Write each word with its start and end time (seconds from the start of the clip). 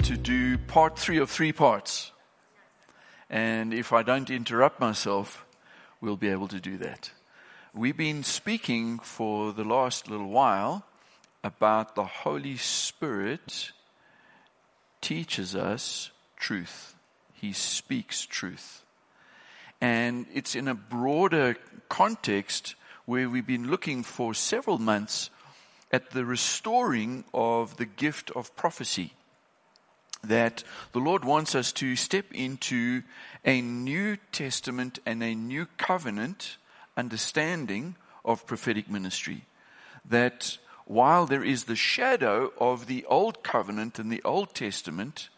to 0.04 0.16
do 0.16 0.58
part 0.58 0.98
three 0.98 1.18
of 1.18 1.30
three 1.30 1.52
parts. 1.52 2.14
And 3.30 3.74
if 3.74 3.92
I 3.92 4.04
don't 4.04 4.30
interrupt 4.30 4.80
myself, 4.80 5.46
we'll 6.00 6.16
be 6.16 6.30
able 6.30 6.48
to 6.48 6.62
do 6.62 6.78
that. 6.78 7.12
We've 7.74 7.98
been 7.98 8.24
speaking 8.24 9.00
for 9.00 9.52
the 9.52 9.66
last 9.66 10.10
little 10.10 10.30
while 10.30 10.86
about 11.46 11.94
the 11.94 12.04
Holy 12.04 12.58
Spirit 12.58 13.72
teaches 15.00 15.56
us 15.56 16.10
truth. 16.36 16.96
He 17.34 17.54
speaks 17.54 18.26
truth. 18.26 18.84
And 19.80 20.26
it's 20.34 20.56
in 20.56 20.68
a 20.68 20.74
broader 20.74 21.56
context 21.88 22.74
where 23.06 23.30
we've 23.30 23.46
been 23.46 23.70
looking 23.70 24.02
for 24.02 24.34
several 24.34 24.80
months 24.80 25.30
at 25.92 26.10
the 26.10 26.26
restoring 26.26 27.24
of 27.32 27.78
the 27.78 27.86
gift 27.86 28.32
of 28.32 28.56
prophecy. 28.56 29.14
That 30.24 30.64
the 30.94 31.00
Lord 31.00 31.24
wants 31.24 31.54
us 31.54 31.72
to 31.74 31.96
step 31.96 32.26
into 32.34 33.04
a 33.46 33.62
New 33.62 34.18
Testament 34.32 34.98
and 35.06 35.22
a 35.22 35.36
New 35.36 35.68
Covenant 35.78 36.58
understanding 36.98 37.98
of 38.24 38.48
prophetic 38.48 38.90
ministry. 38.90 39.46
That 40.04 40.58
while 40.86 41.26
there 41.26 41.44
is 41.44 41.64
the 41.64 41.76
shadow 41.76 42.54
of 42.60 42.88
the 42.88 43.06
Old 43.06 43.44
Covenant 43.44 44.00
and 44.00 44.12
the 44.12 44.24
Old 44.24 44.54
Testament, 44.54 45.30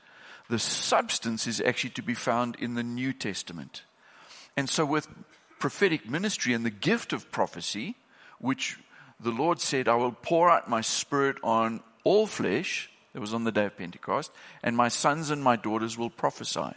the 0.49 0.59
substance 0.59 1.47
is 1.47 1.61
actually 1.61 1.91
to 1.91 2.01
be 2.01 2.13
found 2.13 2.55
in 2.57 2.75
the 2.75 2.83
New 2.83 3.13
Testament. 3.13 3.83
And 4.55 4.69
so, 4.69 4.85
with 4.85 5.07
prophetic 5.59 6.09
ministry 6.09 6.53
and 6.53 6.65
the 6.65 6.69
gift 6.69 7.13
of 7.13 7.31
prophecy, 7.31 7.95
which 8.39 8.77
the 9.19 9.31
Lord 9.31 9.59
said, 9.59 9.87
I 9.87 9.95
will 9.95 10.11
pour 10.11 10.49
out 10.49 10.69
my 10.69 10.81
spirit 10.81 11.37
on 11.43 11.81
all 12.03 12.27
flesh, 12.27 12.89
that 13.13 13.21
was 13.21 13.33
on 13.33 13.45
the 13.45 13.51
day 13.51 13.65
of 13.65 13.77
Pentecost, 13.77 14.31
and 14.61 14.77
my 14.77 14.89
sons 14.89 15.29
and 15.31 15.43
my 15.43 15.55
daughters 15.55 15.97
will 15.97 16.09
prophesy. 16.09 16.73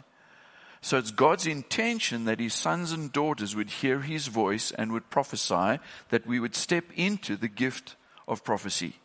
So 0.81 0.97
it's 0.97 1.11
God's 1.11 1.45
intention 1.45 2.25
that 2.25 2.39
his 2.39 2.55
sons 2.55 2.91
and 2.91 3.11
daughters 3.11 3.55
would 3.55 3.69
hear 3.69 3.99
his 3.99 4.27
voice 4.27 4.71
and 4.71 4.91
would 4.91 5.11
prophesy, 5.11 5.79
that 6.09 6.25
we 6.25 6.39
would 6.39 6.55
step 6.55 6.85
into 6.95 7.35
the 7.35 7.47
gift 7.47 7.95
of 8.27 8.43
prophecy. 8.43 8.95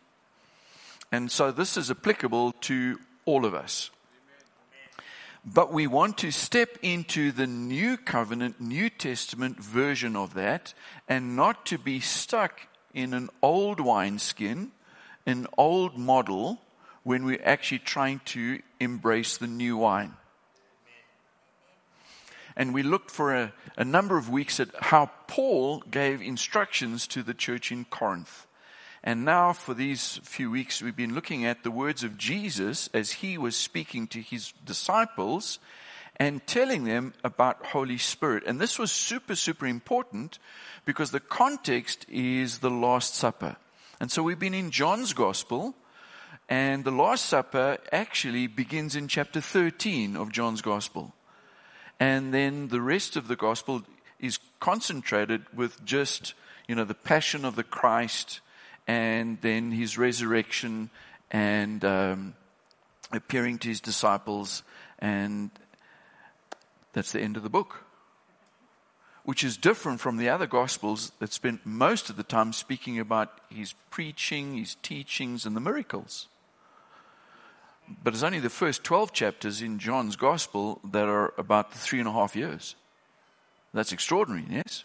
And 1.13 1.31
so 1.31 1.53
this 1.53 1.77
is 1.77 1.91
applicable 1.91 2.53
to 2.63 2.99
all 3.25 3.45
of 3.45 3.55
us. 3.55 3.91
But 5.45 5.73
we 5.73 5.87
want 5.87 6.19
to 6.19 6.33
step 6.33 6.77
into 6.83 7.31
the 7.31 7.47
new 7.47 7.97
covenant, 7.97 8.61
New 8.61 8.91
Testament 8.91 9.63
version 9.63 10.17
of 10.17 10.35
that 10.35 10.75
and 11.09 11.37
not 11.37 11.65
to 11.67 11.79
be 11.79 12.01
stuck 12.01 12.63
in 12.93 13.15
an 13.15 13.31
old 13.43 13.79
wineskin, 13.79 14.73
an 15.25 15.47
old 15.57 15.97
model, 15.97 16.61
when 17.05 17.25
we're 17.25 17.41
actually 17.45 17.79
trying 17.79 18.21
to 18.25 18.61
embrace 18.81 19.37
the 19.37 19.47
new 19.47 19.77
wine. 19.77 20.15
And 22.57 22.75
we 22.75 22.83
looked 22.83 23.13
for 23.13 23.33
a, 23.33 23.53
a 23.77 23.85
number 23.85 24.17
of 24.17 24.29
weeks 24.29 24.59
at 24.59 24.75
how 24.75 25.11
Paul 25.29 25.81
gave 25.89 26.21
instructions 26.21 27.07
to 27.09 27.23
the 27.23 27.35
church 27.35 27.71
in 27.71 27.85
Corinth. 27.85 28.49
And 29.07 29.25
now, 29.25 29.53
for 29.53 29.73
these 29.73 30.19
few 30.25 30.51
weeks, 30.51 30.83
we've 30.83 30.97
been 30.97 31.15
looking 31.15 31.45
at 31.45 31.63
the 31.63 31.71
words 31.71 32.03
of 32.03 32.19
Jesus 32.19 32.91
as 32.93 33.13
he 33.13 33.39
was 33.39 33.55
speaking 33.55 34.09
to 34.09 34.21
his 34.21 34.53
disciples 34.65 35.61
and 36.17 36.45
telling 36.45 36.83
them 36.83 37.15
about 37.23 37.67
Holy 37.67 37.99
Spirit. 37.99 38.43
And 38.49 38.61
this 38.61 38.81
was 38.81 38.91
super, 38.91 39.37
super 39.37 39.65
important 39.65 40.41
because 40.85 41.13
the 41.13 41.21
context 41.21 42.05
is 42.09 42.59
the 42.59 42.71
Last 42.71 43.15
Supper. 43.15 43.55
And 44.01 44.11
so 44.11 44.25
we've 44.25 44.41
been 44.41 44.55
in 44.55 44.73
John's 44.73 45.13
Gospel, 45.13 45.77
and 46.49 46.85
the 46.85 46.91
Last 46.91 47.27
Supper 47.27 47.79
actually 47.93 48.49
begins 48.49 48.97
in 48.97 49.07
chapter 49.07 49.41
13 49.41 50.17
of 50.17 50.33
John's 50.33 50.63
Gospel. 50.63 51.15
And 52.01 52.35
then 52.35 52.69
the 52.69 52.81
rest 52.81 53.15
of 53.15 53.29
the 53.29 53.37
Gospel 53.37 53.83
is 54.19 54.41
concentrated 54.59 55.45
with 55.55 55.85
just, 55.85 56.35
you 56.67 56.75
know, 56.75 56.85
the 56.85 56.95
passion 56.95 57.45
of 57.45 57.55
the 57.55 57.63
Christ 57.63 58.41
and 58.87 59.39
then 59.41 59.73
his 59.73 59.99
resurrection 59.99 60.91
and 61.31 61.85
um, 61.85 62.35
appearing 63.13 63.59
to 63.59 63.69
his 63.69 63.81
disciples, 63.81 64.63
and 64.99 65.51
that's 66.93 67.13
the 67.13 67.21
end 67.21 67.37
of 67.37 67.43
the 67.43 67.51
book. 67.51 67.85
Which 69.25 69.43
is 69.43 69.57
different 69.57 70.01
from 70.01 70.19
the 70.19 70.29
other 70.29 70.47
Gospels 70.47 71.11
that 71.19 71.33
spent 71.33 71.67
most 71.67 72.11
of 72.11 72.17
the 72.17 72.23
time 72.23 72.53
speaking 72.53 73.01
about 73.01 73.41
his 73.51 73.75
preaching, 73.91 74.57
his 74.57 74.77
teachings, 74.83 75.45
and 75.45 75.57
the 75.57 75.61
miracles. 75.61 76.29
But 78.03 78.15
it's 78.15 78.23
only 78.23 78.39
the 78.39 78.51
first 78.51 78.85
12 78.85 79.13
chapters 79.13 79.63
in 79.63 79.79
John's 79.79 80.17
Gospel 80.17 80.81
that 80.93 81.09
are 81.09 81.33
about 81.39 81.73
the 81.73 81.79
three 81.79 81.99
and 81.99 82.09
a 82.09 82.13
half 82.13 82.37
years. 82.37 82.77
That's 83.75 83.93
extraordinary, 83.93 84.47
yes? 84.49 84.85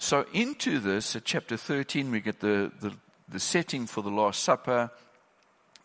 So 0.00 0.24
into 0.32 0.78
this, 0.78 1.14
at 1.14 1.26
chapter 1.26 1.58
13, 1.58 2.10
we 2.10 2.20
get 2.20 2.40
the, 2.40 2.72
the, 2.80 2.94
the 3.28 3.38
setting 3.38 3.86
for 3.86 4.02
the 4.02 4.08
Last 4.08 4.42
Supper. 4.42 4.90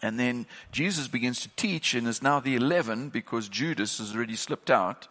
And 0.01 0.17
then 0.17 0.47
Jesus 0.71 1.09
begins 1.09 1.41
to 1.41 1.49
teach 1.57 1.93
and 1.93 2.07
is 2.07 2.23
now 2.23 2.39
the 2.39 2.55
11 2.55 3.09
because 3.09 3.49
Judas 3.49 3.97
has 3.97 4.15
already 4.15 4.37
slipped 4.37 4.71
out 4.71 5.09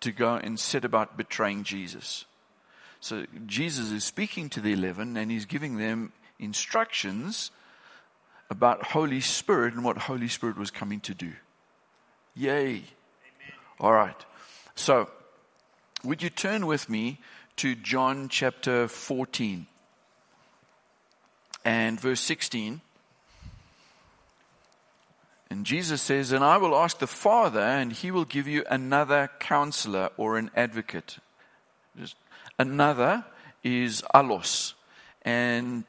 to 0.00 0.10
go 0.10 0.34
and 0.34 0.58
set 0.58 0.84
about 0.84 1.16
betraying 1.16 1.62
Jesus. 1.62 2.24
So 2.98 3.26
Jesus 3.46 3.92
is 3.92 4.02
speaking 4.02 4.50
to 4.50 4.60
the 4.60 4.72
11 4.72 5.16
and 5.16 5.30
he's 5.30 5.46
giving 5.46 5.76
them 5.76 6.12
instructions 6.40 7.52
about 8.50 8.86
Holy 8.86 9.20
Spirit 9.20 9.72
and 9.74 9.84
what 9.84 9.96
Holy 9.96 10.28
Spirit 10.28 10.58
was 10.58 10.72
coming 10.72 10.98
to 11.02 11.14
do. 11.14 11.32
Yay. 12.34 12.70
Amen. 12.70 12.82
All 13.78 13.92
right. 13.92 14.26
So, 14.74 15.08
would 16.02 16.22
you 16.22 16.30
turn 16.30 16.66
with 16.66 16.88
me 16.88 17.20
to 17.60 17.74
John 17.74 18.30
chapter 18.30 18.88
14 18.88 19.66
and 21.62 22.00
verse 22.00 22.22
16. 22.22 22.80
And 25.50 25.66
Jesus 25.66 26.00
says, 26.00 26.32
And 26.32 26.42
I 26.42 26.56
will 26.56 26.74
ask 26.74 27.00
the 27.00 27.06
Father, 27.06 27.60
and 27.60 27.92
he 27.92 28.10
will 28.10 28.24
give 28.24 28.48
you 28.48 28.64
another 28.70 29.28
counselor 29.40 30.08
or 30.16 30.38
an 30.38 30.50
advocate. 30.56 31.18
Just 31.98 32.16
another 32.58 33.26
is 33.62 34.02
allos. 34.14 34.72
And 35.20 35.84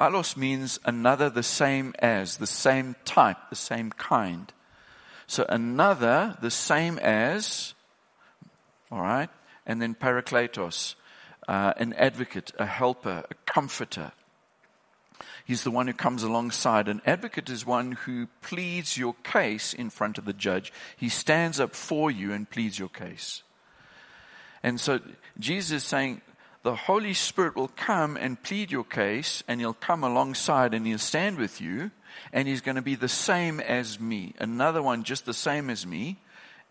allos 0.00 0.36
means 0.36 0.78
another 0.84 1.28
the 1.28 1.42
same 1.42 1.92
as, 1.98 2.36
the 2.36 2.46
same 2.46 2.94
type, 3.04 3.38
the 3.50 3.56
same 3.56 3.90
kind. 3.90 4.52
So 5.26 5.44
another 5.48 6.38
the 6.40 6.52
same 6.52 7.00
as, 7.00 7.74
all 8.92 9.00
right, 9.00 9.30
and 9.66 9.82
then 9.82 9.96
parakletos, 9.96 10.94
uh, 11.48 11.74
an 11.76 11.92
advocate, 11.94 12.52
a 12.58 12.66
helper, 12.66 13.24
a 13.30 13.34
comforter. 13.50 14.12
He's 15.44 15.62
the 15.62 15.70
one 15.70 15.86
who 15.86 15.92
comes 15.92 16.22
alongside. 16.22 16.88
An 16.88 17.00
advocate 17.06 17.48
is 17.48 17.64
one 17.64 17.92
who 17.92 18.26
pleads 18.42 18.98
your 18.98 19.14
case 19.22 19.72
in 19.72 19.90
front 19.90 20.18
of 20.18 20.24
the 20.24 20.32
judge. 20.32 20.72
He 20.96 21.08
stands 21.08 21.60
up 21.60 21.74
for 21.74 22.10
you 22.10 22.32
and 22.32 22.50
pleads 22.50 22.78
your 22.78 22.88
case. 22.88 23.42
And 24.62 24.80
so 24.80 24.98
Jesus 25.38 25.82
is 25.82 25.84
saying, 25.84 26.20
the 26.64 26.74
Holy 26.74 27.14
Spirit 27.14 27.54
will 27.54 27.68
come 27.68 28.16
and 28.16 28.42
plead 28.42 28.72
your 28.72 28.82
case, 28.82 29.44
and 29.46 29.60
he'll 29.60 29.72
come 29.72 30.02
alongside 30.02 30.74
and 30.74 30.84
he'll 30.84 30.98
stand 30.98 31.38
with 31.38 31.60
you, 31.60 31.92
and 32.32 32.48
he's 32.48 32.60
going 32.60 32.74
to 32.74 32.82
be 32.82 32.96
the 32.96 33.08
same 33.08 33.60
as 33.60 34.00
me. 34.00 34.34
Another 34.40 34.82
one, 34.82 35.04
just 35.04 35.26
the 35.26 35.32
same 35.32 35.70
as 35.70 35.86
me, 35.86 36.18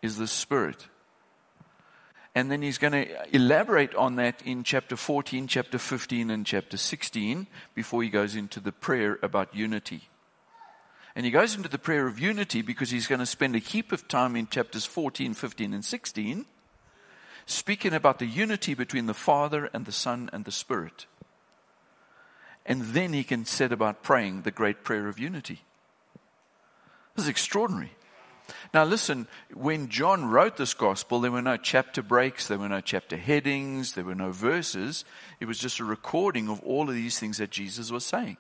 is 0.01 0.18
the 0.18 0.28
Spirit. 0.28 0.86
And 2.35 2.51
then 2.51 2.61
he's 2.61 2.77
going 2.77 2.91
to 2.91 3.35
elaborate 3.35 3.95
on 3.95 4.17
that 4.17 4.41
in 4.45 4.63
chapter 4.63 4.97
14, 4.97 5.47
chapter 5.47 5.77
15, 5.77 6.29
and 6.29 6.45
chapter 6.45 6.75
16 6.75 7.47
before 7.73 8.03
he 8.03 8.09
goes 8.09 8.35
into 8.35 8.59
the 8.59 8.73
prayer 8.73 9.17
about 9.23 9.55
unity. 9.55 10.09
And 11.15 11.25
he 11.25 11.31
goes 11.31 11.55
into 11.55 11.69
the 11.69 11.79
prayer 11.79 12.07
of 12.07 12.19
unity 12.19 12.61
because 12.61 12.89
he's 12.89 13.07
going 13.07 13.19
to 13.19 13.25
spend 13.25 13.55
a 13.55 13.59
heap 13.59 13.93
of 13.93 14.09
time 14.09 14.35
in 14.35 14.47
chapters 14.47 14.85
14, 14.85 15.33
15, 15.33 15.73
and 15.73 15.85
16 15.85 16.45
speaking 17.45 17.93
about 17.93 18.19
the 18.19 18.25
unity 18.25 18.73
between 18.73 19.05
the 19.05 19.13
Father 19.13 19.69
and 19.73 19.85
the 19.85 19.91
Son 19.91 20.29
and 20.33 20.45
the 20.45 20.51
Spirit. 20.51 21.05
And 22.65 22.81
then 22.81 23.13
he 23.13 23.23
can 23.23 23.45
set 23.45 23.71
about 23.71 24.03
praying 24.03 24.41
the 24.41 24.51
great 24.51 24.83
prayer 24.83 25.07
of 25.07 25.19
unity. 25.19 25.61
This 27.15 27.25
is 27.25 27.29
extraordinary. 27.29 27.91
Now, 28.75 28.83
listen, 28.83 29.30
when 29.54 29.88
John 29.88 30.30
wrote 30.30 30.57
this 30.57 30.74
gospel, 30.74 31.22
there 31.22 31.31
were 31.31 31.42
no 31.42 31.56
chapter 31.56 32.01
breaks, 32.01 32.50
there 32.50 32.57
were 32.57 32.68
no 32.68 32.81
chapter 32.81 33.16
headings, 33.16 33.94
there 33.94 34.04
were 34.04 34.16
no 34.16 34.33
verses. 34.33 35.06
It 35.39 35.45
was 35.45 35.57
just 35.57 35.80
a 35.80 35.86
recording 35.86 36.50
of 36.50 36.60
all 36.60 36.89
of 36.89 36.94
these 36.94 37.18
things 37.18 37.38
that 37.38 37.51
Jesus 37.51 37.89
was 37.89 38.04
saying. 38.04 38.36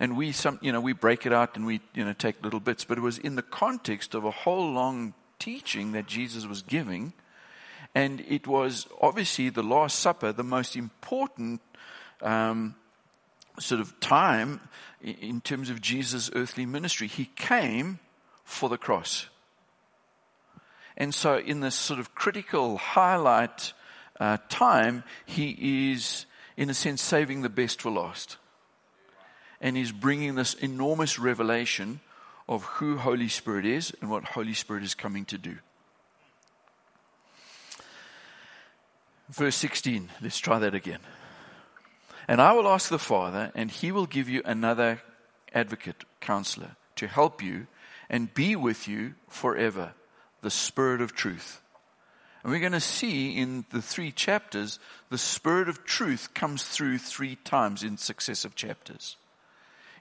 And 0.00 0.16
we, 0.16 0.32
some, 0.32 0.58
you 0.62 0.72
know, 0.72 0.80
we 0.80 0.94
break 0.94 1.26
it 1.26 1.34
out 1.34 1.54
and 1.54 1.66
we, 1.66 1.82
you 1.92 2.02
know, 2.02 2.14
take 2.14 2.42
little 2.42 2.60
bits. 2.60 2.86
But 2.86 2.96
it 2.96 3.02
was 3.02 3.18
in 3.18 3.36
the 3.36 3.42
context 3.42 4.14
of 4.14 4.24
a 4.24 4.30
whole 4.30 4.72
long 4.72 5.12
teaching 5.38 5.92
that 5.92 6.06
Jesus 6.06 6.46
was 6.46 6.62
giving. 6.62 7.12
And 7.94 8.24
it 8.26 8.46
was 8.46 8.86
obviously 9.02 9.50
the 9.50 9.62
Last 9.62 9.98
Supper, 9.98 10.32
the 10.32 10.42
most 10.42 10.76
important 10.76 11.60
um, 12.22 12.74
sort 13.58 13.82
of 13.82 14.00
time 14.00 14.62
in 15.02 15.42
terms 15.42 15.68
of 15.68 15.82
Jesus' 15.82 16.30
earthly 16.34 16.64
ministry. 16.64 17.06
He 17.06 17.26
came 17.26 17.98
for 18.48 18.70
the 18.70 18.78
cross. 18.78 19.26
And 20.96 21.14
so, 21.14 21.36
in 21.36 21.60
this 21.60 21.74
sort 21.74 22.00
of 22.00 22.14
critical 22.14 22.78
highlight 22.78 23.74
uh, 24.18 24.38
time, 24.48 25.04
he 25.26 25.92
is, 25.92 26.24
in 26.56 26.70
a 26.70 26.74
sense, 26.74 27.02
saving 27.02 27.42
the 27.42 27.50
best 27.50 27.82
for 27.82 27.90
last. 27.90 28.38
And 29.60 29.76
he's 29.76 29.92
bringing 29.92 30.34
this 30.34 30.54
enormous 30.54 31.18
revelation 31.18 32.00
of 32.48 32.64
who 32.64 32.96
Holy 32.96 33.28
Spirit 33.28 33.66
is 33.66 33.92
and 34.00 34.10
what 34.10 34.24
Holy 34.24 34.54
Spirit 34.54 34.82
is 34.82 34.94
coming 34.94 35.26
to 35.26 35.38
do. 35.38 35.58
Verse 39.28 39.56
16, 39.56 40.08
let's 40.22 40.38
try 40.38 40.58
that 40.58 40.74
again. 40.74 41.00
And 42.26 42.40
I 42.40 42.52
will 42.52 42.66
ask 42.66 42.88
the 42.88 42.98
Father, 42.98 43.52
and 43.54 43.70
he 43.70 43.92
will 43.92 44.06
give 44.06 44.28
you 44.28 44.40
another 44.44 45.02
advocate, 45.54 46.04
counselor, 46.20 46.76
to 46.96 47.06
help 47.06 47.42
you 47.42 47.66
and 48.10 48.32
be 48.32 48.56
with 48.56 48.88
you 48.88 49.14
forever 49.28 49.92
the 50.40 50.50
Spirit 50.50 51.00
of 51.00 51.14
truth. 51.14 51.60
And 52.42 52.52
we're 52.52 52.60
going 52.60 52.72
to 52.72 52.80
see 52.80 53.36
in 53.36 53.64
the 53.72 53.82
three 53.82 54.12
chapters, 54.12 54.78
the 55.10 55.18
Spirit 55.18 55.68
of 55.68 55.84
truth 55.84 56.32
comes 56.34 56.62
through 56.64 56.98
three 56.98 57.36
times 57.36 57.82
in 57.82 57.96
successive 57.96 58.54
chapters. 58.54 59.16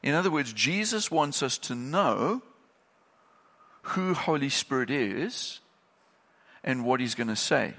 In 0.04 0.14
other 0.14 0.30
words, 0.30 0.54
Jesus 0.54 1.10
wants 1.10 1.42
us 1.42 1.58
to 1.60 1.76
know 1.76 2.42
who 3.82 4.14
Holy 4.14 4.50
Spirit 4.50 4.92
is 4.92 5.60
and 6.64 6.86
what 6.86 7.00
he's 7.00 7.16
going 7.16 7.28
to 7.28 7.36
say. 7.36 7.74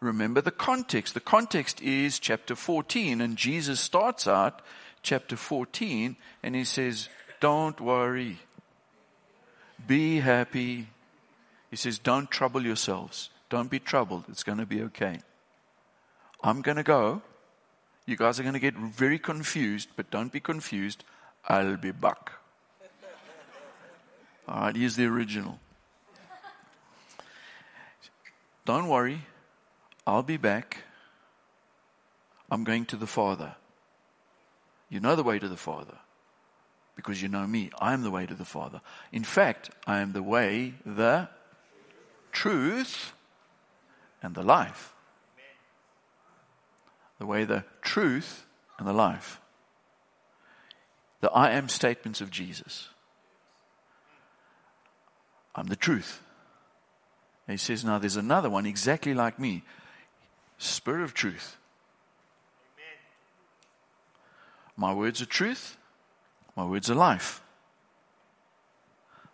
Remember 0.00 0.40
the 0.40 0.50
context. 0.50 1.14
The 1.14 1.20
context 1.20 1.80
is 1.80 2.18
chapter 2.18 2.56
14, 2.56 3.20
and 3.20 3.36
Jesus 3.36 3.78
starts 3.78 4.26
out 4.26 4.60
chapter 5.02 5.36
14 5.36 6.16
and 6.42 6.54
he 6.54 6.64
says, 6.64 7.08
Don't 7.42 7.80
worry. 7.80 8.38
Be 9.84 10.20
happy. 10.20 10.86
He 11.70 11.76
says, 11.76 11.98
Don't 11.98 12.30
trouble 12.30 12.62
yourselves. 12.62 13.30
Don't 13.50 13.68
be 13.68 13.80
troubled. 13.80 14.26
It's 14.28 14.44
going 14.44 14.58
to 14.58 14.66
be 14.66 14.80
okay. 14.82 15.18
I'm 16.40 16.62
going 16.62 16.76
to 16.76 16.84
go. 16.84 17.20
You 18.06 18.16
guys 18.16 18.38
are 18.38 18.44
going 18.44 18.54
to 18.54 18.60
get 18.60 18.76
very 18.76 19.18
confused, 19.18 19.88
but 19.96 20.08
don't 20.08 20.30
be 20.30 20.38
confused. 20.38 21.02
I'll 21.48 21.76
be 21.76 21.90
back. 21.90 22.30
All 24.46 24.60
right, 24.60 24.76
here's 24.76 24.94
the 24.94 25.06
original. 25.06 25.58
Don't 28.64 28.86
worry. 28.86 29.22
I'll 30.06 30.22
be 30.22 30.36
back. 30.36 30.84
I'm 32.52 32.62
going 32.62 32.86
to 32.86 32.96
the 32.96 33.08
Father. 33.08 33.56
You 34.88 35.00
know 35.00 35.16
the 35.16 35.24
way 35.24 35.40
to 35.40 35.48
the 35.48 35.56
Father 35.56 35.98
because 37.02 37.20
you 37.20 37.28
know 37.28 37.46
me. 37.46 37.70
I 37.80 37.92
am 37.92 38.02
the 38.02 38.10
way 38.10 38.26
to 38.26 38.34
the 38.34 38.44
Father. 38.44 38.80
In 39.10 39.24
fact, 39.24 39.70
I 39.86 39.98
am 39.98 40.12
the 40.12 40.22
way, 40.22 40.74
the 40.86 41.28
truth, 42.30 43.12
and 44.22 44.34
the 44.34 44.42
life. 44.42 44.94
The 47.18 47.26
way, 47.26 47.44
the 47.44 47.64
truth, 47.82 48.46
and 48.78 48.86
the 48.86 48.92
life. 48.92 49.40
The 51.20 51.30
I 51.30 51.50
am 51.50 51.68
statements 51.68 52.20
of 52.20 52.30
Jesus. 52.30 52.88
I'm 55.54 55.66
the 55.66 55.76
truth. 55.76 56.22
And 57.46 57.54
he 57.54 57.58
says, 57.58 57.84
now 57.84 57.98
there's 57.98 58.16
another 58.16 58.48
one 58.48 58.66
exactly 58.66 59.14
like 59.14 59.38
me 59.38 59.64
Spirit 60.58 61.02
of 61.02 61.12
truth. 61.12 61.56
My 64.76 64.94
words 64.94 65.20
are 65.20 65.26
truth. 65.26 65.76
My 66.56 66.64
words 66.64 66.90
are 66.90 66.94
life. 66.94 67.42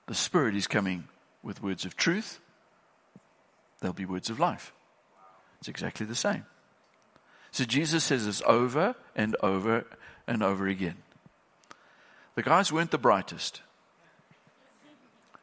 The 0.06 0.14
Spirit 0.14 0.54
is 0.54 0.66
coming 0.66 1.08
with 1.42 1.62
words 1.62 1.84
of 1.84 1.96
truth. 1.96 2.40
There'll 3.80 3.94
be 3.94 4.06
words 4.06 4.30
of 4.30 4.40
life. 4.40 4.72
It's 5.58 5.68
exactly 5.68 6.06
the 6.06 6.14
same. 6.14 6.46
So 7.50 7.64
Jesus 7.64 8.04
says 8.04 8.26
this 8.26 8.42
over 8.46 8.94
and 9.16 9.36
over 9.42 9.84
and 10.26 10.42
over 10.42 10.66
again. 10.66 10.96
The 12.34 12.42
guys 12.42 12.72
weren't 12.72 12.90
the 12.90 12.98
brightest. 12.98 13.62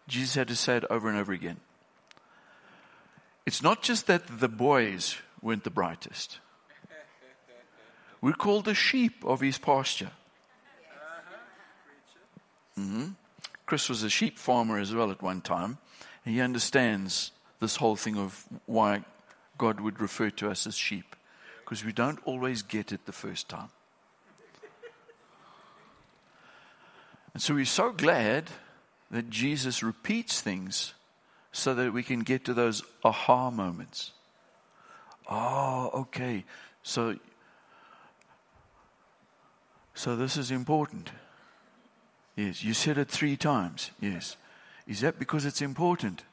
Jesus 0.07 0.35
had 0.35 0.47
to 0.47 0.55
say 0.55 0.77
it 0.77 0.85
over 0.89 1.09
and 1.09 1.17
over 1.17 1.33
again. 1.33 1.57
It's 3.45 3.61
not 3.61 3.81
just 3.81 4.07
that 4.07 4.39
the 4.39 4.47
boys 4.47 5.17
weren't 5.41 5.63
the 5.63 5.69
brightest. 5.69 6.39
We're 8.21 8.33
called 8.33 8.65
the 8.65 8.73
sheep 8.73 9.23
of 9.25 9.41
his 9.41 9.57
pasture. 9.57 10.11
Mm-hmm. 12.79 13.09
Chris 13.65 13.89
was 13.89 14.03
a 14.03 14.09
sheep 14.09 14.37
farmer 14.37 14.79
as 14.79 14.93
well 14.93 15.11
at 15.11 15.21
one 15.21 15.41
time. 15.41 15.77
He 16.23 16.41
understands 16.41 17.31
this 17.59 17.77
whole 17.77 17.95
thing 17.95 18.17
of 18.17 18.45
why 18.65 19.03
God 19.57 19.79
would 19.79 19.99
refer 19.99 20.29
to 20.31 20.49
us 20.49 20.67
as 20.67 20.75
sheep. 20.75 21.15
Because 21.63 21.83
we 21.83 21.93
don't 21.93 22.19
always 22.25 22.61
get 22.61 22.91
it 22.91 23.05
the 23.05 23.11
first 23.11 23.49
time. 23.49 23.69
And 27.33 27.41
so 27.41 27.53
we're 27.53 27.65
so 27.65 27.91
glad 27.91 28.45
that 29.11 29.29
Jesus 29.29 29.83
repeats 29.83 30.41
things 30.41 30.93
so 31.51 31.73
that 31.73 31.91
we 31.91 32.03
can 32.03 32.19
get 32.19 32.45
to 32.45 32.53
those 32.53 32.83
aha 33.03 33.49
moments. 33.49 34.11
Oh, 35.29 35.89
okay. 35.93 36.43
So, 36.83 37.17
so 39.93 40.15
this 40.15 40.37
is 40.37 40.51
important. 40.51 41.11
Yes. 42.35 42.63
You 42.63 42.73
said 42.73 42.97
it 42.97 43.09
three 43.09 43.37
times. 43.37 43.91
Yes. 43.99 44.37
Is 44.87 45.01
that 45.01 45.17
because 45.17 45.45
it's 45.45 45.61
important? 45.61 46.23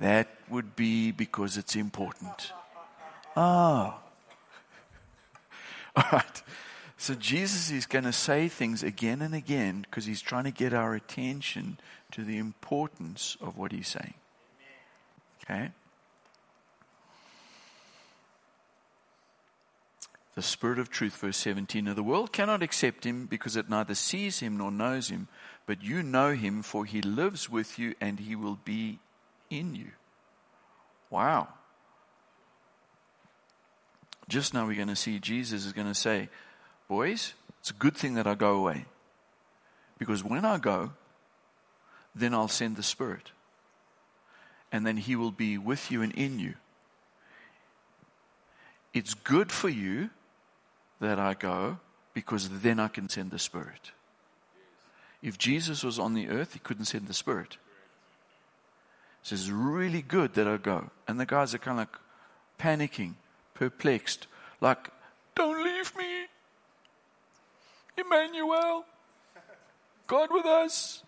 That 0.00 0.28
would 0.48 0.76
be 0.76 1.12
because 1.12 1.56
it's 1.56 1.76
important. 1.76 2.52
Ah. 3.36 3.98
All 5.96 6.04
right. 6.12 6.42
So 6.96 7.14
Jesus 7.14 7.70
is 7.70 7.86
going 7.86 8.04
to 8.04 8.12
say 8.12 8.48
things 8.48 8.82
again 8.82 9.22
and 9.22 9.34
again 9.34 9.82
because 9.82 10.06
he's 10.06 10.22
trying 10.22 10.44
to 10.44 10.50
get 10.50 10.72
our 10.72 10.94
attention 10.94 11.78
to 12.12 12.24
the 12.24 12.38
importance 12.38 13.36
of 13.40 13.56
what 13.56 13.72
he's 13.72 13.88
saying. 13.88 14.14
Okay? 15.44 15.70
The 20.34 20.42
Spirit 20.42 20.78
of 20.78 20.90
truth, 20.90 21.16
verse 21.16 21.36
17. 21.36 21.84
Now, 21.84 21.94
the 21.94 22.02
world 22.02 22.32
cannot 22.32 22.62
accept 22.62 23.06
him 23.06 23.26
because 23.26 23.56
it 23.56 23.70
neither 23.70 23.94
sees 23.94 24.40
him 24.40 24.56
nor 24.56 24.72
knows 24.72 25.08
him, 25.08 25.28
but 25.66 25.82
you 25.82 26.02
know 26.02 26.32
him, 26.32 26.62
for 26.62 26.84
he 26.84 27.00
lives 27.00 27.48
with 27.48 27.78
you 27.78 27.94
and 28.00 28.18
he 28.18 28.34
will 28.34 28.58
be 28.64 28.98
in 29.48 29.74
you. 29.74 29.92
Wow. 31.08 31.48
Just 34.28 34.54
now, 34.54 34.66
we're 34.66 34.74
going 34.74 34.88
to 34.88 34.96
see 34.96 35.18
Jesus 35.18 35.64
is 35.64 35.72
going 35.72 35.86
to 35.86 35.94
say, 35.94 36.28
Boys, 36.88 37.34
it's 37.60 37.70
a 37.70 37.74
good 37.74 37.96
thing 37.96 38.14
that 38.14 38.26
I 38.26 38.34
go 38.34 38.56
away. 38.56 38.84
Because 39.98 40.22
when 40.22 40.44
I 40.44 40.58
go, 40.58 40.92
then 42.14 42.34
I'll 42.34 42.48
send 42.48 42.76
the 42.76 42.82
Spirit. 42.82 43.30
And 44.70 44.84
then 44.86 44.96
he 44.96 45.16
will 45.16 45.30
be 45.30 45.56
with 45.56 45.90
you 45.90 46.02
and 46.02 46.12
in 46.12 46.38
you. 46.38 46.54
It's 48.92 49.14
good 49.14 49.50
for 49.50 49.68
you 49.68 50.10
that 51.04 51.20
I 51.20 51.34
go 51.34 51.78
because 52.12 52.48
then 52.48 52.80
I 52.80 52.88
can 52.88 53.08
send 53.08 53.30
the 53.30 53.38
Spirit. 53.38 53.92
If 55.22 55.38
Jesus 55.38 55.82
was 55.82 55.98
on 55.98 56.14
the 56.14 56.28
earth, 56.28 56.52
he 56.52 56.58
couldn't 56.58 56.86
send 56.86 57.06
the 57.06 57.14
Spirit. 57.14 57.56
So 59.22 59.34
it's 59.34 59.48
really 59.48 60.02
good 60.02 60.34
that 60.34 60.46
I 60.46 60.56
go. 60.58 60.90
And 61.08 61.18
the 61.18 61.26
guys 61.26 61.54
are 61.54 61.58
kind 61.58 61.80
of 61.80 61.88
like 61.88 61.98
panicking, 62.58 63.14
perplexed, 63.54 64.26
like, 64.60 64.90
don't 65.34 65.62
leave 65.64 65.96
me. 65.96 66.26
Emmanuel, 67.96 68.84
God 70.06 70.30
with 70.32 70.46
us. 70.46 71.02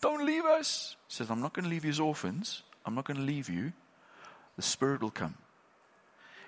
Don't 0.00 0.26
leave 0.26 0.44
us. 0.44 0.96
He 1.08 1.14
says, 1.14 1.30
I'm 1.30 1.40
not 1.40 1.52
going 1.52 1.64
to 1.64 1.70
leave 1.70 1.84
you 1.84 1.90
as 1.90 2.00
orphans. 2.00 2.62
I'm 2.84 2.94
not 2.94 3.04
going 3.04 3.18
to 3.18 3.22
leave 3.22 3.48
you. 3.48 3.72
The 4.56 4.62
Spirit 4.62 5.00
will 5.00 5.10
come. 5.10 5.36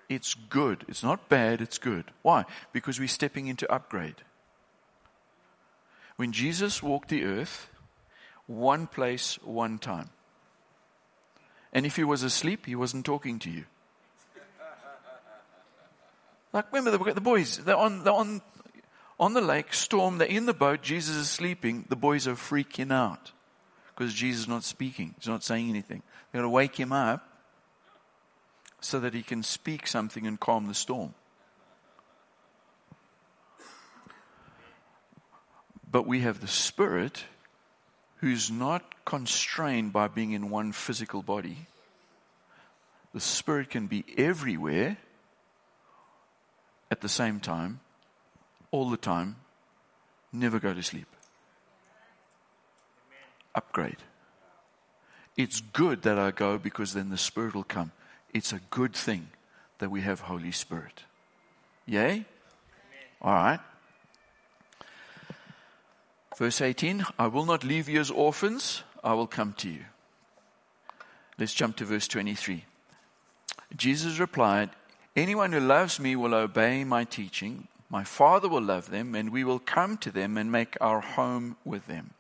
It's 0.09 0.35
good. 0.35 0.85
It's 0.89 1.03
not 1.03 1.29
bad, 1.29 1.61
it's 1.61 1.79
good. 1.79 2.11
Why? 2.23 2.45
Because 2.73 2.99
we're 2.99 3.09
stepping 3.09 3.47
into 3.47 3.71
upgrade. 3.73 4.17
When 6.17 6.33
Jesus 6.33 6.83
walked 6.83 7.09
the 7.09 7.25
earth, 7.25 7.69
one 8.47 8.87
place, 8.87 9.39
one 9.43 9.79
time. 9.79 10.11
And 11.73 11.85
if 11.85 11.97
he 11.97 12.05
was 12.05 12.23
asleep, 12.23 12.67
he 12.67 12.77
wasn't 12.77 13.05
talking 13.05 13.39
to 13.41 13.51
you. 13.51 13.65
Like, 16.53 16.73
remember 16.73 16.97
the, 16.97 17.15
the 17.15 17.21
boys, 17.21 17.59
they're 17.59 17.77
on, 17.77 18.05
they're 18.05 18.13
on, 18.13 18.41
on 19.19 19.35
the 19.35 19.41
lake, 19.41 19.75
storm, 19.75 20.19
they're 20.19 20.29
in 20.29 20.47
the 20.47 20.55
boat, 20.55 20.83
Jesus 20.83 21.17
is 21.17 21.29
sleeping, 21.29 21.85
the 21.89 21.97
boys 21.97 22.29
are 22.29 22.35
freaking 22.35 22.93
out 22.93 23.33
because 23.89 24.15
Jesus 24.15 24.43
is 24.43 24.49
not 24.49 24.63
speaking, 24.63 25.17
he's 25.19 25.27
not 25.27 25.43
saying 25.43 25.69
anything. 25.69 26.03
They're 26.31 26.43
going 26.43 26.51
to 26.51 26.55
wake 26.55 26.79
him 26.79 26.93
up 26.93 27.29
so 28.85 29.01
that 29.01 29.15
he 29.15 29.23
can 29.23 29.43
speak 29.43 29.87
something 29.87 30.27
and 30.27 30.39
calm 30.39 30.67
the 30.69 30.75
storm. 30.75 31.15
But 35.91 36.07
we 36.07 36.21
have 36.21 36.41
the 36.41 36.49
Spirit 36.49 37.25
who's 38.17 38.51
not 38.51 39.05
constrained 39.07 39.93
by 39.95 40.09
being 40.09 40.33
in 40.33 40.51
one 40.51 40.73
physical 40.73 41.23
body. 41.23 41.67
The 43.15 43.21
Spirit 43.21 43.71
can 43.71 43.87
be 43.87 44.05
everywhere 44.19 44.99
at 46.91 47.01
the 47.01 47.09
same 47.09 47.41
time, 47.41 47.81
all 48.71 48.91
the 48.91 48.99
time, 48.99 49.37
never 50.31 50.61
go 50.61 50.75
to 50.75 50.83
sleep. 50.83 51.09
Upgrade. 53.55 54.03
It's 55.37 55.61
good 55.61 56.03
that 56.03 56.19
I 56.19 56.33
go 56.33 56.59
because 56.59 56.93
then 56.93 57.09
the 57.09 57.17
Spirit 57.17 57.55
will 57.55 57.65
come. 57.65 57.93
It's 58.35 58.53
a 58.53 58.61
good 58.71 58.95
thing 58.95 59.29
that 59.79 59.91
we 59.91 60.01
have 60.03 60.21
Holy 60.21 60.51
Spirit. 60.51 61.05
Yay? 61.87 62.25
All 63.23 63.33
right. 63.33 63.61
Verse 66.37 66.61
18 66.61 67.07
I 67.19 67.29
will 67.29 67.47
not 67.47 67.63
leave 67.63 67.89
you 67.89 68.01
as 68.01 68.11
orphans, 68.11 68.83
I 69.05 69.15
will 69.15 69.29
come 69.29 69.55
to 69.59 69.71
you. 69.71 69.85
Let's 71.39 71.55
jump 71.55 71.77
to 71.77 71.85
verse 71.85 72.09
23. 72.09 72.65
Jesus 73.77 74.19
replied, 74.19 74.71
Anyone 75.17 75.53
who 75.53 75.61
loves 75.61 76.01
me 76.01 76.17
will 76.17 76.35
obey 76.35 76.83
my 76.85 77.05
teaching. 77.05 77.69
My 77.89 78.03
Father 78.03 78.49
will 78.49 78.63
love 78.63 78.91
them, 78.91 79.15
and 79.15 79.31
we 79.31 79.45
will 79.45 79.61
come 79.61 79.97
to 79.99 80.11
them 80.11 80.37
and 80.37 80.51
make 80.51 80.77
our 80.81 81.01
home 81.01 81.57
with 81.65 81.87
them. 81.87 82.11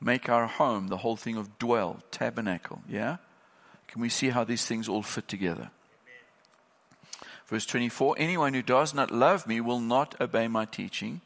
Make 0.00 0.28
our 0.28 0.46
home, 0.46 0.88
the 0.88 0.98
whole 0.98 1.16
thing 1.16 1.36
of 1.36 1.58
dwell, 1.58 2.02
tabernacle, 2.10 2.80
yeah? 2.88 3.18
Can 3.92 4.00
we 4.00 4.08
see 4.08 4.30
how 4.30 4.42
these 4.42 4.64
things 4.64 4.88
all 4.88 5.02
fit 5.02 5.28
together? 5.28 5.70
Verse 7.46 7.66
24 7.66 8.16
Anyone 8.18 8.54
who 8.54 8.62
does 8.62 8.94
not 8.94 9.10
love 9.10 9.46
me 9.46 9.60
will 9.60 9.80
not 9.80 10.18
obey 10.18 10.48
my 10.48 10.64
teaching. 10.64 11.20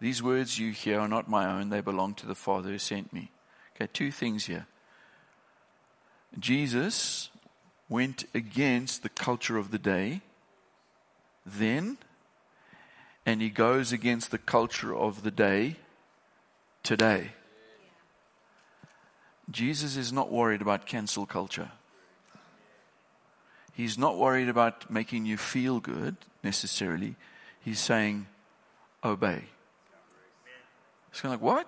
These 0.00 0.22
words 0.22 0.58
you 0.58 0.72
hear 0.72 1.00
are 1.00 1.08
not 1.08 1.28
my 1.28 1.46
own, 1.46 1.68
they 1.68 1.82
belong 1.82 2.14
to 2.14 2.26
the 2.26 2.34
Father 2.34 2.70
who 2.70 2.78
sent 2.78 3.12
me. 3.12 3.30
Okay, 3.76 3.88
two 3.92 4.10
things 4.10 4.46
here. 4.46 4.66
Jesus 6.38 7.28
went 7.90 8.24
against 8.34 9.02
the 9.02 9.10
culture 9.10 9.58
of 9.58 9.70
the 9.70 9.78
day 9.78 10.22
then, 11.44 11.98
and 13.26 13.42
he 13.42 13.50
goes 13.50 13.92
against 13.92 14.30
the 14.30 14.38
culture 14.38 14.96
of 14.96 15.22
the 15.22 15.30
day 15.30 15.76
today. 16.82 17.32
Jesus 19.50 19.96
is 19.96 20.12
not 20.12 20.30
worried 20.30 20.62
about 20.62 20.86
cancel 20.86 21.26
culture. 21.26 21.70
He's 23.74 23.98
not 23.98 24.16
worried 24.16 24.48
about 24.48 24.90
making 24.90 25.26
you 25.26 25.36
feel 25.36 25.80
good 25.80 26.16
necessarily. 26.42 27.16
He's 27.60 27.80
saying, 27.80 28.26
obey. 29.02 29.44
It's 31.10 31.20
kind 31.20 31.34
of 31.34 31.42
like, 31.42 31.54
what? 31.56 31.66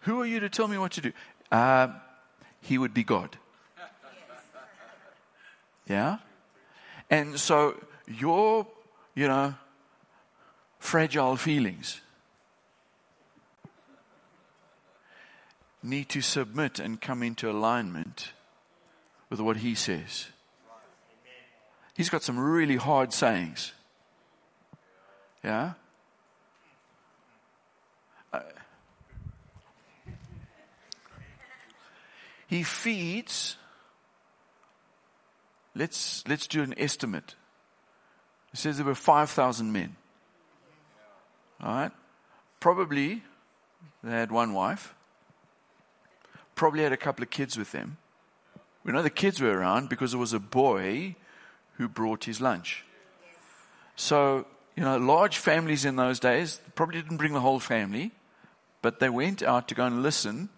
Who 0.00 0.20
are 0.20 0.26
you 0.26 0.40
to 0.40 0.48
tell 0.48 0.68
me 0.68 0.78
what 0.78 0.92
to 0.92 1.00
do? 1.00 1.12
Uh, 1.52 1.88
he 2.60 2.78
would 2.78 2.94
be 2.94 3.04
God. 3.04 3.36
Yeah? 5.86 6.18
And 7.10 7.38
so 7.38 7.78
your, 8.06 8.66
you 9.14 9.28
know, 9.28 9.54
fragile 10.78 11.36
feelings 11.36 12.00
need 15.84 16.08
to 16.08 16.20
submit 16.22 16.78
and 16.78 17.00
come 17.00 17.22
into 17.22 17.50
alignment 17.50 18.32
with 19.28 19.40
what 19.40 19.58
he 19.58 19.74
says. 19.74 20.26
He's 21.94 22.08
got 22.08 22.22
some 22.22 22.38
really 22.38 22.76
hard 22.76 23.12
sayings. 23.12 23.72
Yeah? 25.44 25.74
Uh, 28.32 28.40
he 32.46 32.62
feeds. 32.62 33.56
Let's, 35.76 36.26
let's 36.26 36.46
do 36.46 36.62
an 36.62 36.74
estimate. 36.78 37.34
It 38.52 38.58
says 38.58 38.76
there 38.76 38.86
were 38.86 38.94
5,000 38.94 39.72
men. 39.72 39.96
All 41.60 41.74
right? 41.74 41.92
Probably 42.58 43.22
they 44.02 44.10
had 44.10 44.32
one 44.32 44.54
wife 44.54 44.94
probably 46.54 46.82
had 46.82 46.92
a 46.92 46.96
couple 46.96 47.22
of 47.22 47.30
kids 47.30 47.56
with 47.56 47.72
them. 47.72 47.96
We 48.84 48.92
know 48.92 49.02
the 49.02 49.10
kids 49.10 49.40
were 49.40 49.58
around 49.58 49.88
because 49.88 50.12
there 50.12 50.20
was 50.20 50.32
a 50.32 50.40
boy 50.40 51.16
who 51.74 51.88
brought 51.88 52.24
his 52.24 52.40
lunch. 52.40 52.84
So, 53.96 54.46
you 54.76 54.82
know, 54.82 54.98
large 54.98 55.38
families 55.38 55.84
in 55.84 55.96
those 55.96 56.20
days 56.20 56.60
probably 56.74 57.00
didn't 57.00 57.16
bring 57.16 57.32
the 57.32 57.40
whole 57.40 57.60
family, 57.60 58.12
but 58.82 59.00
they 59.00 59.08
went 59.08 59.42
out 59.42 59.68
to 59.68 59.74
go 59.74 59.86
and 59.86 60.02
listen 60.02 60.48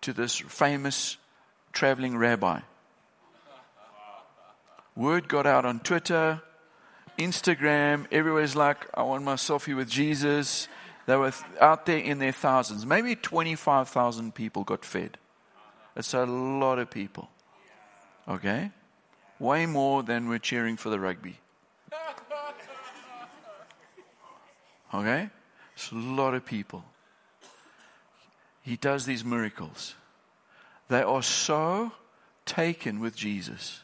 to 0.00 0.12
this 0.12 0.38
famous 0.38 1.16
traveling 1.72 2.16
rabbi. 2.16 2.60
Word 4.96 5.28
got 5.28 5.46
out 5.46 5.64
on 5.64 5.80
Twitter, 5.80 6.42
Instagram, 7.18 8.06
everywhere's 8.10 8.56
like, 8.56 8.86
I 8.94 9.02
want 9.02 9.22
my 9.22 9.34
selfie 9.34 9.76
with 9.76 9.88
Jesus. 9.88 10.68
They 11.06 11.16
were 11.16 11.32
out 11.60 11.86
there 11.86 11.98
in 11.98 12.18
their 12.18 12.32
thousands. 12.32 12.84
Maybe 12.86 13.16
25,000 13.16 14.34
people 14.34 14.64
got 14.64 14.84
fed. 14.84 15.18
It's 15.94 16.14
a 16.14 16.24
lot 16.24 16.78
of 16.78 16.90
people. 16.90 17.28
Okay? 18.28 18.70
Way 19.38 19.66
more 19.66 20.02
than 20.02 20.28
we're 20.28 20.38
cheering 20.38 20.76
for 20.76 20.90
the 20.90 21.00
rugby. 21.00 21.38
Okay? 24.94 25.30
It's 25.74 25.90
a 25.90 25.96
lot 25.96 26.34
of 26.34 26.44
people. 26.44 26.84
He 28.62 28.76
does 28.76 29.06
these 29.06 29.24
miracles. 29.24 29.94
They 30.88 31.02
are 31.02 31.22
so 31.22 31.92
taken 32.44 33.00
with 33.00 33.16
Jesus. 33.16 33.82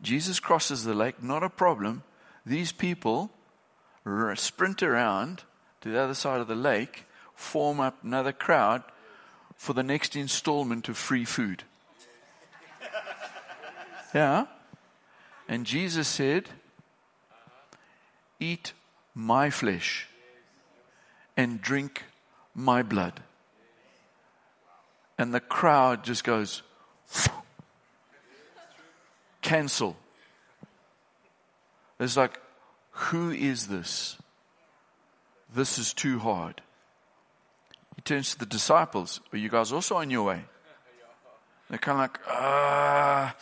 Jesus 0.00 0.40
crosses 0.40 0.84
the 0.84 0.94
lake, 0.94 1.22
not 1.22 1.42
a 1.42 1.48
problem. 1.48 2.02
These 2.44 2.72
people 2.72 3.30
sprint 4.34 4.82
around 4.82 5.42
to 5.80 5.90
the 5.90 6.00
other 6.00 6.14
side 6.14 6.40
of 6.40 6.48
the 6.48 6.54
lake, 6.54 7.04
form 7.34 7.80
up 7.80 8.04
another 8.04 8.32
crowd, 8.32 8.82
for 9.62 9.74
the 9.74 9.82
next 9.84 10.16
installment 10.16 10.88
of 10.88 10.98
free 10.98 11.24
food. 11.24 11.62
Yeah? 14.12 14.46
And 15.48 15.64
Jesus 15.64 16.08
said, 16.08 16.48
Eat 18.40 18.72
my 19.14 19.50
flesh 19.50 20.08
and 21.36 21.62
drink 21.62 22.02
my 22.56 22.82
blood. 22.82 23.20
And 25.16 25.32
the 25.32 25.38
crowd 25.38 26.02
just 26.02 26.24
goes, 26.24 26.64
cancel. 29.42 29.96
It's 32.00 32.16
like, 32.16 32.36
who 32.90 33.30
is 33.30 33.68
this? 33.68 34.18
This 35.54 35.78
is 35.78 35.94
too 35.94 36.18
hard. 36.18 36.62
Turns 38.04 38.32
to 38.32 38.38
the 38.40 38.46
disciples. 38.46 39.20
Are 39.32 39.38
you 39.38 39.48
guys 39.48 39.70
also 39.70 39.96
on 39.96 40.10
your 40.10 40.24
way? 40.24 40.44
They're 41.70 41.78
kind 41.78 41.96
of 41.96 42.02
like, 42.02 42.18
ah. 42.28 43.36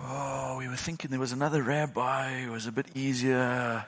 Oh, 0.00 0.56
we 0.58 0.68
were 0.68 0.76
thinking 0.76 1.10
there 1.10 1.18
was 1.18 1.32
another 1.32 1.62
rabbi. 1.62 2.44
It 2.44 2.50
was 2.50 2.66
a 2.66 2.72
bit 2.72 2.86
easier. 2.94 3.84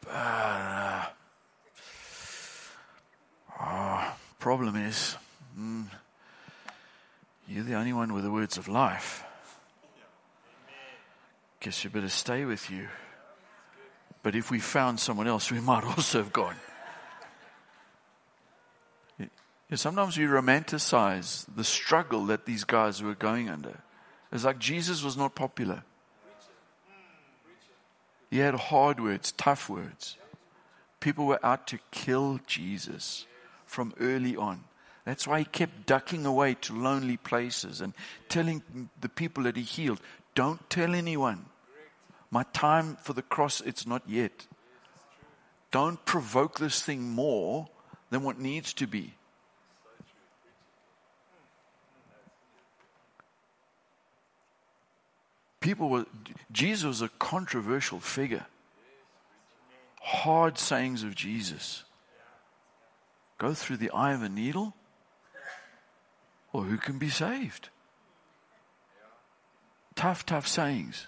but, 0.00 0.10
uh, 0.10 1.04
oh, 3.60 4.16
problem 4.38 4.76
is, 4.76 5.16
mm, 5.58 5.84
you're 7.46 7.64
the 7.64 7.74
only 7.74 7.92
one 7.92 8.14
with 8.14 8.24
the 8.24 8.30
words 8.30 8.56
of 8.56 8.66
life. 8.66 9.24
Guess 11.60 11.84
you 11.84 11.90
better 11.90 12.08
stay 12.08 12.46
with 12.46 12.70
you. 12.70 12.88
But 14.22 14.34
if 14.34 14.50
we 14.50 14.58
found 14.58 15.00
someone 15.00 15.26
else, 15.26 15.50
we 15.50 15.60
might 15.70 15.84
also 15.84 16.18
have 16.18 16.32
gone. 16.32 16.56
Sometimes 19.72 20.18
we 20.18 20.24
romanticize 20.24 21.46
the 21.54 21.62
struggle 21.62 22.26
that 22.26 22.44
these 22.44 22.64
guys 22.64 23.02
were 23.02 23.14
going 23.14 23.48
under. 23.48 23.78
It's 24.32 24.44
like 24.44 24.58
Jesus 24.58 25.04
was 25.04 25.16
not 25.16 25.36
popular. 25.36 25.84
He 28.30 28.38
had 28.38 28.54
hard 28.54 29.00
words, 29.00 29.32
tough 29.32 29.68
words. 29.68 30.16
People 30.98 31.26
were 31.26 31.44
out 31.44 31.66
to 31.68 31.78
kill 31.90 32.40
Jesus 32.46 33.26
from 33.64 33.94
early 34.00 34.36
on. 34.36 34.64
That's 35.04 35.26
why 35.26 35.40
he 35.40 35.44
kept 35.44 35.86
ducking 35.86 36.26
away 36.26 36.54
to 36.62 36.74
lonely 36.74 37.16
places 37.16 37.80
and 37.80 37.94
telling 38.28 38.62
the 39.00 39.08
people 39.08 39.44
that 39.44 39.56
he 39.56 39.62
healed, 39.62 40.00
don't 40.34 40.68
tell 40.68 40.94
anyone. 40.94 41.46
My 42.30 42.44
time 42.52 42.96
for 43.02 43.12
the 43.12 43.22
cross, 43.22 43.60
it's 43.60 43.86
not 43.86 44.02
yet. 44.08 44.46
Don't 45.70 46.04
provoke 46.04 46.58
this 46.58 46.82
thing 46.82 47.02
more 47.10 47.68
than 48.10 48.22
what 48.22 48.38
needs 48.38 48.72
to 48.74 48.86
be. 48.86 49.14
People 55.60 55.90
were, 55.90 56.06
Jesus 56.50 56.84
was 56.84 57.02
a 57.02 57.08
controversial 57.08 58.00
figure. 58.00 58.46
Hard 60.00 60.58
sayings 60.58 61.02
of 61.02 61.14
Jesus. 61.14 61.84
Go 63.38 63.52
through 63.54 63.76
the 63.76 63.90
eye 63.90 64.12
of 64.14 64.22
a 64.22 64.28
needle? 64.28 64.74
Or 66.52 66.62
who 66.62 66.78
can 66.78 66.98
be 66.98 67.10
saved? 67.10 67.68
Tough, 69.94 70.24
tough 70.24 70.48
sayings. 70.48 71.06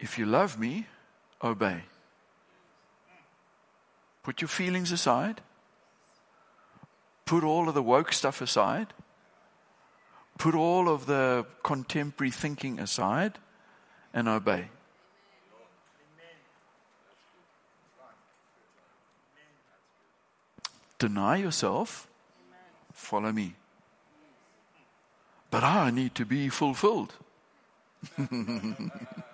If 0.00 0.18
you 0.18 0.24
love 0.24 0.58
me, 0.58 0.86
obey. 1.44 1.82
Put 4.22 4.40
your 4.40 4.48
feelings 4.48 4.92
aside. 4.92 5.42
Put 7.26 7.44
all 7.44 7.68
of 7.68 7.74
the 7.74 7.82
woke 7.82 8.12
stuff 8.12 8.40
aside. 8.40 8.88
Put 10.38 10.54
all 10.54 10.88
of 10.88 11.04
the 11.04 11.44
contemporary 11.62 12.30
thinking 12.30 12.80
aside 12.80 13.38
and 14.14 14.26
obey. 14.26 14.68
Deny 20.98 21.36
yourself, 21.36 22.08
follow 22.92 23.32
me. 23.32 23.54
But 25.50 25.62
I 25.62 25.90
need 25.90 26.14
to 26.14 26.24
be 26.24 26.48
fulfilled. 26.48 27.14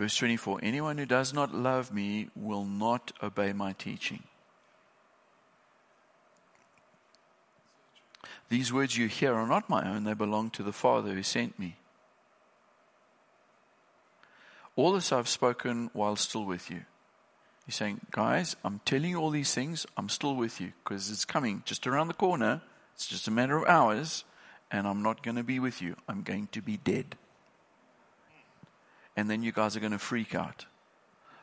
Verse 0.00 0.16
24 0.16 0.60
Anyone 0.62 0.96
who 0.96 1.04
does 1.04 1.34
not 1.34 1.54
love 1.54 1.92
me 1.92 2.30
will 2.34 2.64
not 2.64 3.12
obey 3.22 3.52
my 3.52 3.74
teaching. 3.74 4.22
These 8.48 8.72
words 8.72 8.96
you 8.96 9.08
hear 9.08 9.34
are 9.34 9.46
not 9.46 9.68
my 9.68 9.86
own, 9.86 10.04
they 10.04 10.14
belong 10.14 10.48
to 10.52 10.62
the 10.62 10.72
Father 10.72 11.12
who 11.12 11.22
sent 11.22 11.58
me. 11.58 11.76
All 14.74 14.92
this 14.92 15.12
I've 15.12 15.28
spoken 15.28 15.90
while 15.92 16.16
still 16.16 16.46
with 16.46 16.70
you. 16.70 16.80
He's 17.66 17.74
saying, 17.74 18.00
Guys, 18.10 18.56
I'm 18.64 18.80
telling 18.86 19.10
you 19.10 19.20
all 19.20 19.28
these 19.28 19.52
things, 19.52 19.84
I'm 19.98 20.08
still 20.08 20.34
with 20.34 20.62
you 20.62 20.72
because 20.82 21.10
it's 21.10 21.26
coming 21.26 21.62
just 21.66 21.86
around 21.86 22.08
the 22.08 22.14
corner. 22.14 22.62
It's 22.94 23.06
just 23.06 23.28
a 23.28 23.30
matter 23.30 23.58
of 23.58 23.68
hours, 23.68 24.24
and 24.70 24.88
I'm 24.88 25.02
not 25.02 25.22
going 25.22 25.36
to 25.36 25.44
be 25.44 25.58
with 25.58 25.82
you. 25.82 25.96
I'm 26.08 26.22
going 26.22 26.48
to 26.52 26.62
be 26.62 26.78
dead 26.78 27.16
and 29.16 29.28
then 29.28 29.42
you 29.42 29.52
guys 29.52 29.76
are 29.76 29.80
going 29.80 29.92
to 29.92 29.98
freak 29.98 30.34
out. 30.34 30.66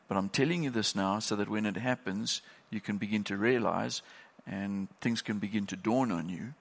But 0.07 0.17
I'm 0.17 0.29
telling 0.29 0.63
you 0.63 0.69
this 0.69 0.95
now 0.95 1.19
so 1.19 1.36
that 1.36 1.50
when 1.50 1.65
it 1.65 1.77
happens, 1.77 2.41
you 2.69 2.79
can 2.79 2.97
begin 2.97 3.24
to 3.25 3.38
realize 3.38 4.01
and 4.45 4.88
things 5.01 5.21
can 5.21 5.39
begin 5.39 5.65
to 5.67 5.75
dawn 5.75 6.12
on 6.12 6.29
you 6.29 6.53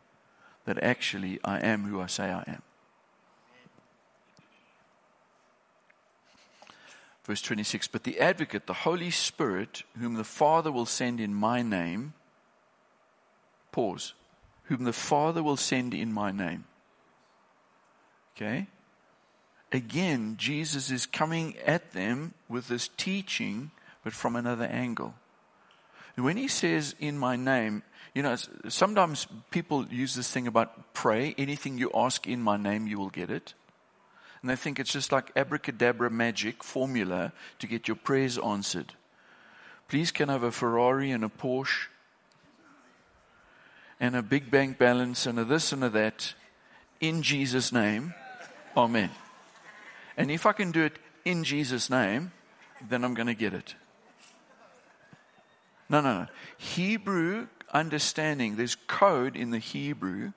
that 0.64 0.82
actually 0.82 1.38
I 1.44 1.60
am 1.60 1.84
who 1.84 2.00
I 2.00 2.06
say 2.06 2.24
I 2.24 2.42
am. 2.46 2.62
Verse 7.24 7.42
26 7.42 7.88
But 7.88 8.04
the 8.04 8.20
advocate, 8.20 8.66
the 8.66 8.72
Holy 8.72 9.10
Spirit, 9.10 9.82
whom 9.98 10.14
the 10.14 10.24
Father 10.24 10.70
will 10.70 10.86
send 10.86 11.20
in 11.20 11.34
my 11.34 11.62
name, 11.62 12.14
pause, 13.72 14.14
whom 14.64 14.84
the 14.84 14.92
Father 14.92 15.42
will 15.42 15.56
send 15.56 15.94
in 15.94 16.12
my 16.12 16.30
name. 16.30 16.64
Okay? 18.36 18.68
Again, 19.72 20.36
Jesus 20.38 20.90
is 20.90 21.06
coming 21.06 21.56
at 21.64 21.92
them 21.92 22.34
with 22.48 22.68
this 22.68 22.88
teaching, 22.96 23.70
but 24.04 24.12
from 24.12 24.36
another 24.36 24.64
angle. 24.64 25.14
When 26.16 26.36
he 26.36 26.48
says, 26.48 26.94
in 26.98 27.18
my 27.18 27.36
name, 27.36 27.82
you 28.14 28.22
know, 28.22 28.36
sometimes 28.68 29.26
people 29.50 29.86
use 29.88 30.14
this 30.14 30.30
thing 30.30 30.46
about 30.46 30.94
pray. 30.94 31.34
Anything 31.36 31.76
you 31.76 31.90
ask 31.94 32.26
in 32.26 32.40
my 32.40 32.56
name, 32.56 32.86
you 32.86 32.98
will 32.98 33.10
get 33.10 33.30
it. 33.30 33.52
And 34.40 34.48
they 34.48 34.56
think 34.56 34.80
it's 34.80 34.92
just 34.92 35.12
like 35.12 35.32
abracadabra 35.36 36.10
magic 36.10 36.62
formula 36.62 37.32
to 37.58 37.66
get 37.66 37.88
your 37.88 37.96
prayers 37.96 38.38
answered. 38.38 38.94
Please 39.88 40.10
can 40.10 40.30
I 40.30 40.34
have 40.34 40.42
a 40.42 40.50
Ferrari 40.50 41.10
and 41.10 41.24
a 41.24 41.28
Porsche 41.28 41.88
and 44.00 44.16
a 44.16 44.22
big 44.22 44.50
bank 44.50 44.78
balance 44.78 45.26
and 45.26 45.38
a 45.38 45.44
this 45.44 45.72
and 45.72 45.84
a 45.84 45.90
that 45.90 46.34
in 47.00 47.22
Jesus' 47.22 47.72
name. 47.72 48.14
Amen. 48.76 49.10
And 50.16 50.30
if 50.30 50.46
I 50.46 50.52
can 50.52 50.72
do 50.72 50.84
it 50.84 50.98
in 51.24 51.44
Jesus' 51.44 51.90
name, 51.90 52.32
then 52.88 53.04
I'm 53.04 53.14
going 53.14 53.26
to 53.26 53.34
get 53.34 53.52
it. 53.52 53.74
No, 55.88 56.00
no, 56.00 56.20
no. 56.20 56.26
Hebrew 56.56 57.46
understanding, 57.72 58.56
there's 58.56 58.74
code 58.74 59.36
in 59.36 59.50
the 59.50 59.58
Hebrew. 59.58 60.32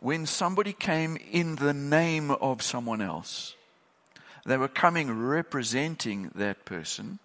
When 0.00 0.26
somebody 0.26 0.72
came 0.72 1.16
in 1.30 1.56
the 1.56 1.72
name 1.72 2.30
of 2.30 2.62
someone 2.62 3.00
else, 3.00 3.54
they 4.44 4.56
were 4.56 4.68
coming 4.68 5.10
representing 5.10 6.30
that 6.34 6.64
person, 6.64 7.20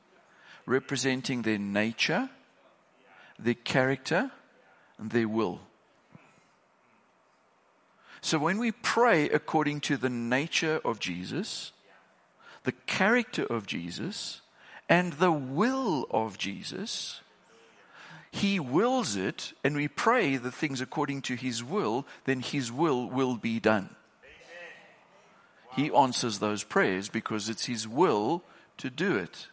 representing 0.66 1.42
their 1.42 1.58
nature, 1.58 2.30
their 3.40 3.56
character, 3.56 4.32
and 5.00 5.10
their 5.10 5.28
will. 5.28 5.62
So 8.28 8.38
when 8.38 8.58
we 8.58 8.74
pray 8.74 9.30
according 9.30 9.80
to 9.88 9.96
the 9.96 10.10
nature 10.10 10.82
of 10.84 11.00
Jesus, 11.00 11.72
the 12.64 12.74
character 12.74 13.46
of 13.46 13.66
Jesus, 13.66 14.42
and 14.90 15.14
the 15.14 15.32
will 15.32 16.08
of 16.12 16.38
Jesus, 16.38 17.22
He 18.30 18.60
wills 18.60 19.16
it, 19.16 19.54
and 19.64 19.78
we 19.78 19.88
pray 19.88 20.36
the 20.36 20.52
things 20.52 20.82
according 20.82 21.22
to 21.22 21.36
His 21.36 21.64
will, 21.64 22.06
then 22.26 22.42
His 22.42 22.70
will 22.70 23.10
will 23.10 23.38
be 23.38 23.62
done. 23.62 23.96
He 25.78 25.90
answers 25.90 26.40
those 26.40 26.66
prayers 26.66 27.08
because 27.08 27.48
it's 27.48 27.68
His 27.68 27.88
will 27.88 28.44
to 28.80 28.90
do 28.90 29.16
it. 29.16 29.48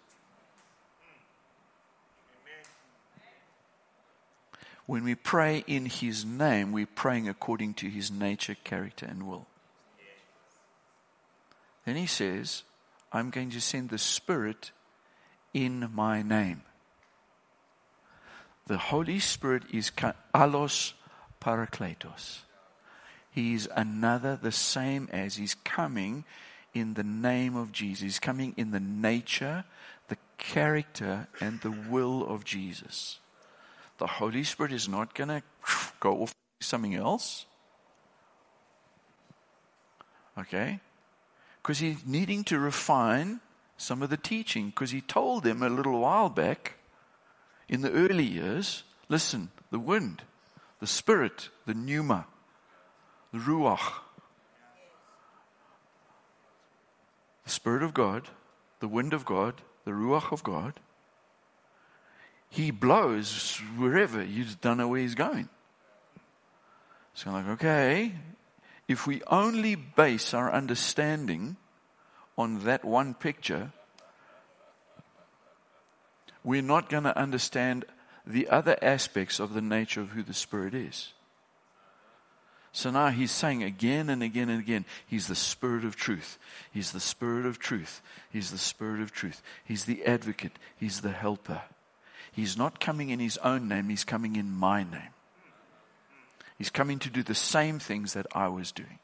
When 4.87 5.05
we 5.05 5.15
pray 5.15 5.65
in 5.67 5.87
His 5.87 6.25
name, 6.25 6.73
we're 6.73 6.87
praying 6.87 7.29
according 7.29 7.75
to 7.75 7.89
His 7.89 8.11
nature, 8.11 8.57
character, 8.65 9.07
and 9.07 9.27
will. 9.27 9.47
Then 11.87 11.97
He 11.97 12.07
says, 12.07 12.65
I'm 13.13 13.31
going 13.31 13.51
to 13.51 13.61
send 13.61 13.89
the 13.89 13.99
Spirit 13.99 14.73
in 15.55 15.91
my 15.95 16.23
name. 16.23 16.63
The 18.67 18.79
Holy 18.79 19.19
Spirit 19.19 19.63
is 19.73 19.91
allos 20.35 20.93
parakletos. 21.41 22.41
He 23.31 23.55
is 23.55 23.69
another, 23.75 24.39
the 24.41 24.53
same 24.53 25.09
as 25.13 25.37
He's 25.37 25.55
coming 25.55 26.25
in 26.75 26.95
the 26.95 27.05
name 27.05 27.57
of 27.57 27.73
Jesus. 27.73 28.03
He's 28.03 28.19
coming 28.19 28.55
in 28.57 28.71
the 28.71 28.81
nature, 28.81 29.65
the 30.09 30.19
character, 30.37 31.29
and 31.41 31.61
the 31.61 31.71
will 31.71 32.27
of 32.27 32.45
Jesus 32.45 33.19
the 34.05 34.09
Holy 34.09 34.45
Spirit 34.45 34.71
is 34.71 34.87
not 34.87 35.15
going 35.15 35.29
to 35.29 35.43
go 35.99 36.25
off 36.25 36.35
something 36.61 36.95
else. 36.95 37.47
Okay? 40.37 40.79
Because 41.63 41.79
he's 41.79 42.05
needing 42.05 42.45
to 42.45 42.59
refine 42.59 43.41
some 43.79 44.03
of 44.03 44.11
the 44.11 44.19
teaching. 44.19 44.67
Because 44.67 44.91
he 44.91 45.01
told 45.01 45.43
them 45.43 45.63
a 45.63 45.71
little 45.71 46.01
while 46.01 46.29
back, 46.29 46.75
in 47.67 47.81
the 47.81 47.91
early 47.93 48.25
years, 48.25 48.83
listen, 49.09 49.51
the 49.71 49.79
wind, 49.79 50.21
the 50.81 50.87
spirit, 50.87 51.49
the 51.65 51.73
pneuma, 51.73 52.27
the 53.33 53.39
ruach, 53.39 54.03
the 57.43 57.51
spirit 57.51 57.83
of 57.83 57.95
God, 57.95 58.29
the 58.81 58.89
wind 58.89 59.15
of 59.15 59.25
God, 59.25 59.63
the 59.87 59.93
ruach 59.93 60.31
of 60.31 60.43
God, 60.43 60.75
he 62.55 62.71
blows 62.71 63.61
wherever. 63.77 64.23
You 64.23 64.45
just 64.45 64.61
don't 64.61 64.77
know 64.77 64.87
where 64.87 65.01
he's 65.01 65.17
going. 65.17 65.49
So 67.15 67.31
I'm 67.31 67.35
like, 67.35 67.55
okay, 67.55 68.13
if 68.87 69.09
we 69.09 69.23
only 69.27 69.75
base 69.75 70.33
our 70.33 70.53
understanding 70.53 71.57
on 72.39 72.61
that 72.61 72.85
one 72.85 73.15
picture, 73.15 73.73
we're 76.45 76.63
not 76.63 76.89
going 76.89 77.05
to 77.05 77.19
understand 77.19 77.87
the 78.25 78.49
other 78.49 78.77
aspects 78.81 79.41
of 79.41 79.53
the 79.53 79.61
nature 79.61 80.01
of 80.01 80.11
who 80.11 80.23
the 80.23 80.35
Spirit 80.35 80.75
is. 80.75 81.13
So 82.71 82.91
now 82.91 83.09
he's 83.09 83.33
saying 83.33 83.65
again 83.65 84.09
and 84.09 84.23
again 84.23 84.49
and 84.49 84.61
again, 84.61 84.85
he's 85.07 85.27
the 85.27 85.37
spirit 85.37 85.85
of 85.85 85.95
truth. 85.95 86.39
He's 86.73 86.91
the 86.91 86.99
spirit 86.99 87.47
of 87.47 87.61
truth. 87.61 88.03
He's 88.33 88.51
the 88.51 88.59
spirit 88.59 89.01
of 89.01 89.13
truth. 89.13 89.43
He's 89.65 89.85
the 89.85 90.05
advocate. 90.05 90.59
He's 90.77 91.01
the 91.01 91.13
helper. 91.13 91.63
He's 92.35 92.57
not 92.57 92.81
coming 92.81 93.11
in 93.11 93.21
his 93.21 93.39
own 93.39 93.69
name, 93.69 93.89
he's 93.89 94.05
coming 94.05 94.37
in 94.37 94.51
my 94.51 94.83
name. 94.83 95.13
He's 96.59 96.71
coming 96.71 96.99
to 97.01 97.11
do 97.11 97.23
the 97.23 97.35
same 97.35 97.79
things 97.79 98.13
that 98.13 98.27
I 98.33 98.49
was 98.49 98.71
doing. 98.73 98.99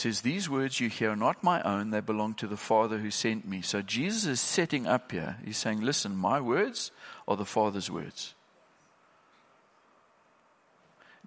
says, 0.00 0.22
These 0.22 0.48
words 0.48 0.80
you 0.80 0.88
hear 0.88 1.10
are 1.10 1.16
not 1.16 1.44
my 1.44 1.62
own, 1.62 1.90
they 1.90 2.00
belong 2.00 2.34
to 2.34 2.46
the 2.46 2.56
Father 2.56 2.98
who 2.98 3.10
sent 3.10 3.46
me. 3.46 3.62
So 3.62 3.82
Jesus 3.82 4.26
is 4.26 4.40
setting 4.40 4.86
up 4.86 5.12
here. 5.12 5.36
He's 5.44 5.58
saying, 5.58 5.82
Listen, 5.82 6.16
my 6.16 6.40
words 6.40 6.90
are 7.28 7.36
the 7.36 7.44
Father's 7.44 7.90
words. 7.90 8.34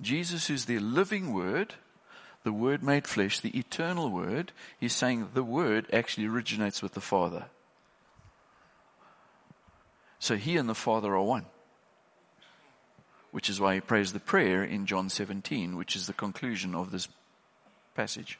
Jesus 0.02 0.50
is 0.50 0.66
the 0.66 0.80
living 0.80 1.34
word, 1.34 1.76
the 2.44 2.54
word 2.54 2.84
made 2.84 3.08
flesh, 3.08 3.40
the 3.40 3.58
eternal 3.58 4.10
word. 4.10 4.52
He's 4.80 4.94
saying 4.94 5.30
the 5.34 5.44
word 5.44 5.88
actually 5.94 6.28
originates 6.28 6.82
with 6.82 6.94
the 6.94 7.02
Father. 7.02 7.46
So 10.20 10.36
he 10.36 10.58
and 10.58 10.70
the 10.70 10.76
Father 10.76 11.14
are 11.16 11.22
one. 11.22 11.46
Which 13.32 13.50
is 13.50 13.60
why 13.60 13.76
he 13.76 13.82
prays 13.82 14.14
the 14.14 14.20
prayer 14.20 14.64
in 14.64 14.86
John 14.86 15.10
17, 15.10 15.76
which 15.76 15.96
is 15.96 16.06
the 16.06 16.14
conclusion 16.14 16.76
of 16.76 16.92
this 16.92 17.08
passage. 17.96 18.40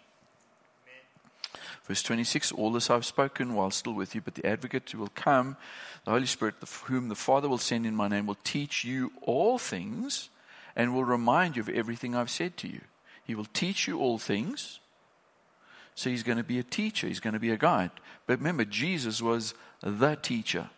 Verse 1.86 2.04
26 2.04 2.52
All 2.52 2.72
this 2.72 2.90
I've 2.90 3.06
spoken 3.06 3.56
while 3.56 3.72
still 3.72 3.94
with 3.94 4.16
you, 4.16 4.22
but 4.22 4.36
the 4.36 4.46
advocate 4.46 4.90
who 4.90 5.00
will 5.00 5.10
come, 5.10 5.58
the 6.06 6.12
Holy 6.12 6.26
Spirit, 6.26 6.56
whom 6.86 7.10
the 7.10 7.16
Father 7.16 7.50
will 7.50 7.58
send 7.58 7.86
in 7.86 7.96
my 7.96 8.08
name, 8.08 8.26
will 8.26 8.38
teach 8.44 8.84
you 8.84 9.12
all 9.22 9.58
things 9.58 10.30
and 10.76 10.94
will 10.94 11.06
remind 11.06 11.56
you 11.56 11.62
of 11.62 11.70
everything 11.70 12.16
I've 12.16 12.30
said 12.30 12.58
to 12.58 12.68
you. 12.68 12.82
He 13.26 13.36
will 13.36 13.48
teach 13.54 13.88
you 13.88 14.00
all 14.00 14.18
things. 14.18 14.80
So 15.96 16.10
he's 16.10 16.24
going 16.24 16.38
to 16.38 16.44
be 16.44 16.60
a 16.60 16.64
teacher, 16.64 17.08
he's 17.08 17.20
going 17.20 17.36
to 17.36 17.40
be 17.40 17.52
a 17.52 17.58
guide. 17.58 17.92
But 18.26 18.40
remember, 18.40 18.66
Jesus 18.66 19.22
was 19.22 19.54
the 19.82 20.16
teacher. 20.16 20.70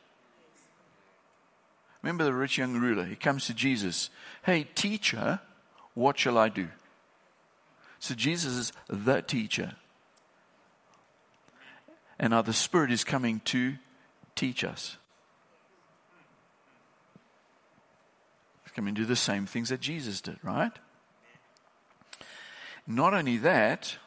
Remember 2.01 2.23
the 2.23 2.33
rich 2.33 2.57
young 2.57 2.77
ruler? 2.77 3.05
He 3.05 3.15
comes 3.15 3.47
to 3.47 3.53
Jesus. 3.53 4.09
Hey, 4.43 4.67
teacher, 4.75 5.39
what 5.95 6.19
shall 6.19 6.37
I 6.37 6.49
do? 6.49 6.67
So 7.99 8.13
Jesus 8.13 8.53
is 8.53 8.73
the 8.87 9.21
teacher. 9.21 9.73
And 12.19 12.31
now 12.31 12.41
the 12.41 12.53
Spirit 12.53 12.91
is 12.91 13.03
coming 13.03 13.41
to 13.45 13.75
teach 14.35 14.63
us. 14.63 14.97
He's 18.63 18.73
coming 18.73 18.93
to 18.95 19.01
do 19.01 19.07
the 19.07 19.15
same 19.15 19.45
things 19.45 19.69
that 19.69 19.81
Jesus 19.81 20.21
did, 20.21 20.37
right? 20.43 20.73
Not 22.87 23.13
only 23.13 23.37
that, 23.37 23.97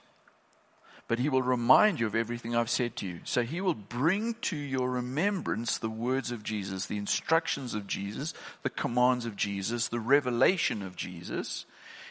but 1.08 1.18
he 1.18 1.30
will 1.30 1.42
remind 1.42 1.98
you 1.98 2.06
of 2.06 2.14
everything 2.14 2.54
I've 2.54 2.70
said 2.70 2.94
to 2.96 3.06
you. 3.06 3.20
So 3.24 3.42
he 3.42 3.60
will 3.60 3.74
bring 3.74 4.34
to 4.42 4.56
your 4.56 4.90
remembrance 4.90 5.78
the 5.78 5.88
words 5.88 6.30
of 6.30 6.42
Jesus, 6.42 6.86
the 6.86 6.98
instructions 6.98 7.74
of 7.74 7.86
Jesus, 7.86 8.34
the 8.62 8.70
commands 8.70 9.24
of 9.24 9.34
Jesus, 9.34 9.88
the 9.88 10.00
revelation 10.00 10.82
of 10.82 10.96
Jesus. 10.96 11.64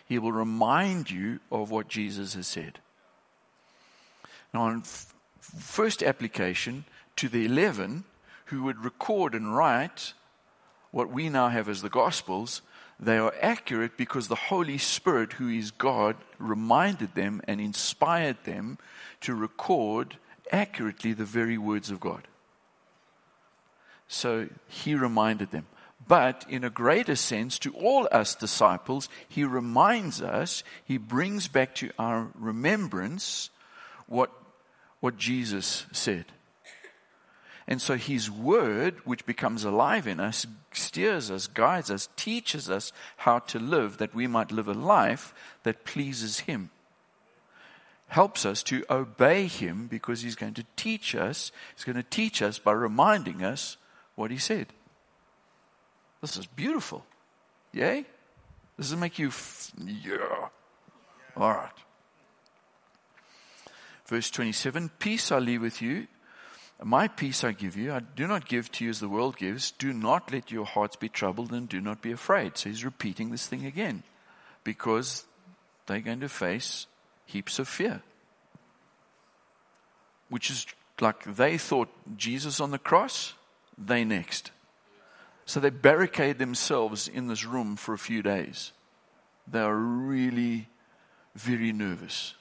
He 0.07 0.17
will 0.17 0.31
remind 0.31 1.11
you 1.11 1.39
of 1.51 1.69
what 1.69 1.87
Jesus 1.87 2.33
has 2.33 2.47
said. 2.47 2.79
Now, 4.53 4.67
in 4.69 4.81
first 5.39 6.01
application 6.01 6.85
to 7.17 7.29
the 7.29 7.45
11 7.45 8.03
who 8.45 8.63
would 8.63 8.83
record 8.83 9.35
and 9.35 9.55
write 9.55 10.13
what 10.91 11.11
we 11.11 11.29
now 11.29 11.49
have 11.49 11.69
as 11.69 11.81
the 11.81 11.89
Gospels, 11.89 12.61
they 12.99 13.17
are 13.17 13.33
accurate 13.41 13.97
because 13.97 14.27
the 14.27 14.35
Holy 14.35 14.77
Spirit, 14.77 15.33
who 15.33 15.49
is 15.49 15.71
God, 15.71 16.15
reminded 16.39 17.13
them 17.13 17.41
and 17.47 17.61
inspired 17.61 18.37
them 18.43 18.79
to 19.21 19.35
record 19.35 20.17
accurately 20.51 21.13
the 21.13 21.25
very 21.25 21.57
words 21.57 21.91
of 21.91 21.99
God. 21.99 22.27
So 24.07 24.47
he 24.67 24.95
reminded 24.95 25.51
them. 25.51 25.67
But 26.07 26.45
in 26.47 26.63
a 26.63 26.69
greater 26.69 27.15
sense, 27.15 27.59
to 27.59 27.73
all 27.73 28.07
us 28.11 28.33
disciples, 28.33 29.09
he 29.27 29.43
reminds 29.43 30.21
us, 30.21 30.63
he 30.85 30.97
brings 30.97 31.47
back 31.47 31.75
to 31.75 31.91
our 31.99 32.29
remembrance 32.33 33.49
what 34.07 34.31
what 34.99 35.17
Jesus 35.17 35.85
said. 35.91 36.25
And 37.67 37.81
so 37.81 37.95
his 37.95 38.31
word, 38.31 38.95
which 39.03 39.25
becomes 39.25 39.65
alive 39.65 40.07
in 40.07 40.19
us, 40.19 40.45
steers 40.71 41.29
us, 41.29 41.47
guides 41.47 41.91
us, 41.91 42.07
teaches 42.15 42.69
us 42.69 42.93
how 43.17 43.39
to 43.39 43.59
live 43.59 43.97
that 43.97 44.15
we 44.15 44.25
might 44.25 44.51
live 44.51 44.69
a 44.69 44.73
life 44.73 45.33
that 45.63 45.83
pleases 45.83 46.39
him. 46.41 46.69
Helps 48.07 48.45
us 48.45 48.63
to 48.63 48.85
obey 48.89 49.47
him 49.47 49.87
because 49.87 50.21
he's 50.21 50.35
going 50.35 50.53
to 50.53 50.65
teach 50.77 51.13
us. 51.13 51.51
He's 51.75 51.83
going 51.83 51.97
to 51.97 52.03
teach 52.03 52.41
us 52.41 52.57
by 52.57 52.71
reminding 52.71 53.43
us 53.43 53.75
what 54.15 54.31
he 54.31 54.37
said. 54.37 54.67
This 56.21 56.37
is 56.37 56.45
beautiful. 56.45 57.05
Yay? 57.73 58.05
Does 58.77 58.93
it 58.93 58.97
make 58.97 59.19
you, 59.19 59.27
f- 59.27 59.71
yeah. 59.77 60.47
All 61.35 61.51
right. 61.51 61.69
Verse 64.05 64.31
27 64.31 64.89
Peace 64.99 65.31
I 65.33 65.39
leave 65.39 65.61
with 65.61 65.81
you, 65.81 66.07
my 66.83 67.07
peace 67.07 67.43
I 67.43 67.53
give 67.53 67.75
you. 67.75 67.91
I 67.91 67.99
do 67.99 68.27
not 68.27 68.47
give 68.47 68.71
to 68.73 68.83
you 68.83 68.91
as 68.91 68.99
the 68.99 69.09
world 69.09 69.37
gives. 69.37 69.71
Do 69.71 69.93
not 69.93 70.31
let 70.31 70.51
your 70.51 70.65
hearts 70.65 70.95
be 70.95 71.09
troubled 71.09 71.51
and 71.51 71.67
do 71.67 71.81
not 71.81 72.01
be 72.01 72.11
afraid. 72.11 72.57
So 72.57 72.69
he's 72.69 72.85
repeating 72.85 73.31
this 73.31 73.47
thing 73.47 73.65
again 73.65 74.03
because 74.63 75.25
they're 75.87 76.01
going 76.01 76.19
to 76.19 76.29
face 76.29 76.85
heaps 77.25 77.57
of 77.57 77.67
fear. 77.67 78.03
Which 80.29 80.51
is 80.51 80.67
like 81.01 81.23
they 81.23 81.57
thought 81.57 81.89
Jesus 82.15 82.59
on 82.59 82.71
the 82.71 82.77
cross, 82.77 83.33
they 83.77 84.03
next. 84.03 84.51
So 85.45 85.59
they 85.59 85.69
barricade 85.69 86.37
themselves 86.37 87.07
in 87.07 87.27
this 87.27 87.45
room 87.45 87.75
for 87.75 87.93
a 87.93 87.97
few 87.97 88.21
days. 88.21 88.71
They 89.47 89.59
are 89.59 89.75
really 89.75 90.67
very 91.35 91.71
nervous. 91.71 92.35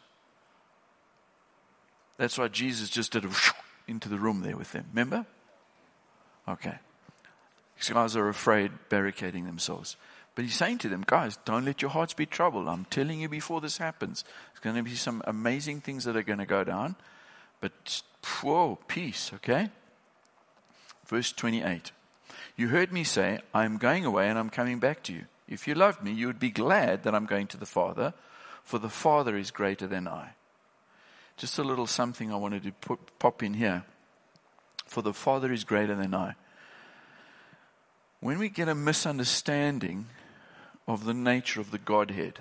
That's 2.19 2.37
why 2.37 2.49
Jesus 2.49 2.91
just 2.91 3.13
did 3.13 3.25
a 3.25 3.31
into 3.89 4.09
the 4.09 4.19
room 4.19 4.43
there 4.43 4.57
with 4.57 4.73
them. 4.73 4.87
Remember? 4.93 5.27
Okay. 6.49 6.79
These 7.77 7.91
guys 7.91 8.17
are 8.17 8.29
afraid, 8.29 8.73
barricading 8.89 9.47
themselves. 9.47 9.97
But 10.35 10.45
he's 10.45 10.55
saying 10.55 10.79
to 10.79 10.89
them, 10.89 11.05
guys, 11.07 11.39
don't 11.45 11.65
let 11.65 11.83
your 11.83 11.91
hearts 11.91 12.13
be 12.13 12.27
troubled. 12.27 12.69
I'm 12.69 12.85
telling 12.87 13.21
you 13.21 13.29
before 13.29 13.61
this 13.61 13.79
happens. 13.79 14.25
There's 14.53 14.61
going 14.61 14.77
to 14.77 14.83
be 14.83 14.95
some 14.95 15.23
amazing 15.27 15.81
things 15.81 16.05
that 16.05 16.17
are 16.17 16.23
going 16.23 16.39
to 16.39 16.47
go 16.47 16.63
down. 16.63 16.97
But, 17.61 18.03
whoa, 18.43 18.79
peace, 18.87 19.31
okay? 19.35 19.71
Verse 21.07 21.33
28. 21.33 21.93
You 22.57 22.69
heard 22.69 22.93
me 22.93 23.03
say, 23.03 23.41
I'm 23.55 23.79
going 23.79 24.05
away 24.05 24.29
and 24.29 24.39
I'm 24.39 24.51
coming 24.51 24.79
back 24.79 25.03
to 25.05 25.13
you. 25.13 25.25
If 25.49 25.67
you 25.67 25.75
loved 25.75 26.03
me, 26.03 26.13
you 26.13 26.27
would 26.27 26.41
be 26.41 26.51
glad 26.51 27.03
that 27.05 27.15
I'm 27.15 27.27
going 27.27 27.47
to 27.49 27.57
the 27.57 27.67
Father, 27.67 28.13
for 28.63 28.79
the 28.79 28.91
Father 28.91 29.37
is 29.37 29.51
greater 29.51 29.87
than 29.87 30.09
I. 30.09 30.31
Just 31.37 31.59
a 31.59 31.65
little 31.65 31.87
something 31.87 32.33
I 32.33 32.37
wanted 32.37 32.63
to 32.65 32.73
put, 32.73 33.19
pop 33.19 33.43
in 33.43 33.55
here. 33.55 33.85
For 34.87 35.03
the 35.03 35.13
Father 35.13 35.53
is 35.53 35.65
greater 35.65 35.95
than 35.95 36.15
I. 36.15 36.35
When 38.21 38.39
we 38.39 38.49
get 38.49 38.69
a 38.69 38.75
misunderstanding 38.75 40.07
of 40.89 41.05
the 41.05 41.15
nature 41.15 41.61
of 41.61 41.71
the 41.71 41.79
Godhead, 41.79 42.39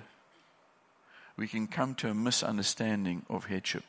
we 1.35 1.47
can 1.47 1.67
come 1.67 1.95
to 1.95 2.09
a 2.09 2.13
misunderstanding 2.13 3.25
of 3.29 3.45
headship. 3.45 3.83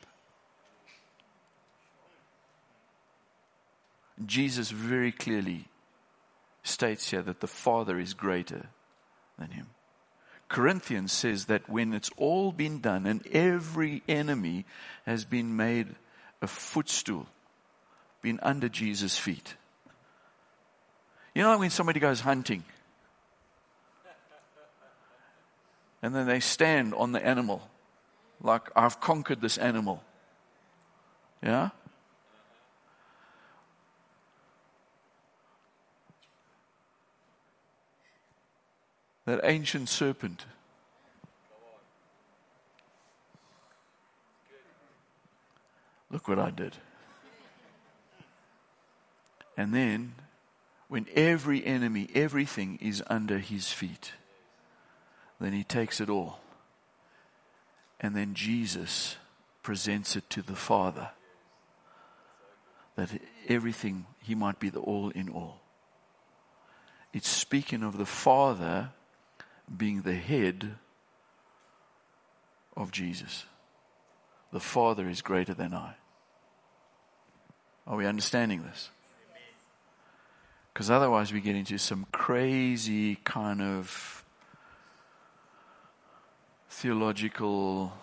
Jesus 4.25 4.71
very 4.71 5.11
clearly 5.11 5.65
states 6.63 7.11
here 7.11 7.21
that 7.21 7.39
the 7.39 7.47
Father 7.47 7.99
is 7.99 8.13
greater 8.13 8.67
than 9.37 9.51
him. 9.51 9.67
Corinthians 10.49 11.11
says 11.11 11.45
that 11.45 11.69
when 11.69 11.93
it's 11.93 12.09
all 12.17 12.51
been 12.51 12.79
done 12.79 13.05
and 13.05 13.25
every 13.27 14.01
enemy 14.07 14.65
has 15.05 15.25
been 15.25 15.55
made 15.57 15.87
a 16.41 16.47
footstool, 16.47 17.27
been 18.21 18.39
under 18.41 18.69
Jesus' 18.69 19.17
feet. 19.17 19.55
You 21.35 21.43
know, 21.43 21.57
when 21.57 21.69
somebody 21.69 21.99
goes 21.99 22.21
hunting 22.21 22.63
and 26.01 26.15
then 26.15 26.25
they 26.25 26.39
stand 26.39 26.93
on 26.93 27.11
the 27.11 27.23
animal, 27.23 27.69
like, 28.41 28.69
I've 28.75 28.99
conquered 28.99 29.41
this 29.41 29.57
animal. 29.57 30.03
Yeah? 31.43 31.69
That 39.27 39.41
ancient 39.43 39.89
serpent. 39.89 40.45
Look 46.09 46.29
what 46.29 46.39
I 46.39 46.49
did. 46.49 46.77
And 49.57 49.73
then, 49.73 50.13
when 50.87 51.07
every 51.13 51.65
enemy, 51.65 52.07
everything 52.15 52.79
is 52.81 53.03
under 53.07 53.39
his 53.39 53.69
feet, 53.69 54.13
then 55.41 55.51
he 55.51 55.65
takes 55.65 55.99
it 55.99 56.09
all. 56.09 56.39
And 57.99 58.15
then 58.15 58.33
Jesus 58.33 59.17
presents 59.61 60.15
it 60.15 60.29
to 60.29 60.41
the 60.41 60.55
Father 60.55 61.09
that 62.95 63.09
everything, 63.49 64.05
he 64.21 64.35
might 64.35 64.59
be 64.61 64.69
the 64.69 64.79
all 64.79 65.09
in 65.09 65.27
all. 65.27 65.59
It's 67.11 67.27
speaking 67.27 67.83
of 67.83 67.97
the 67.97 68.05
Father 68.05 68.91
being 69.75 70.01
the 70.01 70.15
head 70.15 70.75
of 72.75 72.91
Jesus. 72.91 73.45
The 74.51 74.59
Father 74.59 75.09
is 75.09 75.21
greater 75.21 75.53
than 75.53 75.73
I. 75.73 75.95
Are 77.85 77.97
we 77.97 78.05
understanding 78.05 78.63
this? 78.63 78.89
Because 80.73 80.91
otherwise, 80.91 81.33
we 81.33 81.41
get 81.41 81.55
into 81.55 81.77
some 81.79 82.05
crazy 82.11 83.15
kind 83.15 83.61
of 83.61 84.23
theological 86.69 87.93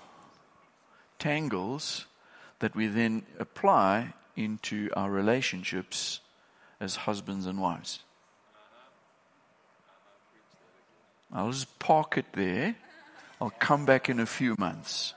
tangles 1.19 2.07
that 2.59 2.75
we 2.75 2.89
then 2.89 3.25
apply 3.39 4.15
into 4.37 4.91
our 4.97 5.11
relationships 5.11 6.21
as 6.81 6.97
husbands 6.97 7.47
and 7.47 7.61
wives. 7.61 8.01
I'll 11.35 11.51
just 11.51 11.79
park 11.81 12.17
it 12.17 12.27
there. 12.33 12.77
I'll 13.41 13.51
come 13.51 13.85
back 13.85 14.09
in 14.09 14.21
a 14.21 14.27
few 14.27 14.55
months. 14.57 15.15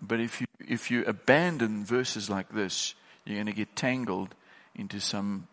But 0.00 0.20
if 0.20 0.40
you, 0.40 0.46
if 0.66 0.90
you 0.90 1.04
abandon 1.04 1.84
verses 1.84 2.30
like 2.30 2.50
this, 2.50 2.94
you're 3.24 3.36
going 3.36 3.46
to 3.46 3.52
get 3.52 3.74
tangled 3.74 4.34
into 4.76 5.00
some 5.00 5.48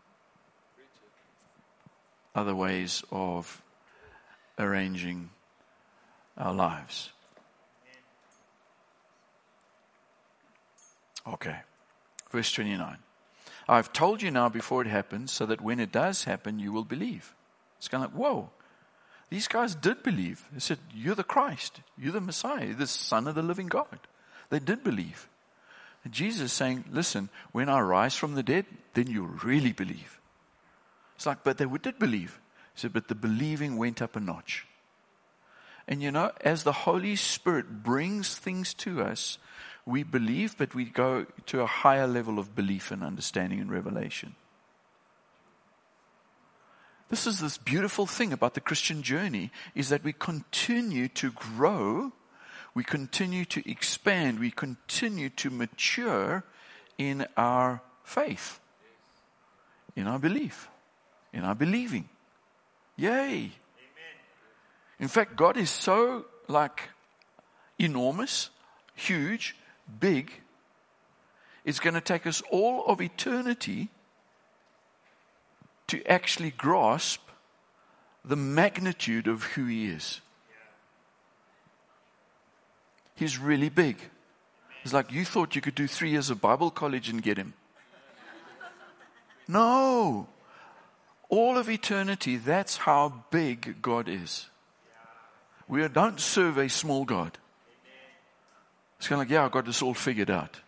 other 2.36 2.54
ways 2.54 3.04
of 3.12 3.62
arranging 4.60 5.32
our 6.38 6.54
lives. 6.54 7.10
Okay. 11.28 11.58
Verse 12.32 12.52
29. 12.52 12.98
I've 13.68 13.94
told 13.94 14.22
you 14.22 14.30
now 14.30 14.50
before 14.50 14.82
it 14.82 14.88
happens 14.88 15.32
so 15.32 15.46
that 15.46 15.62
when 15.62 15.80
it 15.80 15.92
does 15.92 16.26
happen, 16.26 16.60
you 16.60 16.72
will 16.72 16.84
believe. 16.84 17.34
It's 17.78 17.88
kind 17.88 18.04
of 18.04 18.12
like, 18.12 18.20
whoa. 18.20 18.50
These 19.30 19.48
guys 19.48 19.76
did 19.76 20.04
believe. 20.04 20.44
They 20.52 20.60
said, 20.60 20.80
You're 20.94 21.16
the 21.16 21.24
Christ. 21.24 21.82
You're 21.98 22.14
the 22.14 22.22
Messiah. 22.22 22.66
You're 22.66 22.76
the 22.76 22.88
Son 22.88 23.28
of 23.28 23.36
the 23.36 23.42
living 23.42 23.68
God. 23.68 24.00
They 24.50 24.60
did 24.60 24.84
believe. 24.84 25.28
And 26.04 26.14
Jesus 26.14 26.42
is 26.42 26.54
saying, 26.54 26.86
Listen, 26.92 27.30
when 27.52 27.70
I 27.70 27.80
rise 27.80 28.16
from 28.16 28.36
the 28.36 28.44
dead, 28.44 28.66
then 28.94 29.08
you 29.08 29.24
really 29.44 29.72
believe. 29.72 30.20
It's 31.16 31.26
like, 31.26 31.44
but 31.44 31.58
they 31.58 31.66
did 31.66 32.00
believe. 32.00 32.40
He 32.76 32.82
said, 32.82 32.94
But 32.94 33.08
the 33.08 33.16
believing 33.16 33.78
went 33.78 34.02
up 34.02 34.16
a 34.16 34.20
notch. 34.20 34.68
And 35.88 36.02
you 36.02 36.12
know, 36.12 36.32
as 36.42 36.64
the 36.64 36.72
Holy 36.72 37.16
Spirit 37.16 37.84
brings 37.84 38.36
things 38.36 38.74
to 38.76 39.02
us, 39.02 39.38
we 39.86 40.04
believe, 40.04 40.58
but 40.58 40.74
we 40.74 40.86
go 40.86 41.26
to 41.48 41.62
a 41.62 41.68
higher 41.68 42.08
level 42.08 42.40
of 42.40 42.56
belief 42.56 42.92
and 42.92 43.04
understanding 43.04 43.60
and 43.60 43.72
revelation. 43.72 44.36
This 47.14 47.28
is 47.28 47.40
this 47.40 47.60
beautiful 47.60 48.08
thing 48.08 48.34
about 48.34 48.56
the 48.56 48.60
Christian 48.60 49.04
journey 49.04 49.52
is 49.76 49.90
that 49.90 50.04
we 50.04 50.14
continue 50.14 51.08
to 51.10 51.30
grow, 51.30 52.12
we 52.74 52.84
continue 52.84 53.46
to 53.54 53.70
expand, 53.70 54.40
we 54.40 54.50
continue 54.50 55.30
to 55.30 55.52
mature 55.52 56.44
in 56.98 57.28
our 57.38 57.84
faith, 58.04 58.60
in 59.96 60.08
our 60.08 60.18
belief, 60.18 60.70
in 61.32 61.44
our 61.44 61.54
believing. 61.54 62.10
Yay. 62.96 63.52
In 65.00 65.08
fact, 65.08 65.36
God 65.36 65.56
is 65.56 65.70
so 65.70 66.26
like 66.48 66.90
enormous, 67.78 68.50
huge, 68.96 69.56
big. 70.00 70.32
It's 71.64 71.80
going 71.80 71.94
to 71.94 72.02
take 72.02 72.26
us 72.26 72.42
all 72.50 72.88
of 72.88 73.02
eternity 73.02 73.92
to 75.94 76.04
actually 76.12 76.50
grasp 76.50 77.22
the 78.26 78.36
magnitude 78.36 79.28
of 79.28 79.44
who 79.44 79.66
He 79.66 79.86
is. 79.86 80.22
He's 83.16 83.38
really 83.38 83.70
big. 83.70 83.98
It's 84.84 84.92
like 84.92 85.12
you 85.12 85.24
thought 85.24 85.54
you 85.54 85.62
could 85.62 85.76
do 85.76 85.86
three 85.86 86.10
years 86.10 86.32
of 86.32 86.42
Bible 86.42 86.72
college 86.72 87.10
and 87.10 87.22
get 87.22 87.38
Him. 87.38 87.54
No. 89.48 90.26
All 91.30 91.60
of 91.60 91.70
eternity, 91.70 92.38
that's 92.38 92.78
how 92.78 93.26
big 93.30 93.80
God 93.84 94.10
is. 94.10 94.48
We 95.68 95.88
don't 95.90 96.20
serve 96.20 96.58
a 96.58 96.70
small 96.70 97.06
God. 97.06 97.38
It's 98.98 99.08
kind 99.08 99.22
of 99.22 99.28
like, 99.28 99.32
yeah, 99.32 99.46
I 99.46 99.50
got 99.50 99.66
this 99.66 99.84
all 99.84 99.94
figured 99.94 100.32
out. 100.32 100.60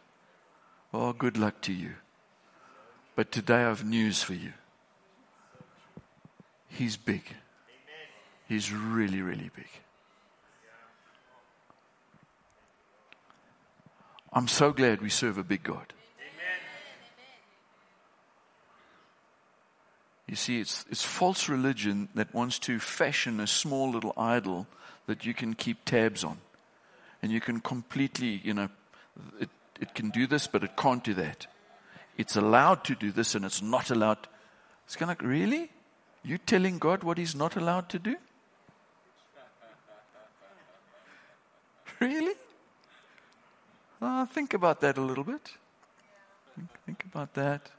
Well, 0.92 1.14
good 1.14 1.36
luck 1.36 1.62
to 1.62 1.74
you. 1.74 1.94
But 3.16 3.32
today 3.32 3.56
I 3.56 3.70
have 3.70 3.84
news 3.84 4.22
for 4.22 4.36
you. 4.36 4.54
He's 6.76 6.98
big. 6.98 7.24
He's 8.50 8.72
really, 8.72 9.22
really 9.22 9.50
big. 9.56 9.70
I'm 14.34 14.50
so 14.50 14.74
glad 14.74 15.02
we 15.02 15.10
serve 15.10 15.38
a 15.38 15.44
big 15.44 15.64
God. 15.64 15.94
You 20.28 20.36
see, 20.36 20.60
it's, 20.60 20.84
it's 20.90 21.04
false 21.04 21.48
religion 21.48 22.10
that 22.16 22.34
wants 22.34 22.60
to 22.60 22.80
fashion 22.80 23.40
a 23.40 23.48
small 23.48 23.92
little 23.92 24.14
idol 24.18 24.68
that 25.06 25.26
you 25.26 25.34
can 25.34 25.54
keep 25.54 25.86
tabs 25.86 26.26
on. 26.26 26.40
And 27.22 27.32
you 27.32 27.40
can 27.40 27.62
completely, 27.62 28.42
you 28.44 28.54
know, 28.54 28.68
it, 29.40 29.50
it 29.80 29.96
can 29.96 30.10
do 30.10 30.28
this, 30.28 30.48
but 30.48 30.64
it 30.64 30.76
can't 30.76 31.04
do 31.04 31.14
that. 31.14 31.48
It's 32.18 32.36
allowed 32.36 32.84
to 32.86 32.96
do 32.96 33.14
this 33.14 33.34
and 33.34 33.46
it's 33.46 33.62
not 33.62 33.92
allowed. 33.92 34.28
It's 34.86 34.98
kind 34.98 35.10
of 35.10 35.22
like, 35.22 35.30
really? 35.30 35.72
You 36.26 36.40
telling 36.40 36.80
God 36.80 37.04
what 37.04 37.20
He's 37.20 37.36
not 37.36 37.56
allowed 37.56 37.90
to 37.90 38.00
do? 38.00 38.16
Really? 42.02 42.34
Uh, 44.02 44.26
think 44.26 44.54
about 44.54 44.82
that 44.82 44.98
a 44.98 45.02
little 45.02 45.24
bit. 45.24 45.54
Think, 46.56 46.70
think 46.86 47.06
about 47.06 47.34
that. 47.36 47.72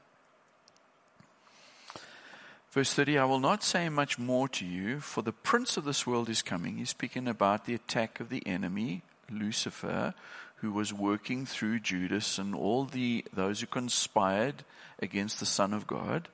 Verse 2.71 2.93
30 2.93 3.17
I 3.17 3.25
will 3.25 3.39
not 3.39 3.63
say 3.63 3.89
much 3.89 4.17
more 4.17 4.47
to 4.49 4.65
you, 4.65 5.01
for 5.01 5.21
the 5.21 5.31
prince 5.31 5.77
of 5.77 5.83
this 5.83 6.07
world 6.07 6.29
is 6.29 6.41
coming. 6.41 6.77
He's 6.77 6.89
speaking 6.89 7.27
about 7.27 7.65
the 7.65 7.75
attack 7.75 8.19
of 8.19 8.29
the 8.29 8.45
enemy, 8.47 9.03
Lucifer, 9.29 10.13
who 10.57 10.71
was 10.71 10.91
working 10.91 11.45
through 11.45 11.79
Judas 11.79 12.39
and 12.39 12.55
all 12.55 12.85
the 12.85 13.23
those 13.31 13.61
who 13.61 13.67
conspired 13.67 14.63
against 14.99 15.39
the 15.39 15.45
Son 15.45 15.73
of 15.73 15.85
God. 15.85 16.27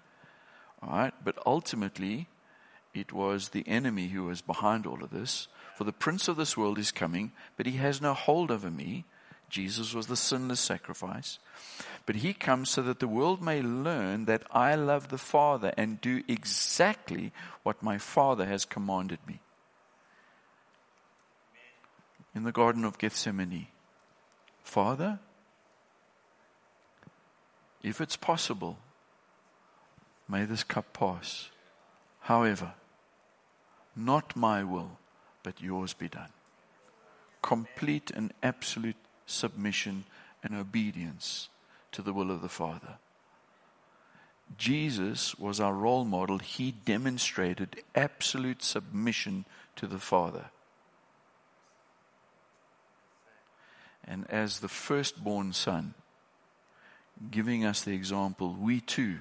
All 0.86 0.98
right, 0.98 1.13
but 1.24 1.38
ultimately 1.46 2.28
it 2.93 3.13
was 3.13 3.50
the 3.50 3.67
enemy 3.67 4.10
who 4.10 4.26
was 4.26 4.41
behind 4.41 4.86
all 4.86 5.04
of 5.04 5.12
this. 5.12 5.48
For 5.76 5.84
the 5.86 5.93
prince 5.93 6.28
of 6.28 6.36
this 6.36 6.58
world 6.58 6.78
is 6.78 6.91
coming, 6.91 7.32
but 7.58 7.65
he 7.65 7.78
has 7.78 8.02
no 8.02 8.13
hold 8.13 8.52
over 8.52 8.69
me. 8.69 9.06
Jesus 9.50 9.93
was 9.93 10.08
the 10.08 10.15
sinless 10.15 10.60
sacrifice. 10.60 11.39
But 12.06 12.17
he 12.17 12.34
comes 12.34 12.69
so 12.69 12.82
that 12.82 13.00
the 13.00 13.08
world 13.08 13.41
may 13.41 13.62
learn 13.62 14.26
that 14.26 14.43
I 14.52 14.76
love 14.76 15.10
the 15.10 15.17
Father 15.17 15.74
and 15.78 16.02
do 16.02 16.24
exactly 16.28 17.32
what 17.63 17.84
my 17.84 17.98
Father 17.98 18.46
has 18.46 18.65
commanded 18.65 19.19
me. 19.28 19.39
In 22.36 22.43
the 22.43 22.52
Garden 22.52 22.84
of 22.84 22.98
Gethsemane, 22.98 23.67
Father, 24.63 25.19
if 27.84 28.02
it's 28.02 28.15
possible, 28.15 28.78
may 30.34 30.46
this 30.46 30.63
cup 30.63 30.91
pass. 30.93 31.50
However, 32.22 32.74
not 33.96 34.36
my 34.36 34.63
will, 34.63 34.98
but 35.43 35.62
yours 35.62 35.93
be 35.93 36.08
done. 36.08 36.32
Complete 37.43 38.10
and 38.10 38.34
absolute 38.41 38.96
submission 39.28 40.06
and 40.41 40.56
obedience 40.56 41.50
to 41.91 42.02
the 42.02 42.12
will 42.12 42.32
of 42.32 42.41
the 42.41 42.50
Father. 42.50 42.96
Jesus 44.58 45.38
was 45.38 45.60
our 45.60 45.74
role 45.74 46.04
model. 46.04 46.39
He 46.39 46.72
demonstrated 46.72 47.84
absolute 47.93 48.63
submission 48.63 49.46
to 49.76 49.86
the 49.86 50.00
Father. 50.00 50.46
And 54.04 54.26
as 54.32 54.60
the 54.60 54.67
firstborn 54.67 55.54
son, 55.54 55.93
giving 57.30 57.63
us 57.63 57.84
the 57.84 57.93
example, 57.93 58.58
we 58.60 58.82
too 58.82 59.19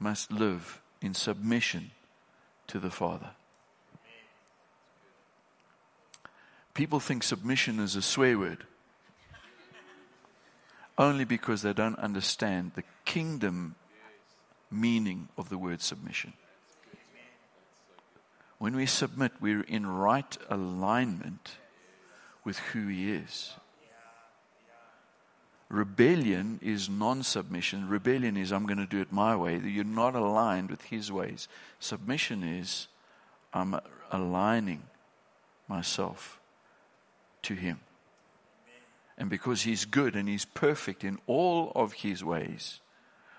must 0.00 0.32
live 0.32 0.80
in 1.00 1.14
submission 1.14 1.92
to 2.66 2.78
the 2.78 2.90
Father. 2.90 3.30
People 6.74 6.98
think 6.98 7.22
submission 7.22 7.78
is 7.78 7.94
a 7.94 8.02
swear 8.02 8.38
word 8.38 8.64
only 10.96 11.24
because 11.24 11.62
they 11.62 11.72
don't 11.72 11.98
understand 11.98 12.72
the 12.74 12.84
kingdom 13.04 13.74
meaning 14.70 15.28
of 15.38 15.48
the 15.48 15.56
word 15.56 15.80
submission. 15.80 16.32
When 18.58 18.76
we 18.76 18.84
submit, 18.84 19.32
we're 19.40 19.62
in 19.62 19.86
right 19.86 20.36
alignment 20.50 21.56
with 22.44 22.58
who 22.58 22.88
He 22.88 23.10
is. 23.12 23.54
Rebellion 25.70 26.58
is 26.60 26.88
non 26.88 27.22
submission. 27.22 27.88
Rebellion 27.88 28.36
is, 28.36 28.52
I'm 28.52 28.66
going 28.66 28.78
to 28.78 28.86
do 28.86 29.00
it 29.00 29.12
my 29.12 29.36
way. 29.36 29.56
You're 29.56 29.84
not 29.84 30.16
aligned 30.16 30.68
with 30.68 30.82
His 30.82 31.12
ways. 31.12 31.46
Submission 31.78 32.42
is, 32.42 32.88
I'm 33.54 33.80
aligning 34.10 34.82
myself 35.68 36.40
to 37.42 37.54
Him. 37.54 37.78
And 39.16 39.30
because 39.30 39.62
He's 39.62 39.84
good 39.84 40.16
and 40.16 40.28
He's 40.28 40.44
perfect 40.44 41.04
in 41.04 41.18
all 41.28 41.70
of 41.76 41.92
His 41.92 42.24
ways, 42.24 42.80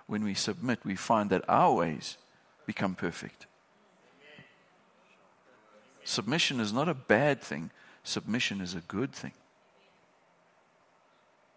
when 0.07 0.23
we 0.23 0.33
submit, 0.33 0.79
we 0.85 0.95
find 0.95 1.29
that 1.31 1.43
our 1.49 1.73
ways 1.73 2.17
become 2.65 2.95
perfect. 2.95 3.45
Submission 6.05 6.61
is 6.61 6.71
not 6.71 6.87
a 6.87 6.93
bad 6.93 7.41
thing, 7.41 7.71
submission 8.05 8.61
is 8.61 8.73
a 8.73 8.81
good 8.81 9.11
thing. 9.11 9.33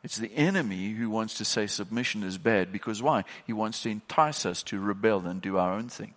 It's 0.05 0.19
the 0.19 0.35
enemy 0.35 0.91
who 0.91 1.09
wants 1.09 1.33
to 1.39 1.47
say 1.47 1.67
submission 1.67 2.23
is 2.23 2.37
bad 2.37 2.71
because 2.71 3.03
why? 3.03 3.25
He 3.47 3.55
wants 3.55 3.83
to 3.83 3.89
entice 3.89 4.45
us 4.45 4.63
to 4.65 4.79
rebel 4.79 5.27
and 5.27 5.41
do 5.41 5.57
our 5.57 5.73
own 5.73 5.89
thing. 5.89 6.13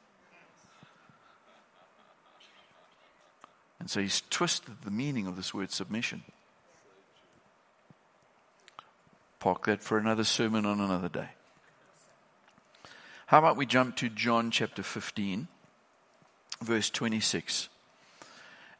And 3.79 3.89
so 3.89 4.01
he's 4.01 4.23
twisted 4.29 4.81
the 4.83 4.91
meaning 4.91 5.25
of 5.25 5.37
this 5.37 5.53
word 5.53 5.71
submission. 5.71 6.23
Park 9.39 9.65
that 9.67 9.81
for 9.81 9.97
another 9.97 10.25
sermon 10.25 10.65
on 10.65 10.81
another 10.81 11.07
day. 11.07 11.29
How 13.27 13.39
about 13.39 13.55
we 13.55 13.65
jump 13.65 13.95
to 13.97 14.09
John 14.09 14.51
chapter 14.51 14.83
15, 14.83 15.47
verse 16.61 16.89
26? 16.89 17.69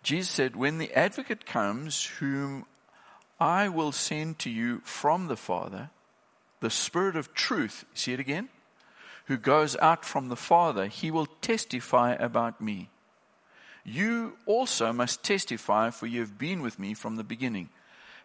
Jesus 0.03 0.29
said, 0.29 0.57
When 0.57 0.79
the 0.79 0.93
advocate 0.93 1.45
comes, 1.45 2.03
whom 2.03 2.65
I 3.39 3.69
will 3.69 3.91
send 3.91 4.39
to 4.39 4.49
you 4.49 4.81
from 4.83 5.27
the 5.27 5.37
Father 5.37 5.89
the 6.59 6.69
Spirit 6.69 7.15
of 7.15 7.33
truth. 7.33 7.85
See 7.93 8.13
it 8.13 8.19
again? 8.19 8.49
Who 9.25 9.37
goes 9.37 9.75
out 9.77 10.05
from 10.05 10.29
the 10.29 10.35
Father, 10.35 10.87
he 10.87 11.11
will 11.11 11.27
testify 11.41 12.13
about 12.13 12.61
me. 12.61 12.89
You 13.83 14.37
also 14.45 14.91
must 14.91 15.23
testify, 15.23 15.91
for 15.91 16.07
you 16.07 16.21
have 16.21 16.37
been 16.37 16.61
with 16.61 16.79
me 16.79 16.93
from 16.93 17.15
the 17.15 17.23
beginning. 17.23 17.69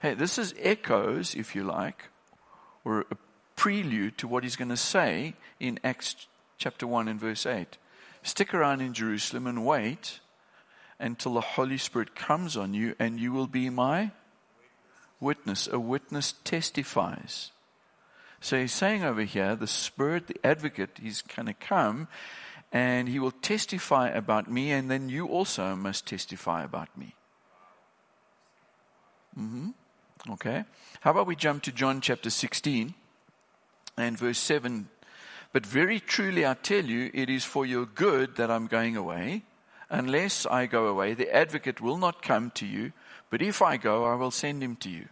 Hey, 0.01 0.15
this 0.15 0.39
is 0.39 0.55
echoes, 0.59 1.35
if 1.35 1.55
you 1.55 1.63
like, 1.63 2.09
or 2.85 3.05
a 3.11 3.17
prelude 3.55 4.19
to 4.19 4.27
what 4.29 4.43
he's 4.43 4.57
going 4.57 4.71
to 4.71 4.77
say 4.77 5.35
in 5.61 5.79
Acts 5.85 6.27
chapter 6.59 6.87
1 6.87 7.07
and 7.07 7.21
verse 7.21 7.47
8. 7.47 7.77
Stick 8.23 8.55
around 8.55 8.81
in 8.81 8.95
Jerusalem 8.95 9.47
and 9.47 9.65
wait 9.65 10.21
until 10.99 11.35
the 11.35 11.41
Holy 11.41 11.79
Spirit 11.79 12.15
comes 12.15 12.57
on 12.57 12.75
you, 12.75 12.95
and 12.99 13.21
you 13.21 13.33
will 13.33 13.47
be 13.47 13.69
my 13.71 14.11
witness. 15.23 15.69
A 15.71 15.79
witness 15.79 16.35
testifies. 16.45 17.53
So 18.41 18.59
he's 18.59 18.73
saying 18.73 19.05
over 19.05 19.23
here, 19.23 19.55
the 19.55 19.69
Spirit, 19.69 20.27
the 20.27 20.41
advocate, 20.45 20.99
he's 21.01 21.23
going 21.23 21.47
to 21.47 21.55
come 21.55 22.09
and 22.73 23.09
he 23.09 23.19
will 23.19 23.33
testify 23.33 24.09
about 24.09 24.51
me, 24.51 24.73
and 24.73 24.91
then 24.91 25.11
you 25.11 25.27
also 25.27 25.77
must 25.77 26.07
testify 26.07 26.65
about 26.65 26.89
me. 26.97 27.15
Mm-hmm. 29.39 29.71
Okay. 30.31 30.65
How 31.01 31.11
about 31.11 31.27
we 31.27 31.37
jump 31.37 31.65
to 31.65 31.73
John 31.73 32.01
chapter 32.01 32.31
16 32.31 32.95
and 33.99 34.19
verse 34.19 34.39
7? 34.39 34.89
But 35.53 35.67
very 35.67 36.01
truly 36.01 36.47
I 36.47 36.55
tell 36.55 36.85
you, 36.85 37.11
it 37.13 37.29
is 37.29 37.45
for 37.45 37.67
your 37.67 37.85
good 37.85 38.37
that 38.37 38.51
I'm 38.51 38.67
going 38.69 38.97
away. 38.97 39.43
Unless 39.91 40.47
I 40.47 40.65
go 40.65 40.87
away, 40.87 41.13
the 41.13 41.35
advocate 41.35 41.83
will 41.83 41.99
not 41.99 42.23
come 42.23 42.51
to 42.53 42.67
you, 42.67 42.93
but 43.33 43.41
if 43.41 43.63
I 43.63 43.79
go, 43.79 44.05
I 44.05 44.15
will 44.15 44.31
send 44.31 44.63
him 44.63 44.77
to 44.77 44.91
you. 44.91 45.09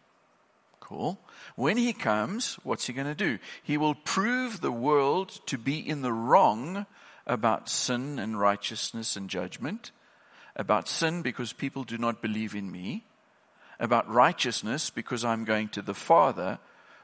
Cool. 0.79 1.19
When 1.57 1.79
he 1.79 1.95
comes, 1.95 2.57
what's 2.65 2.87
he 2.87 2.93
going 2.93 3.07
to 3.07 3.15
do? 3.15 3.39
He 3.63 3.79
will 3.79 3.95
prove 3.95 4.61
the 4.61 4.71
world 4.71 5.41
to 5.47 5.57
be 5.57 5.79
in 5.79 6.03
the 6.03 6.13
wrong 6.13 6.85
about 7.27 7.71
sin 7.71 8.19
and 8.19 8.39
righteousness 8.39 9.17
and 9.17 9.31
judgment. 9.31 9.91
About 10.55 10.87
sin 10.87 11.23
because 11.23 11.55
people 11.55 11.83
do 11.83 11.97
not 11.97 12.21
believe 12.21 12.55
in 12.55 12.71
me. 12.71 13.05
About 13.79 14.07
righteousness 14.07 14.91
because 14.91 15.25
I'm 15.25 15.47
going 15.47 15.71
to 15.71 15.81
the 15.81 15.95
Father 15.95 16.59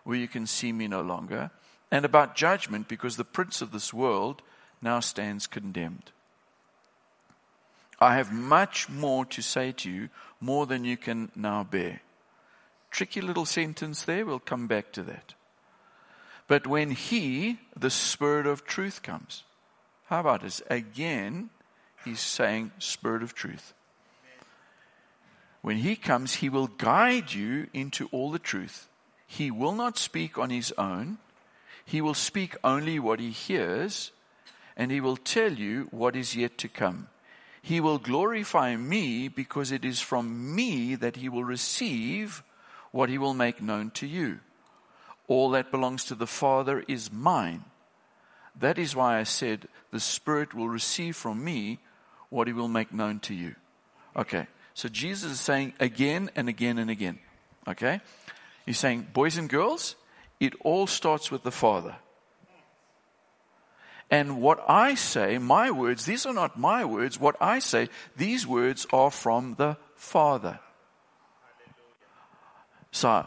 where 0.05 0.19
you 0.19 0.29
can 0.29 0.47
see 0.47 0.71
me 0.71 0.87
no 0.87 1.01
longer. 1.01 1.51
And 1.91 2.05
about 2.05 2.37
judgment 2.37 2.89
because 2.89 3.17
the 3.17 3.25
prince 3.25 3.63
of 3.63 3.73
this 3.73 3.91
world 3.95 4.43
now 4.83 5.01
stands 5.01 5.47
condemned. 5.47 6.13
I 7.99 8.17
have 8.17 8.31
much 8.33 8.91
more 8.91 9.25
to 9.27 9.41
say 9.41 9.73
to 9.73 9.91
you, 9.91 10.09
more 10.41 10.67
than 10.67 10.85
you 10.85 10.97
can 10.97 11.31
now 11.35 11.65
bear. 11.65 12.01
Tricky 12.91 13.21
little 13.21 13.47
sentence 13.47 14.03
there, 14.03 14.25
we'll 14.25 14.39
come 14.39 14.67
back 14.67 14.93
to 14.93 15.03
that. 15.03 15.35
But 16.49 16.67
when 16.67 16.91
He, 16.91 17.59
the 17.77 17.91
Spirit 17.91 18.47
of 18.47 18.65
truth, 18.65 19.03
comes, 19.03 19.43
how 20.07 20.21
about 20.21 20.43
this? 20.43 20.63
Again, 20.71 21.51
He's 22.05 22.21
saying, 22.21 22.71
Spirit 22.79 23.23
of 23.23 23.35
truth. 23.35 23.75
When 25.63 25.79
He 25.79 25.97
comes, 25.97 26.35
He 26.35 26.49
will 26.49 26.69
guide 26.69 27.33
you 27.33 27.67
into 27.75 28.09
all 28.13 28.31
the 28.31 28.39
truth. 28.39 28.89
He 29.27 29.51
will 29.51 29.75
not 29.75 29.99
speak 29.99 30.39
on 30.39 30.51
His 30.51 30.73
own, 30.79 31.19
He 31.85 32.01
will 32.01 32.15
speak 32.15 32.57
only 32.63 32.99
what 32.99 33.19
He 33.19 33.31
hears, 33.31 34.13
and 34.77 34.93
He 34.93 35.01
will 35.01 35.17
tell 35.17 35.53
you 35.53 35.89
what 35.91 36.15
is 36.15 36.37
yet 36.37 36.57
to 36.59 36.69
come. 36.69 37.09
He 37.67 37.81
will 37.81 37.99
glorify 37.99 38.77
me 38.77 39.27
because 39.27 39.73
it 39.73 39.85
is 39.85 39.99
from 39.99 40.55
me 40.55 40.95
that 40.95 41.17
he 41.17 41.29
will 41.29 41.43
receive 41.43 42.45
what 42.93 43.09
he 43.09 43.19
will 43.19 43.35
make 43.35 43.61
known 43.61 43.91
to 43.95 44.07
you. 44.07 44.39
All 45.27 45.51
that 45.51 45.73
belongs 45.73 46.05
to 46.05 46.15
the 46.15 46.29
Father 46.29 46.85
is 46.87 47.11
mine. 47.11 47.65
That 48.55 48.79
is 48.79 48.95
why 48.95 49.19
I 49.19 49.25
said, 49.25 49.67
The 49.91 49.99
Spirit 49.99 50.55
will 50.55 50.69
receive 50.69 51.17
from 51.17 51.43
me 51.43 51.81
what 52.29 52.47
he 52.47 52.53
will 52.53 52.69
make 52.69 52.93
known 52.93 53.19
to 53.27 53.35
you. 53.35 53.57
Okay, 54.15 54.47
so 54.73 54.89
Jesus 54.89 55.33
is 55.33 55.41
saying 55.41 55.73
again 55.81 56.31
and 56.37 56.49
again 56.49 56.79
and 56.79 56.89
again. 56.89 57.19
Okay? 57.67 58.01
He's 58.65 58.79
saying, 58.79 59.09
Boys 59.13 59.39
and 59.39 59.49
girls, 59.49 59.97
it 60.39 60.55
all 60.61 60.87
starts 60.87 61.33
with 61.33 61.43
the 61.43 61.51
Father. 61.51 61.97
And 64.11 64.41
what 64.41 64.65
I 64.69 64.95
say, 64.95 65.39
my 65.39 65.71
words, 65.71 66.05
these 66.05 66.27
are 66.27 66.33
not 66.33 66.59
my 66.59 66.85
words. 66.85 67.19
What 67.19 67.37
I 67.41 67.59
say, 67.59 67.89
these 68.17 68.47
words 68.47 68.87
are 68.93 69.11
from 69.11 69.57
the 69.57 69.77
Father. 69.97 70.61
So 72.93 73.27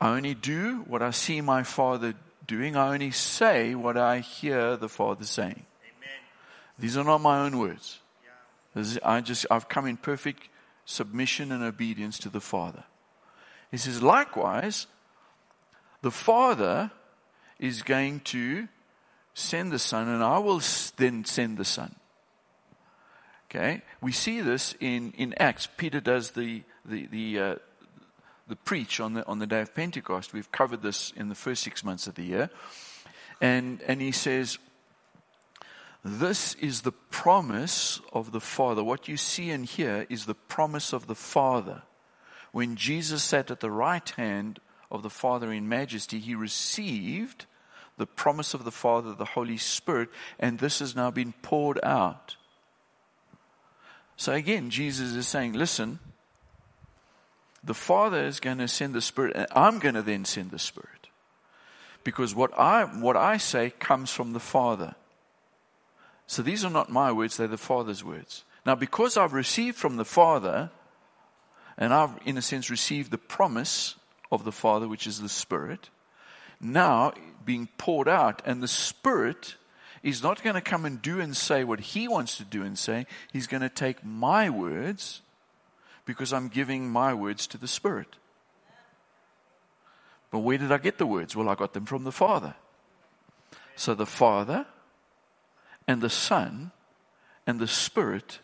I 0.00 0.08
only 0.16 0.34
do 0.34 0.84
what 0.88 1.02
I 1.02 1.10
see 1.10 1.40
my 1.40 1.62
Father 1.62 2.14
doing. 2.46 2.74
I 2.74 2.94
only 2.94 3.10
say 3.10 3.74
what 3.74 3.96
I 3.96 4.20
hear 4.20 4.76
the 4.76 4.88
Father 4.88 5.24
saying. 5.24 5.66
Amen. 5.84 6.20
These 6.78 6.96
are 6.96 7.04
not 7.04 7.20
my 7.20 7.40
own 7.40 7.58
words. 7.58 8.00
Is, 8.74 8.98
I 9.04 9.20
just, 9.20 9.44
I've 9.50 9.68
come 9.68 9.86
in 9.86 9.98
perfect 9.98 10.48
submission 10.86 11.52
and 11.52 11.62
obedience 11.62 12.18
to 12.20 12.30
the 12.30 12.40
Father. 12.40 12.84
He 13.70 13.76
says, 13.76 14.02
likewise, 14.02 14.86
the 16.00 16.10
Father 16.10 16.90
is 17.58 17.82
going 17.82 18.20
to 18.20 18.68
send 19.34 19.72
the 19.72 19.78
Son, 19.78 20.08
and 20.08 20.22
I 20.22 20.38
will 20.38 20.60
then 20.96 21.24
send 21.24 21.56
the 21.56 21.64
Son. 21.64 21.96
Okay, 23.50 23.82
we 24.00 24.12
see 24.12 24.40
this 24.40 24.74
in, 24.80 25.12
in 25.12 25.34
Acts. 25.34 25.68
Peter 25.76 26.00
does 26.00 26.30
the 26.30 26.62
the 26.86 27.06
the, 27.06 27.38
uh, 27.38 27.54
the 28.48 28.56
preach 28.56 28.98
on 28.98 29.12
the 29.12 29.26
on 29.26 29.40
the 29.40 29.46
day 29.46 29.60
of 29.60 29.74
Pentecost. 29.74 30.32
We've 30.32 30.50
covered 30.50 30.82
this 30.82 31.12
in 31.16 31.28
the 31.28 31.34
first 31.34 31.62
six 31.62 31.84
months 31.84 32.06
of 32.06 32.14
the 32.14 32.24
year, 32.24 32.50
and 33.42 33.82
and 33.82 34.00
he 34.00 34.10
says, 34.10 34.58
"This 36.02 36.54
is 36.54 36.80
the 36.80 36.92
promise 36.92 38.00
of 38.12 38.32
the 38.32 38.40
Father. 38.40 38.82
What 38.82 39.06
you 39.06 39.18
see 39.18 39.50
and 39.50 39.66
hear 39.66 40.06
is 40.08 40.24
the 40.24 40.34
promise 40.34 40.94
of 40.94 41.06
the 41.06 41.14
Father. 41.14 41.82
When 42.52 42.76
Jesus 42.76 43.22
sat 43.22 43.50
at 43.50 43.60
the 43.60 43.70
right 43.70 44.08
hand 44.10 44.60
of 44.90 45.02
the 45.02 45.10
Father 45.10 45.52
in 45.52 45.68
majesty, 45.68 46.20
he 46.20 46.34
received." 46.34 47.44
The 47.98 48.06
promise 48.06 48.54
of 48.54 48.64
the 48.64 48.70
Father, 48.70 49.14
the 49.14 49.24
Holy 49.24 49.56
Spirit, 49.56 50.08
and 50.38 50.58
this 50.58 50.78
has 50.78 50.96
now 50.96 51.10
been 51.10 51.32
poured 51.42 51.78
out. 51.82 52.36
So 54.16 54.32
again, 54.32 54.70
Jesus 54.70 55.12
is 55.14 55.26
saying, 55.26 55.52
listen, 55.52 55.98
the 57.64 57.74
Father 57.74 58.24
is 58.24 58.40
going 58.40 58.58
to 58.58 58.68
send 58.68 58.94
the 58.94 59.00
Spirit, 59.00 59.36
and 59.36 59.46
I'm 59.52 59.78
going 59.78 59.94
to 59.94 60.02
then 60.02 60.24
send 60.24 60.50
the 60.50 60.58
Spirit. 60.58 61.08
Because 62.04 62.34
what 62.34 62.56
I, 62.58 62.84
what 62.84 63.16
I 63.16 63.36
say 63.36 63.70
comes 63.70 64.10
from 64.10 64.32
the 64.32 64.40
Father. 64.40 64.94
So 66.26 66.42
these 66.42 66.64
are 66.64 66.70
not 66.70 66.90
my 66.90 67.12
words, 67.12 67.36
they're 67.36 67.46
the 67.46 67.56
Father's 67.56 68.02
words. 68.02 68.44
Now, 68.64 68.74
because 68.74 69.16
I've 69.16 69.32
received 69.32 69.76
from 69.76 69.96
the 69.96 70.04
Father, 70.04 70.70
and 71.76 71.92
I've, 71.92 72.18
in 72.24 72.36
a 72.36 72.42
sense, 72.42 72.70
received 72.70 73.10
the 73.10 73.18
promise 73.18 73.96
of 74.30 74.44
the 74.44 74.52
Father, 74.52 74.88
which 74.88 75.06
is 75.06 75.20
the 75.20 75.28
Spirit, 75.28 75.90
now 76.60 77.12
being 77.44 77.68
poured 77.78 78.08
out, 78.08 78.42
and 78.44 78.62
the 78.62 78.68
Spirit 78.68 79.56
is 80.02 80.22
not 80.22 80.42
going 80.42 80.54
to 80.54 80.60
come 80.60 80.84
and 80.84 81.00
do 81.00 81.20
and 81.20 81.36
say 81.36 81.64
what 81.64 81.80
he 81.80 82.08
wants 82.08 82.36
to 82.38 82.44
do 82.44 82.62
and 82.62 82.78
say. 82.78 83.06
He's 83.32 83.46
going 83.46 83.62
to 83.62 83.68
take 83.68 84.04
my 84.04 84.50
words 84.50 85.22
because 86.04 86.32
I'm 86.32 86.48
giving 86.48 86.90
my 86.90 87.14
words 87.14 87.46
to 87.48 87.58
the 87.58 87.68
Spirit. 87.68 88.16
But 90.30 90.40
where 90.40 90.58
did 90.58 90.72
I 90.72 90.78
get 90.78 90.98
the 90.98 91.06
words? 91.06 91.36
Well, 91.36 91.48
I 91.48 91.54
got 91.54 91.74
them 91.74 91.84
from 91.84 92.04
the 92.04 92.12
Father. 92.12 92.54
So 93.76 93.94
the 93.94 94.06
Father 94.06 94.66
and 95.86 96.00
the 96.00 96.10
Son 96.10 96.72
and 97.46 97.60
the 97.60 97.68
Spirit 97.68 98.40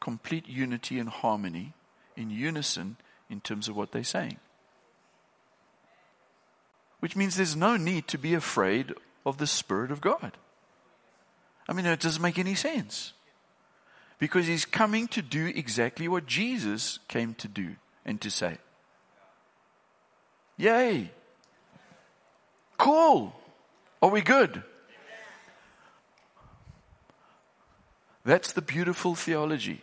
complete 0.00 0.48
unity 0.48 0.98
and 0.98 1.08
harmony 1.08 1.74
in 2.16 2.30
unison 2.30 2.96
in 3.28 3.40
terms 3.40 3.68
of 3.68 3.76
what 3.76 3.92
they're 3.92 4.02
saying. 4.02 4.38
Which 7.00 7.16
means 7.16 7.36
there's 7.36 7.56
no 7.56 7.76
need 7.76 8.08
to 8.08 8.18
be 8.18 8.34
afraid 8.34 8.94
of 9.26 9.38
the 9.38 9.46
Spirit 9.46 9.90
of 9.90 10.00
God. 10.00 10.32
I 11.68 11.72
mean, 11.72 11.86
it 11.86 12.00
doesn't 12.00 12.22
make 12.22 12.38
any 12.38 12.54
sense. 12.54 13.12
Because 14.18 14.46
he's 14.46 14.64
coming 14.64 15.08
to 15.08 15.22
do 15.22 15.46
exactly 15.46 16.08
what 16.08 16.26
Jesus 16.26 16.98
came 17.08 17.34
to 17.34 17.48
do 17.48 17.76
and 18.04 18.20
to 18.20 18.30
say. 18.30 18.58
Yay! 20.58 21.10
Cool! 22.76 23.34
Are 24.02 24.10
we 24.10 24.20
good? 24.20 24.62
That's 28.24 28.52
the 28.52 28.62
beautiful 28.62 29.14
theology. 29.14 29.80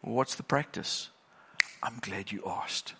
What's 0.00 0.36
the 0.36 0.42
practice? 0.42 1.10
I'm 1.82 1.98
glad 2.00 2.32
you 2.32 2.42
asked. 2.46 2.94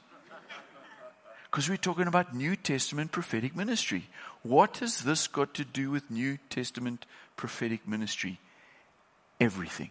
Because 1.56 1.70
we're 1.70 1.78
talking 1.78 2.06
about 2.06 2.34
New 2.34 2.54
Testament 2.54 3.12
prophetic 3.12 3.56
ministry. 3.56 4.10
What 4.42 4.76
has 4.80 5.04
this 5.04 5.26
got 5.26 5.54
to 5.54 5.64
do 5.64 5.90
with 5.90 6.10
New 6.10 6.36
Testament 6.50 7.06
prophetic 7.34 7.88
ministry? 7.88 8.38
Everything. 9.40 9.88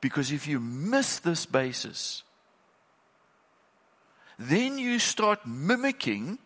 Because 0.00 0.32
if 0.32 0.48
you 0.48 0.58
miss 0.58 1.20
this 1.20 1.46
basis, 1.46 2.24
then 4.40 4.76
you 4.76 4.98
start 4.98 5.46
mimicking 5.46 6.40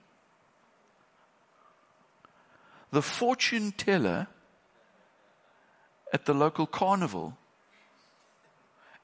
the 2.93 3.01
fortune 3.01 3.73
teller 3.73 4.27
at 6.13 6.27
the 6.27 6.35
local 6.35 6.67
carnival 6.67 7.39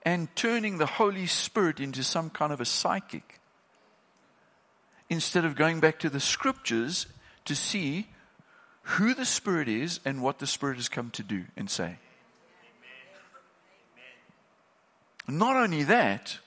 and 0.03 0.28
turning 0.37 0.76
the 0.76 0.84
Holy 0.84 1.26
Spirit 1.26 1.80
into 1.80 2.05
some 2.05 2.28
kind 2.28 2.53
of 2.53 2.61
a 2.61 2.66
psychic 2.66 3.36
instead 5.09 5.45
of 5.45 5.57
going 5.57 5.81
back 5.81 5.99
to 6.01 6.11
the 6.11 6.21
scriptures 6.21 7.07
to 7.45 7.55
see 7.55 8.07
who 8.83 9.15
the 9.15 9.25
Spirit 9.25 9.69
is 9.69 10.01
and 10.05 10.23
what 10.23 10.39
the 10.39 10.47
Spirit 10.47 10.77
has 10.77 10.89
come 10.89 11.11
to 11.11 11.23
do 11.23 11.45
and 11.57 11.69
say. 11.71 11.97
Not 15.29 15.57
only 15.57 15.83
that, 15.85 16.39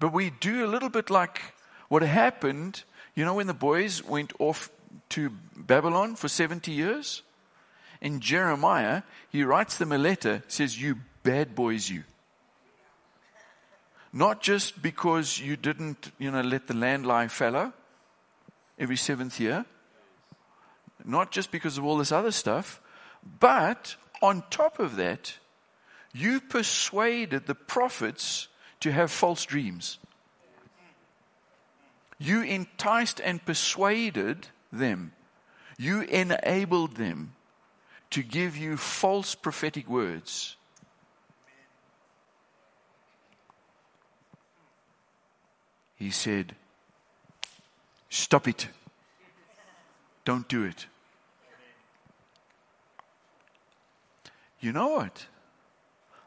but 0.00 0.12
we 0.12 0.30
do 0.30 0.64
a 0.64 0.68
little 0.68 0.88
bit 0.88 1.10
like 1.10 1.40
what 1.88 2.02
happened, 2.02 2.82
you 3.14 3.24
know, 3.24 3.34
when 3.34 3.46
the 3.46 3.54
boys 3.54 4.04
went 4.04 4.32
off 4.38 4.70
to 5.10 5.30
Babylon 5.56 6.16
for 6.16 6.28
70 6.28 6.72
years? 6.72 7.22
In 8.00 8.20
Jeremiah, 8.20 9.02
he 9.30 9.42
writes 9.42 9.78
them 9.78 9.92
a 9.92 9.98
letter, 9.98 10.42
says, 10.48 10.80
You 10.80 10.98
bad 11.22 11.54
boys, 11.54 11.90
you. 11.90 12.04
Not 14.12 14.40
just 14.40 14.80
because 14.80 15.38
you 15.38 15.56
didn't, 15.56 16.12
you 16.18 16.30
know, 16.30 16.40
let 16.40 16.66
the 16.66 16.74
land 16.74 17.06
lie 17.06 17.28
fallow 17.28 17.72
every 18.78 18.96
seventh 18.96 19.38
year, 19.38 19.66
not 21.04 21.30
just 21.30 21.50
because 21.50 21.78
of 21.78 21.84
all 21.84 21.98
this 21.98 22.12
other 22.12 22.30
stuff, 22.30 22.80
but 23.40 23.96
on 24.22 24.42
top 24.50 24.78
of 24.78 24.96
that, 24.96 25.34
you 26.12 26.40
persuaded 26.40 27.46
the 27.46 27.54
prophets 27.54 28.48
to 28.80 28.92
have 28.92 29.10
false 29.10 29.44
dreams. 29.44 29.98
You 32.18 32.42
enticed 32.42 33.20
and 33.20 33.44
persuaded 33.44 34.48
them. 34.72 35.12
You 35.76 36.02
enabled 36.02 36.96
them 36.96 37.34
to 38.10 38.22
give 38.22 38.56
you 38.56 38.76
false 38.76 39.34
prophetic 39.34 39.88
words. 39.88 40.56
He 45.98 46.10
said, 46.10 46.54
Stop 48.08 48.48
it. 48.48 48.68
Don't 50.24 50.48
do 50.48 50.64
it. 50.64 50.86
You 54.60 54.72
know 54.72 54.88
what? 54.88 55.26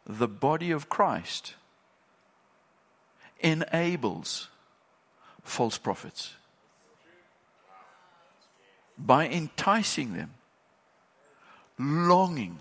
The 0.06 0.28
body 0.28 0.72
of 0.72 0.90
Christ 0.90 1.56
enables 3.40 4.48
false 5.44 5.78
prophets 5.78 6.34
by 8.98 9.28
enticing 9.28 10.14
them, 10.14 10.34
longing. 11.80 12.60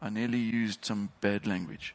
I 0.00 0.10
nearly 0.10 0.38
used 0.38 0.84
some 0.84 1.10
bad 1.20 1.46
language. 1.46 1.94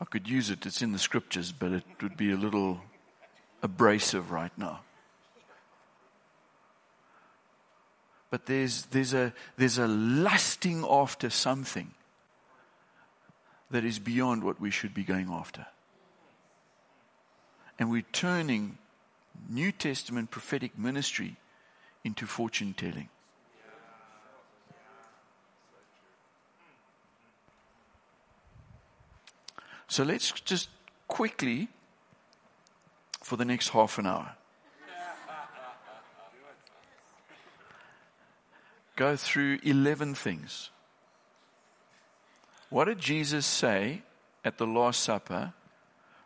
I 0.00 0.04
could 0.04 0.28
use 0.28 0.50
it, 0.50 0.64
it's 0.64 0.82
in 0.82 0.92
the 0.92 0.98
scriptures, 0.98 1.52
but 1.52 1.72
it 1.72 1.84
would 2.02 2.16
be 2.16 2.30
a 2.30 2.36
little 2.36 2.80
abrasive 3.62 4.30
right 4.30 4.56
now. 4.56 4.80
But 8.30 8.46
there's, 8.46 8.82
there's, 8.86 9.14
a, 9.14 9.32
there's 9.56 9.78
a 9.78 9.86
lusting 9.86 10.84
after 10.88 11.30
something 11.30 11.92
that 13.70 13.84
is 13.84 13.98
beyond 13.98 14.44
what 14.44 14.60
we 14.60 14.70
should 14.70 14.94
be 14.94 15.04
going 15.04 15.28
after. 15.30 15.66
And 17.78 17.90
we're 17.90 18.02
turning 18.12 18.78
New 19.48 19.72
Testament 19.72 20.30
prophetic 20.30 20.78
ministry 20.78 21.36
into 22.04 22.26
fortune 22.26 22.74
telling. 22.74 23.08
So 29.88 30.04
let's 30.04 30.30
just 30.32 30.68
quickly, 31.08 31.68
for 33.22 33.36
the 33.36 33.44
next 33.44 33.70
half 33.70 33.98
an 33.98 34.06
hour, 34.06 34.36
go 38.96 39.16
through 39.16 39.58
11 39.62 40.14
things. 40.14 40.70
What 42.68 42.84
did 42.84 42.98
Jesus 42.98 43.46
say 43.46 44.02
at 44.44 44.58
the 44.58 44.66
Last 44.66 45.00
Supper 45.00 45.54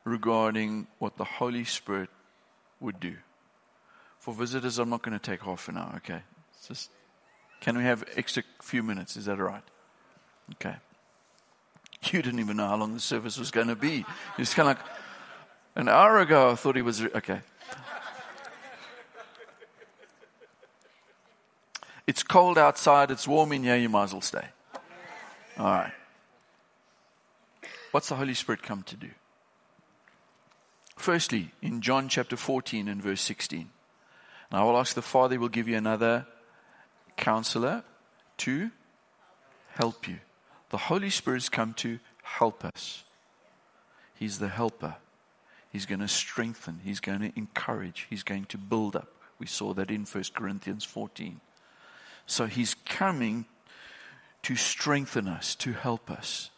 regarding 0.04 0.88
what 0.98 1.16
the 1.16 1.24
Holy 1.24 1.64
Spirit 1.64 2.10
would 2.80 2.98
do? 2.98 3.14
For 4.18 4.34
visitors, 4.34 4.78
I'm 4.78 4.90
not 4.90 5.02
going 5.02 5.18
to 5.18 5.24
take 5.24 5.42
half 5.42 5.68
an 5.68 5.76
hour, 5.76 5.94
okay? 5.98 6.22
Just, 6.66 6.90
can 7.60 7.78
we 7.78 7.84
have 7.84 8.04
extra 8.16 8.42
few 8.60 8.82
minutes? 8.82 9.16
Is 9.16 9.26
that 9.26 9.38
all 9.38 9.46
right? 9.46 9.62
Okay. 10.54 10.76
You 12.10 12.20
didn't 12.22 12.40
even 12.40 12.56
know 12.56 12.68
how 12.68 12.76
long 12.76 12.94
the 12.94 13.00
service 13.00 13.38
was 13.38 13.50
going 13.50 13.68
to 13.68 13.76
be. 13.76 14.04
It's 14.38 14.54
kind 14.54 14.68
of 14.68 14.76
like 14.76 14.86
an 15.76 15.88
hour 15.88 16.18
ago, 16.18 16.50
I 16.50 16.54
thought 16.56 16.76
he 16.76 16.82
was 16.82 17.02
okay. 17.02 17.40
It's 22.06 22.22
cold 22.22 22.58
outside, 22.58 23.10
it's 23.10 23.28
warm 23.28 23.52
in 23.52 23.62
here, 23.62 23.76
you 23.76 23.88
might 23.88 24.04
as 24.04 24.12
well 24.12 24.20
stay. 24.20 24.44
All 25.56 25.66
right. 25.66 25.92
What's 27.92 28.08
the 28.08 28.16
Holy 28.16 28.34
Spirit 28.34 28.62
come 28.62 28.82
to 28.84 28.96
do? 28.96 29.10
Firstly, 30.96 31.52
in 31.62 31.80
John 31.80 32.08
chapter 32.08 32.36
14 32.36 32.88
and 32.88 33.02
verse 33.02 33.20
16, 33.20 33.70
and 34.50 34.60
I 34.60 34.64
will 34.64 34.76
ask 34.76 34.94
the 34.94 35.02
Father, 35.02 35.38
will 35.38 35.48
give 35.48 35.68
you 35.68 35.76
another 35.76 36.26
counselor 37.16 37.84
to 38.38 38.70
help 39.74 40.08
you. 40.08 40.18
The 40.72 40.78
Holy 40.78 41.10
Spirit's 41.10 41.50
come 41.50 41.74
to 41.74 41.98
help 42.22 42.64
us. 42.64 43.04
He's 44.14 44.38
the 44.38 44.48
helper. 44.48 44.96
He's 45.70 45.84
going 45.84 46.00
to 46.00 46.08
strengthen. 46.08 46.80
He's 46.82 46.98
going 46.98 47.20
to 47.20 47.32
encourage. 47.36 48.06
He's 48.08 48.22
going 48.22 48.46
to 48.46 48.58
build 48.58 48.96
up. 48.96 49.08
We 49.38 49.46
saw 49.46 49.74
that 49.74 49.90
in 49.90 50.06
1 50.06 50.24
Corinthians 50.34 50.82
14. 50.82 51.42
So 52.24 52.46
he's 52.46 52.74
coming 52.86 53.44
to 54.44 54.56
strengthen 54.56 55.28
us, 55.28 55.54
to 55.56 55.74
help 55.74 56.10
us. 56.10 56.48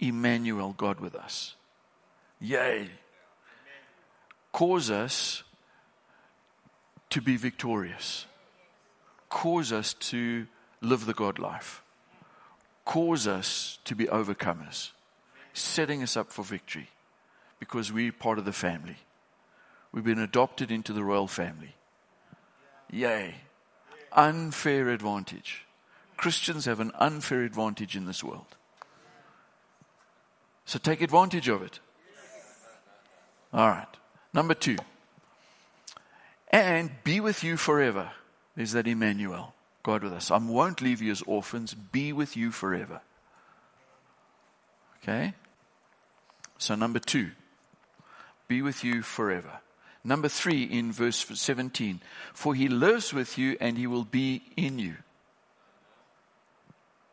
Emmanuel, 0.00 0.74
God 0.76 0.98
with 0.98 1.14
us. 1.14 1.54
Yay. 2.40 2.90
Cause 4.50 4.90
us 4.90 5.44
to 7.10 7.20
be 7.20 7.36
victorious. 7.36 8.26
Cause 9.28 9.72
us 9.72 9.94
to 9.94 10.48
live 10.80 11.06
the 11.06 11.14
God 11.14 11.38
life 11.38 11.82
cause 12.88 13.26
us 13.26 13.78
to 13.84 13.94
be 13.94 14.06
overcomers, 14.06 14.92
setting 15.52 16.02
us 16.02 16.16
up 16.16 16.32
for 16.32 16.42
victory 16.42 16.88
because 17.60 17.92
we're 17.92 18.10
part 18.10 18.38
of 18.38 18.46
the 18.46 18.52
family. 18.52 18.96
We've 19.92 20.04
been 20.04 20.18
adopted 20.18 20.70
into 20.70 20.94
the 20.94 21.04
royal 21.04 21.26
family. 21.26 21.74
Yay. 22.90 23.34
Unfair 24.12 24.88
advantage. 24.88 25.66
Christians 26.16 26.64
have 26.64 26.80
an 26.80 26.90
unfair 26.94 27.44
advantage 27.44 27.94
in 27.94 28.06
this 28.06 28.24
world. 28.24 28.56
So 30.64 30.78
take 30.78 31.02
advantage 31.02 31.48
of 31.48 31.60
it. 31.60 31.80
All 33.52 33.68
right. 33.68 33.86
Number 34.32 34.54
two. 34.54 34.76
And 36.50 36.90
be 37.04 37.20
with 37.20 37.44
you 37.44 37.58
forever. 37.58 38.12
There's 38.56 38.72
that 38.72 38.86
Emmanuel, 38.86 39.52
God 39.88 40.02
with 40.02 40.12
us. 40.12 40.30
I 40.30 40.36
won't 40.36 40.82
leave 40.82 41.00
you 41.00 41.10
as 41.10 41.22
orphans. 41.22 41.72
Be 41.72 42.12
with 42.12 42.36
you 42.36 42.50
forever. 42.50 43.00
Okay? 45.02 45.32
So, 46.58 46.74
number 46.74 46.98
two, 46.98 47.30
be 48.48 48.60
with 48.60 48.84
you 48.84 49.00
forever. 49.00 49.60
Number 50.04 50.28
three, 50.28 50.62
in 50.64 50.92
verse 50.92 51.24
17, 51.24 52.02
for 52.34 52.54
he 52.54 52.68
lives 52.68 53.14
with 53.14 53.38
you 53.38 53.56
and 53.62 53.78
he 53.78 53.86
will 53.86 54.04
be 54.04 54.42
in 54.58 54.78
you. 54.78 54.96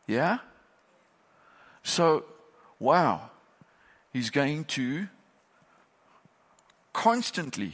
Yeah? 0.05 0.39
So, 1.81 2.25
wow. 2.77 3.29
He's 4.11 4.31
going 4.31 4.65
to 4.65 5.07
constantly, 6.91 7.71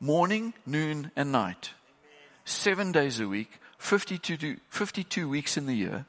morning, 0.00 0.54
noon, 0.64 1.10
and 1.14 1.30
night, 1.30 1.72
seven 2.46 2.90
days 2.90 3.20
a 3.20 3.28
week, 3.28 3.60
52, 3.78 4.58
52 4.68 5.28
weeks 5.28 5.56
in 5.56 5.66
the 5.66 5.74
year, 5.74 6.04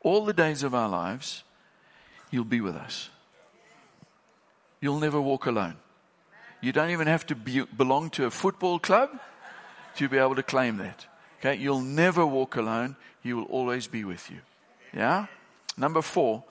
all 0.00 0.24
the 0.24 0.32
days 0.32 0.62
of 0.62 0.74
our 0.74 0.88
lives, 0.88 1.44
you'll 2.30 2.44
be 2.44 2.60
with 2.60 2.74
us. 2.74 3.10
You'll 4.80 4.98
never 4.98 5.20
walk 5.20 5.46
alone. 5.46 5.76
You 6.60 6.72
don't 6.72 6.90
even 6.90 7.06
have 7.06 7.26
to 7.26 7.34
be, 7.34 7.62
belong 7.76 8.10
to 8.10 8.24
a 8.24 8.30
football 8.30 8.78
club 8.78 9.10
to 9.96 10.08
be 10.08 10.18
able 10.18 10.34
to 10.34 10.42
claim 10.42 10.78
that. 10.78 11.06
Okay? 11.38 11.56
You'll 11.60 11.80
never 11.80 12.26
walk 12.26 12.56
alone. 12.56 12.96
He 13.22 13.32
will 13.32 13.44
always 13.44 13.86
be 13.86 14.04
with 14.04 14.30
you. 14.30 14.38
Yeah? 14.92 15.26
Number 15.76 16.02
four, 16.02 16.44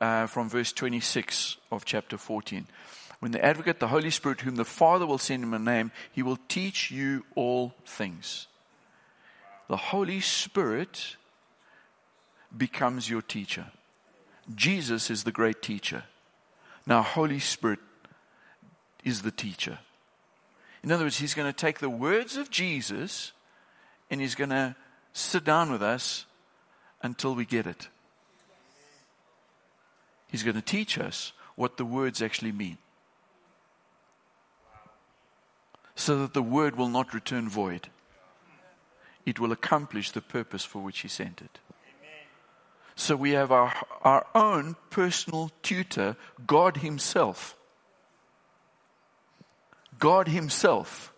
uh, 0.00 0.26
from 0.26 0.48
verse 0.48 0.72
26 0.72 1.56
of 1.70 1.84
chapter 1.84 2.18
14. 2.18 2.66
When 3.20 3.32
the 3.32 3.44
advocate, 3.44 3.80
the 3.80 3.88
Holy 3.88 4.10
Spirit, 4.10 4.42
whom 4.42 4.56
the 4.56 4.64
Father 4.64 5.06
will 5.06 5.18
send 5.18 5.42
in 5.42 5.50
my 5.50 5.58
name, 5.58 5.92
he 6.12 6.22
will 6.22 6.38
teach 6.48 6.90
you 6.90 7.24
all 7.34 7.74
things. 7.86 8.48
The 9.68 9.76
Holy 9.76 10.20
Spirit 10.20 11.16
becomes 12.56 13.08
your 13.08 13.22
teacher. 13.22 13.66
Jesus 14.54 15.10
is 15.10 15.24
the 15.24 15.32
great 15.32 15.62
teacher. 15.62 16.04
Now, 16.86 17.02
Holy 17.02 17.38
Spirit 17.38 17.78
is 19.04 19.22
the 19.22 19.30
teacher. 19.30 19.78
In 20.82 20.92
other 20.92 21.04
words, 21.04 21.18
he's 21.18 21.34
going 21.34 21.50
to 21.50 21.56
take 21.58 21.78
the 21.78 21.88
words 21.88 22.36
of 22.36 22.50
Jesus 22.50 23.32
and 24.10 24.20
he's 24.20 24.34
going 24.34 24.50
to 24.50 24.76
sit 25.14 25.44
down 25.44 25.72
with 25.72 25.82
us 25.82 26.26
until 27.02 27.34
we 27.34 27.46
get 27.46 27.66
it. 27.66 27.88
He's 30.28 30.42
going 30.42 30.56
to 30.56 30.62
teach 30.62 30.98
us 30.98 31.32
what 31.56 31.76
the 31.76 31.84
words 31.84 32.20
actually 32.20 32.52
mean. 32.52 32.76
So 35.94 36.18
that 36.22 36.34
the 36.34 36.42
word 36.42 36.76
will 36.76 36.88
not 36.88 37.14
return 37.14 37.48
void. 37.48 37.88
It 39.26 39.40
will 39.40 39.52
accomplish 39.52 40.10
the 40.10 40.20
purpose 40.20 40.64
for 40.64 40.82
which 40.82 41.00
he 41.00 41.08
sent 41.08 41.40
it. 41.40 41.58
So 42.96 43.16
we 43.16 43.32
have 43.32 43.50
our, 43.50 43.72
our 44.02 44.26
own 44.34 44.76
personal 44.90 45.50
tutor, 45.62 46.16
God 46.46 46.78
Himself. 46.78 47.56
God 49.98 50.28
Himself 50.28 51.12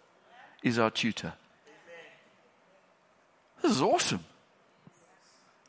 is 0.62 0.78
our 0.78 0.90
tutor. 0.90 1.34
This 3.62 3.72
is 3.72 3.82
awesome. 3.82 4.24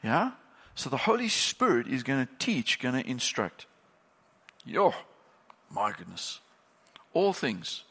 Yeah? 0.03 0.31
So 0.75 0.89
the 0.89 0.97
Holy 0.97 1.27
Spirit 1.27 1.87
is 1.87 2.03
going 2.03 2.25
to 2.25 2.33
teach, 2.39 2.79
going 2.79 3.01
to 3.01 3.09
instruct. 3.09 3.65
Yo, 4.65 4.93
my 5.69 5.91
goodness. 5.91 6.39
All 7.13 7.33
things. 7.33 7.83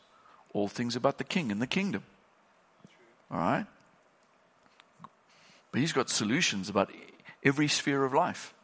All 0.52 0.68
things 0.68 0.96
about 0.96 1.18
the 1.18 1.24
king 1.24 1.50
and 1.50 1.60
the 1.60 1.66
kingdom. 1.66 2.04
All 3.30 3.38
right? 3.38 3.66
But 5.76 5.82
he's 5.82 5.92
got 5.92 6.08
solutions 6.08 6.70
about 6.70 6.90
every 7.44 7.68
sphere 7.68 8.02
of 8.06 8.14
life. 8.14 8.54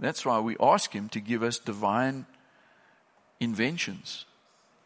That's 0.00 0.24
why 0.24 0.40
we 0.40 0.56
ask 0.58 0.90
him 0.90 1.10
to 1.10 1.20
give 1.20 1.42
us 1.42 1.58
divine 1.58 2.24
inventions, 3.38 4.24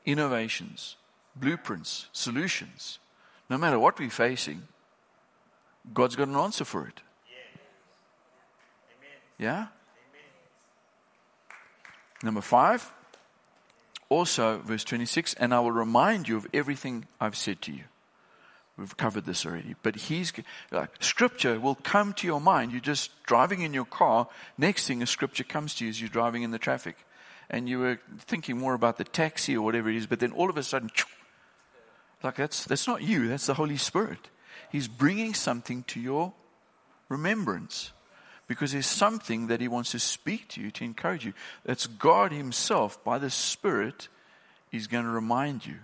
innovations, 0.05 0.97
blueprints, 1.37 2.09
solutions. 2.13 2.99
No 3.49 3.57
matter 3.57 3.79
what 3.79 4.01
we're 4.01 4.11
facing, 4.11 4.67
God's 5.95 6.17
got 6.17 6.27
an 6.27 6.35
answer 6.35 6.65
for 6.65 6.89
it. 6.89 7.03
Yeah? 9.39 9.69
Number 12.25 12.41
five, 12.41 12.93
also, 14.09 14.59
verse 14.59 14.83
26, 14.83 15.35
and 15.35 15.55
I 15.55 15.61
will 15.61 15.71
remind 15.71 16.27
you 16.27 16.37
of 16.37 16.49
everything 16.53 17.07
I've 17.21 17.37
said 17.37 17.63
to 17.63 17.73
you. 17.73 17.85
We've 18.81 18.97
covered 18.97 19.27
this 19.27 19.45
already. 19.45 19.75
But 19.83 19.95
he's, 19.95 20.33
like, 20.71 20.91
scripture 21.01 21.61
will 21.61 21.75
come 21.75 22.15
to 22.15 22.27
your 22.27 22.41
mind. 22.41 22.73
You're 22.73 22.81
just 22.81 23.11
driving 23.25 23.61
in 23.61 23.75
your 23.75 23.85
car. 23.85 24.27
Next 24.57 24.87
thing, 24.87 25.03
a 25.03 25.07
scripture 25.07 25.45
comes 25.45 25.75
to 25.77 25.85
you 25.85 25.91
as 25.91 26.01
you're 26.01 26.09
driving 26.09 26.45
in 26.45 26.51
the 26.51 26.59
traffic. 26.59 26.97
And 27.51 27.69
you 27.69 27.79
were 27.79 28.01
thinking 28.21 28.57
more 28.57 28.73
about 28.73 28.97
the 28.97 29.05
taxi 29.05 29.55
or 29.55 29.63
whatever 29.63 29.91
it 29.91 29.97
is, 29.97 30.07
but 30.07 30.21
then 30.21 30.33
all 30.33 30.49
of 30.49 30.57
a 30.57 30.63
sudden, 30.63 30.91
like 32.23 32.37
that's, 32.37 32.65
that's 32.65 32.87
not 32.87 33.03
you, 33.03 33.29
that's 33.29 33.47
the 33.47 33.55
Holy 33.55 33.77
Spirit. 33.77 34.31
He's 34.71 34.89
bringing 34.89 35.35
something 35.35 35.83
to 35.89 36.01
your 36.01 36.33
remembrance 37.09 37.93
because 38.47 38.73
there's 38.73 38.87
something 38.87 39.49
that 39.49 39.61
He 39.61 39.69
wants 39.69 39.91
to 39.91 39.99
speak 39.99 40.49
to 40.49 40.61
you, 40.61 40.71
to 40.71 40.85
encourage 40.85 41.27
you. 41.27 41.35
That's 41.67 41.87
God 41.87 42.33
Himself, 42.33 43.03
by 43.05 43.19
the 43.19 43.31
Spirit, 43.31 44.09
is 44.73 44.87
going 44.87 45.05
to 45.05 45.11
remind 45.11 45.67
you 45.67 45.81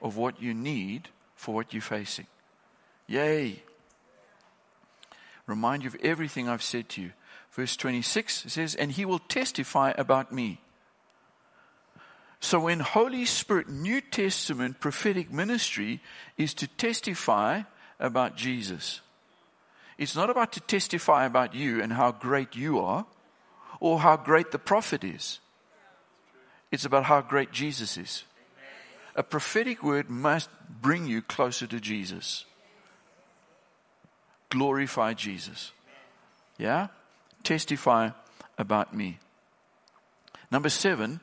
of 0.00 0.16
what 0.16 0.40
you 0.40 0.54
need 0.54 1.08
for 1.42 1.52
what 1.52 1.72
you're 1.72 1.82
facing. 1.82 2.26
Yay! 3.08 3.60
Remind 5.48 5.82
you 5.82 5.88
of 5.88 5.96
everything 5.96 6.48
I've 6.48 6.62
said 6.62 6.88
to 6.90 7.02
you. 7.02 7.10
Verse 7.50 7.76
26 7.76 8.44
says, 8.46 8.76
And 8.76 8.92
He 8.92 9.04
will 9.04 9.18
testify 9.18 9.92
about 9.98 10.30
me. 10.30 10.60
So 12.38 12.60
when 12.60 12.78
Holy 12.78 13.24
Spirit, 13.24 13.68
New 13.68 14.00
Testament 14.00 14.78
prophetic 14.78 15.32
ministry 15.32 16.00
is 16.36 16.54
to 16.54 16.68
testify 16.68 17.62
about 17.98 18.36
Jesus. 18.36 19.00
It's 19.98 20.14
not 20.14 20.30
about 20.30 20.52
to 20.52 20.60
testify 20.60 21.26
about 21.26 21.56
you 21.56 21.82
and 21.82 21.92
how 21.92 22.12
great 22.12 22.54
you 22.54 22.78
are 22.78 23.04
or 23.80 23.98
how 23.98 24.16
great 24.16 24.52
the 24.52 24.60
prophet 24.60 25.02
is. 25.02 25.40
It's 26.70 26.84
about 26.84 27.04
how 27.04 27.20
great 27.20 27.50
Jesus 27.50 27.98
is. 27.98 28.24
A 29.14 29.22
prophetic 29.22 29.82
word 29.82 30.08
must 30.08 30.48
bring 30.80 31.06
you 31.06 31.20
closer 31.22 31.66
to 31.66 31.80
Jesus. 31.80 32.44
Glorify 34.48 35.14
Jesus. 35.14 35.72
Yeah? 36.58 36.88
Testify 37.42 38.10
about 38.58 38.94
me. 38.94 39.18
Number 40.50 40.68
seven, 40.68 41.20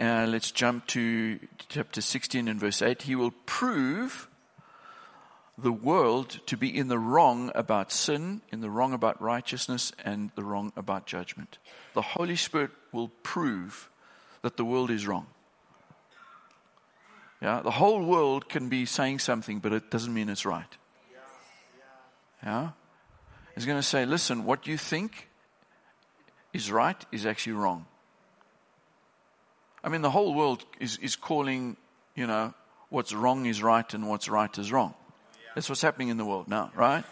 uh, 0.00 0.26
let's 0.28 0.50
jump 0.50 0.86
to 0.88 1.38
chapter 1.68 2.00
16 2.00 2.48
and 2.48 2.60
verse 2.60 2.82
8. 2.82 3.02
He 3.02 3.14
will 3.14 3.32
prove 3.46 4.28
the 5.56 5.72
world 5.72 6.40
to 6.46 6.56
be 6.56 6.74
in 6.76 6.88
the 6.88 6.98
wrong 6.98 7.50
about 7.54 7.92
sin, 7.92 8.40
in 8.50 8.60
the 8.60 8.70
wrong 8.70 8.92
about 8.92 9.20
righteousness, 9.20 9.92
and 10.04 10.30
the 10.34 10.44
wrong 10.44 10.72
about 10.76 11.06
judgment. 11.06 11.58
The 11.94 12.02
Holy 12.02 12.36
Spirit 12.36 12.70
will 12.92 13.08
prove 13.22 13.88
that 14.42 14.56
the 14.56 14.64
world 14.64 14.90
is 14.90 15.06
wrong. 15.06 15.26
Yeah, 17.42 17.62
the 17.62 17.70
whole 17.70 18.04
world 18.04 18.48
can 18.48 18.68
be 18.68 18.84
saying 18.84 19.20
something, 19.20 19.60
but 19.60 19.72
it 19.72 19.90
doesn't 19.90 20.12
mean 20.12 20.28
it's 20.28 20.44
right. 20.44 20.76
Yeah, 22.42 22.70
he's 23.54 23.66
going 23.66 23.78
to 23.78 23.86
say, 23.86 24.06
listen, 24.06 24.44
what 24.44 24.66
you 24.66 24.76
think 24.76 25.28
is 26.52 26.70
right 26.70 27.04
is 27.12 27.26
actually 27.26 27.52
wrong. 27.52 27.86
I 29.82 29.88
mean, 29.88 30.02
the 30.02 30.10
whole 30.10 30.34
world 30.34 30.64
is, 30.78 30.98
is 30.98 31.16
calling, 31.16 31.76
you 32.14 32.26
know, 32.26 32.54
what's 32.90 33.14
wrong 33.14 33.46
is 33.46 33.62
right 33.62 33.92
and 33.94 34.08
what's 34.08 34.28
right 34.28 34.56
is 34.58 34.70
wrong. 34.70 34.94
That's 35.54 35.68
what's 35.68 35.82
happening 35.82 36.08
in 36.08 36.16
the 36.16 36.24
world 36.24 36.48
now, 36.48 36.70
right? 36.74 37.04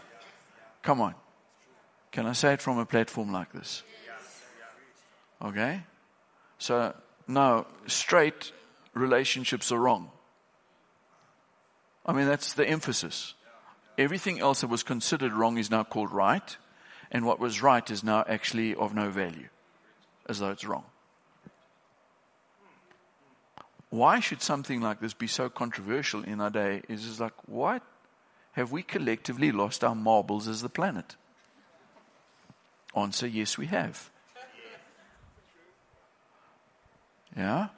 Come 0.83 1.01
on. 1.01 1.15
Can 2.13 2.27
I 2.27 2.33
say 2.33 2.55
it 2.55 2.63
from 2.63 2.79
a 2.79 2.87
platform 2.87 3.33
like 3.33 3.53
this? 3.53 3.83
Okay? 5.43 5.83
So, 6.59 6.95
no, 7.27 7.67
straight 7.87 8.53
relationships 8.95 9.71
are 9.73 9.79
wrong. 9.79 10.11
I 12.09 12.13
mean, 12.13 12.27
that's 12.27 12.55
the 12.55 12.67
emphasis. 12.67 13.35
Everything 13.99 14.41
else 14.41 14.63
that 14.63 14.69
was 14.69 14.83
considered 14.83 15.33
wrong 15.33 15.59
is 15.59 15.71
now 15.71 15.85
called 15.85 16.11
right, 16.11 16.57
and 17.13 17.27
what 17.27 17.39
was 17.39 17.63
right 17.63 17.89
is 17.91 18.03
now 18.03 18.25
actually 18.27 18.75
of 18.75 18.95
no 18.95 19.11
value, 19.11 19.49
as 20.27 20.39
though 20.39 20.51
it's 20.51 20.65
wrong. 20.65 20.85
why 23.91 24.21
should 24.21 24.43
something 24.43 24.81
like 24.81 25.01
this 25.01 25.15
be 25.15 25.27
so 25.27 25.49
controversial 25.49 26.23
in 26.23 26.41
our 26.41 26.51
day? 26.51 26.83
Is 26.89 27.07
it's 27.07 27.21
like, 27.21 27.33
what? 27.47 27.83
Have 28.53 28.71
we 28.71 28.83
collectively 28.83 29.51
lost 29.51 29.83
our 29.83 29.95
marbles 29.95 30.47
as 30.49 30.61
the 30.63 30.69
planet? 30.69 31.17
Answer 32.95 33.27
yes, 33.27 33.57
we 33.57 33.67
have. 33.67 34.11
Yeah? 37.37 37.69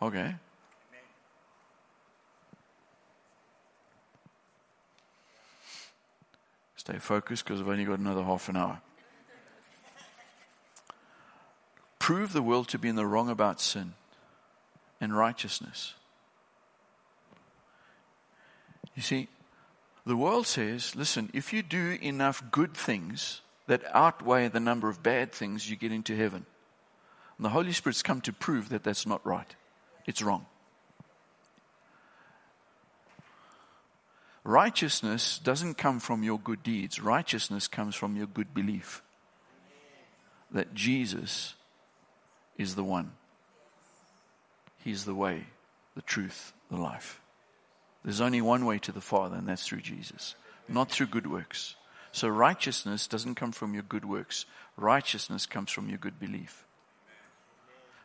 Okay. 0.00 0.34
Stay 6.82 6.98
focused 6.98 7.44
because 7.44 7.60
I've 7.60 7.68
only 7.68 7.84
got 7.84 8.00
another 8.00 8.24
half 8.24 8.48
an 8.48 8.56
hour. 8.56 8.80
Prove 12.00 12.32
the 12.32 12.42
world 12.42 12.66
to 12.70 12.78
be 12.80 12.88
in 12.88 12.96
the 12.96 13.06
wrong 13.06 13.30
about 13.30 13.60
sin 13.60 13.94
and 15.00 15.16
righteousness. 15.16 15.94
You 18.96 19.02
see, 19.02 19.28
the 20.04 20.16
world 20.16 20.48
says, 20.48 20.96
listen, 20.96 21.30
if 21.32 21.52
you 21.52 21.62
do 21.62 21.98
enough 22.02 22.42
good 22.50 22.74
things 22.74 23.42
that 23.68 23.84
outweigh 23.94 24.48
the 24.48 24.58
number 24.58 24.88
of 24.88 25.04
bad 25.04 25.30
things, 25.30 25.70
you 25.70 25.76
get 25.76 25.92
into 25.92 26.16
heaven. 26.16 26.44
And 27.38 27.44
the 27.44 27.50
Holy 27.50 27.70
Spirit's 27.70 28.02
come 28.02 28.20
to 28.22 28.32
prove 28.32 28.70
that 28.70 28.82
that's 28.82 29.06
not 29.06 29.24
right. 29.24 29.54
It's 30.04 30.20
wrong. 30.20 30.46
Righteousness 34.44 35.38
doesn't 35.38 35.74
come 35.74 36.00
from 36.00 36.22
your 36.22 36.38
good 36.38 36.62
deeds. 36.62 37.00
Righteousness 37.00 37.68
comes 37.68 37.94
from 37.94 38.16
your 38.16 38.26
good 38.26 38.52
belief 38.52 39.02
that 40.50 40.74
Jesus 40.74 41.54
is 42.58 42.74
the 42.74 42.84
one. 42.84 43.12
He's 44.84 45.04
the 45.04 45.14
way, 45.14 45.46
the 45.94 46.02
truth, 46.02 46.52
the 46.70 46.76
life. 46.76 47.20
There's 48.04 48.20
only 48.20 48.40
one 48.40 48.66
way 48.66 48.78
to 48.80 48.92
the 48.92 49.00
Father, 49.00 49.36
and 49.36 49.46
that's 49.46 49.66
through 49.66 49.80
Jesus, 49.80 50.34
not 50.68 50.90
through 50.90 51.06
good 51.06 51.30
works. 51.30 51.76
So 52.10 52.28
righteousness 52.28 53.06
doesn't 53.06 53.36
come 53.36 53.52
from 53.52 53.74
your 53.74 53.84
good 53.84 54.04
works. 54.04 54.44
Righteousness 54.76 55.46
comes 55.46 55.70
from 55.70 55.88
your 55.88 55.98
good 55.98 56.18
belief. 56.18 56.66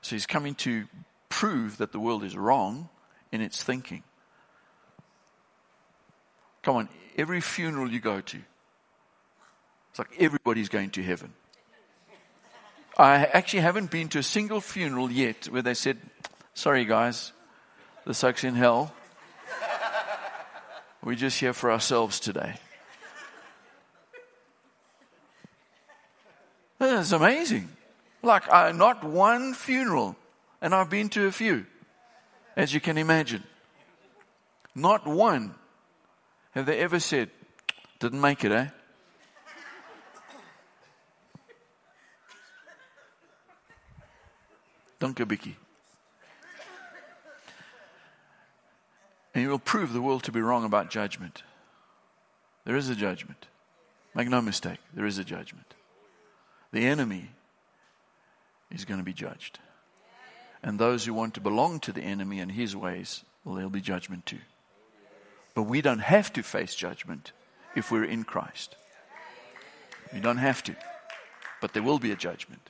So 0.02 0.16
he's 0.16 0.28
coming 0.28 0.56
to 0.56 0.86
prove 1.30 1.78
that 1.78 1.92
the 1.92 2.00
world 2.00 2.24
is 2.24 2.38
wrong 2.38 2.90
in 3.32 3.42
its 3.42 3.64
thinking. 3.64 4.04
Come 6.68 6.76
on, 6.76 6.90
every 7.18 7.40
funeral 7.40 7.90
you 7.90 8.02
go 8.02 8.20
to, 8.20 8.38
it's 9.90 10.00
like 10.00 10.12
everybody's 10.20 10.68
going 10.68 10.90
to 10.90 11.02
heaven. 11.02 11.32
I 12.98 13.24
actually 13.24 13.62
haven't 13.62 13.90
been 13.90 14.10
to 14.10 14.20
a 14.20 14.24
single 14.24 14.60
funeral 14.60 15.10
yet 15.10 15.46
where 15.46 15.62
they 15.62 15.74
said, 15.74 15.98
sorry 16.54 16.84
guys, 16.84 17.32
the 18.04 18.14
suck's 18.14 18.44
in 18.44 18.54
hell. 18.54 18.94
We're 21.02 21.16
just 21.16 21.40
here 21.40 21.54
for 21.54 21.72
ourselves 21.72 22.20
today. 22.20 22.56
That's 26.80 27.14
amazing. 27.14 27.70
Like, 28.22 28.44
uh, 28.52 28.74
not 28.74 29.06
one 29.06 29.54
funeral, 29.54 30.18
and 30.62 30.76
I've 30.76 30.90
been 30.90 31.08
to 31.12 31.28
a 31.28 31.32
few, 31.32 31.66
as 32.58 32.74
you 32.74 32.82
can 32.82 32.98
imagine. 32.98 33.46
Not 34.76 35.08
one 35.08 35.56
have 36.58 36.66
they 36.66 36.80
ever 36.80 37.00
said, 37.00 37.30
didn't 38.00 38.20
make 38.20 38.44
it, 38.44 38.52
eh? 38.52 38.68
Dunkabiki. 45.00 45.54
And 49.36 49.44
you 49.44 49.50
will 49.50 49.60
prove 49.60 49.94
the 49.94 50.02
world 50.02 50.24
to 50.24 50.32
be 50.32 50.42
wrong 50.42 50.66
about 50.66 50.90
judgment. 50.90 51.44
There 52.66 52.76
is 52.76 52.90
a 52.90 52.96
judgment. 52.96 53.46
Make 54.16 54.28
no 54.28 54.42
mistake, 54.42 54.80
there 54.96 55.06
is 55.06 55.20
a 55.20 55.24
judgment. 55.24 55.76
The 56.72 56.88
enemy 56.88 57.30
is 58.72 58.84
going 58.84 59.00
to 59.00 59.06
be 59.06 59.14
judged. 59.14 59.60
And 60.64 60.80
those 60.80 61.06
who 61.06 61.14
want 61.14 61.36
to 61.36 61.40
belong 61.40 61.80
to 61.82 61.92
the 61.92 62.02
enemy 62.02 62.40
and 62.40 62.52
his 62.52 62.76
ways, 62.76 63.24
well, 63.46 63.54
there'll 63.54 63.70
be 63.70 63.80
judgment 63.80 64.26
too. 64.26 64.40
But 65.58 65.64
we 65.64 65.82
don't 65.82 65.98
have 65.98 66.32
to 66.34 66.44
face 66.44 66.76
judgment 66.76 67.32
if 67.76 67.90
we're 67.92 68.04
in 68.04 68.26
Christ. 68.26 68.76
We 70.14 70.20
don't 70.20 70.38
have 70.38 70.62
to. 70.66 70.76
But 71.62 71.74
there 71.74 71.82
will 71.82 71.98
be 71.98 72.12
a 72.12 72.16
judgment. 72.16 72.62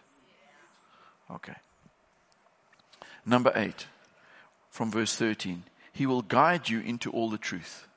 Okay. 1.29 1.55
Number 3.25 3.51
eight, 3.55 3.87
from 4.69 4.89
verse 4.89 5.13
13. 5.17 5.63
He 5.91 6.05
will 6.05 6.21
guide 6.21 6.69
you 6.69 6.79
into 6.79 7.11
all 7.11 7.29
the 7.29 7.37
truth. 7.37 7.89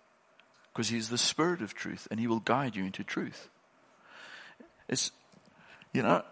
Because 0.72 0.88
He's 0.88 1.08
the 1.08 1.18
Spirit 1.18 1.62
of 1.62 1.72
truth, 1.72 2.08
and 2.10 2.18
He 2.18 2.26
will 2.26 2.40
guide 2.40 2.74
you 2.74 2.84
into 2.84 3.04
truth. 3.04 3.48
It's, 4.88 5.12
you 5.92 6.02
know, 6.02 6.24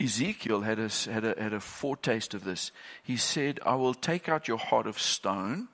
Ezekiel 0.00 0.60
had 0.60 0.78
a, 0.78 0.88
had, 1.10 1.24
a, 1.24 1.34
had 1.36 1.52
a 1.52 1.58
foretaste 1.58 2.32
of 2.32 2.44
this. 2.44 2.70
He 3.02 3.16
said, 3.16 3.58
I 3.66 3.74
will 3.74 3.92
take 3.92 4.28
out 4.28 4.46
your 4.46 4.58
heart 4.58 4.86
of 4.86 5.00
stone 5.00 5.66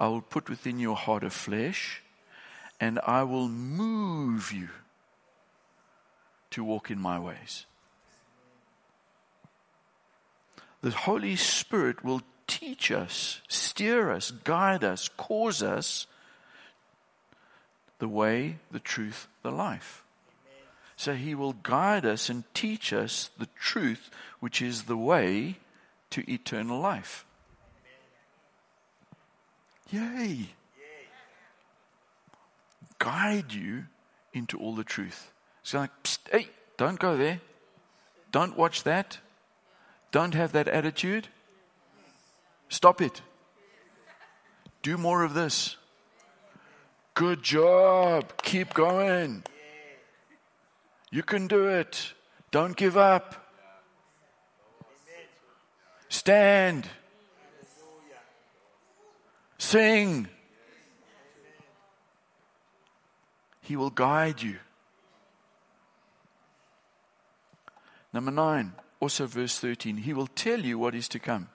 I 0.00 0.08
will 0.08 0.22
put 0.22 0.48
within 0.48 0.80
your 0.80 0.96
heart 0.96 1.22
of 1.22 1.34
flesh, 1.34 2.02
and 2.80 2.98
I 3.06 3.22
will 3.22 3.48
move 3.48 4.50
you 4.50 4.70
to 6.52 6.64
walk 6.64 6.90
in 6.90 6.98
my 6.98 7.18
ways. 7.18 7.66
The 10.80 10.90
Holy 10.90 11.36
Spirit 11.36 12.02
will 12.02 12.22
teach 12.46 12.90
us, 12.90 13.42
steer 13.48 14.10
us, 14.10 14.30
guide 14.30 14.82
us, 14.82 15.08
cause 15.18 15.62
us 15.62 16.06
the 17.98 18.08
way, 18.08 18.56
the 18.70 18.80
truth, 18.80 19.28
the 19.42 19.52
life. 19.52 20.02
So 20.96 21.14
he 21.14 21.34
will 21.34 21.52
guide 21.52 22.06
us 22.06 22.30
and 22.30 22.44
teach 22.54 22.94
us 22.94 23.28
the 23.38 23.48
truth, 23.58 24.10
which 24.40 24.62
is 24.62 24.84
the 24.84 24.96
way 24.96 25.58
to 26.08 26.30
eternal 26.30 26.80
life. 26.80 27.26
Yay. 29.90 30.48
Guide 32.98 33.52
you 33.52 33.84
into 34.32 34.58
all 34.58 34.74
the 34.74 34.84
truth. 34.84 35.32
It's 35.62 35.74
like, 35.74 35.90
hey, 36.30 36.48
don't 36.76 36.98
go 36.98 37.16
there. 37.16 37.40
Don't 38.30 38.56
watch 38.56 38.84
that. 38.84 39.18
Don't 40.12 40.34
have 40.34 40.52
that 40.52 40.68
attitude. 40.68 41.28
Stop 42.68 43.00
it. 43.00 43.22
Do 44.82 44.96
more 44.96 45.24
of 45.24 45.34
this. 45.34 45.76
Good 47.14 47.42
job. 47.42 48.32
Keep 48.42 48.74
going. 48.74 49.42
You 51.10 51.22
can 51.22 51.48
do 51.48 51.66
it. 51.66 52.12
Don't 52.50 52.76
give 52.76 52.96
up. 52.96 53.52
Stand. 56.08 56.88
Sing. 59.60 60.26
He 63.60 63.76
will 63.76 63.90
guide 63.90 64.40
you. 64.40 64.56
Number 68.10 68.30
nine, 68.30 68.72
also 69.00 69.26
verse 69.26 69.58
13. 69.58 69.98
He 69.98 70.14
will 70.14 70.28
tell 70.28 70.60
you 70.60 70.78
what 70.78 70.94
is 70.94 71.08
to 71.08 71.18
come. 71.18 71.50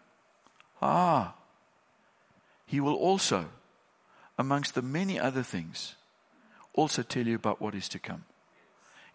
Ah. 0.84 1.34
He 2.68 2.80
will 2.80 2.93
also, 2.93 3.45
amongst 4.38 4.76
the 4.76 4.84
many 4.84 5.20
other 5.20 5.43
things, 5.43 5.95
also 6.74 7.01
tell 7.01 7.26
you 7.26 7.36
about 7.36 7.60
what 7.60 7.74
is 7.74 7.89
to 7.89 7.99
come. 7.99 8.24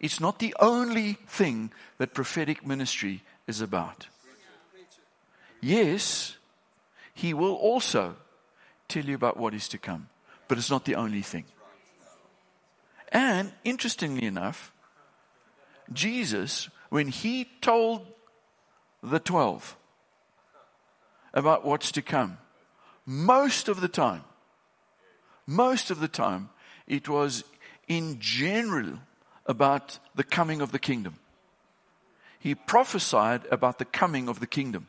It's 0.01 0.19
not 0.19 0.39
the 0.39 0.53
only 0.59 1.13
thing 1.27 1.71
that 1.97 2.13
prophetic 2.13 2.67
ministry 2.67 3.23
is 3.47 3.61
about. 3.61 4.07
Yes, 5.61 6.35
he 7.13 7.33
will 7.33 7.53
also 7.53 8.17
tell 8.91 9.05
you 9.05 9.15
about 9.15 9.37
what 9.37 9.53
is 9.53 9.67
to 9.69 9.77
come, 9.77 10.09
but 10.47 10.57
it's 10.57 10.69
not 10.69 10.85
the 10.85 10.95
only 10.95 11.21
thing. 11.21 11.45
And 13.11 13.51
interestingly 13.63 14.25
enough, 14.25 14.71
Jesus, 15.93 16.69
when 16.89 17.07
he 17.07 17.49
told 17.61 18.05
the 19.01 19.19
12 19.19 19.75
about 21.33 21.65
what's 21.65 21.91
to 21.93 22.01
come, 22.01 22.37
most 23.05 23.67
of 23.67 23.81
the 23.81 23.87
time, 23.87 24.23
most 25.47 25.91
of 25.91 25.99
the 25.99 26.07
time, 26.07 26.49
it 26.87 27.09
was 27.09 27.43
in 27.87 28.17
general 28.19 28.99
about 29.45 29.99
the 30.15 30.23
coming 30.23 30.61
of 30.61 30.71
the 30.71 30.79
kingdom. 30.79 31.15
He 32.39 32.55
prophesied 32.55 33.41
about 33.51 33.79
the 33.79 33.85
coming 33.85 34.29
of 34.29 34.39
the 34.39 34.47
kingdom. 34.47 34.87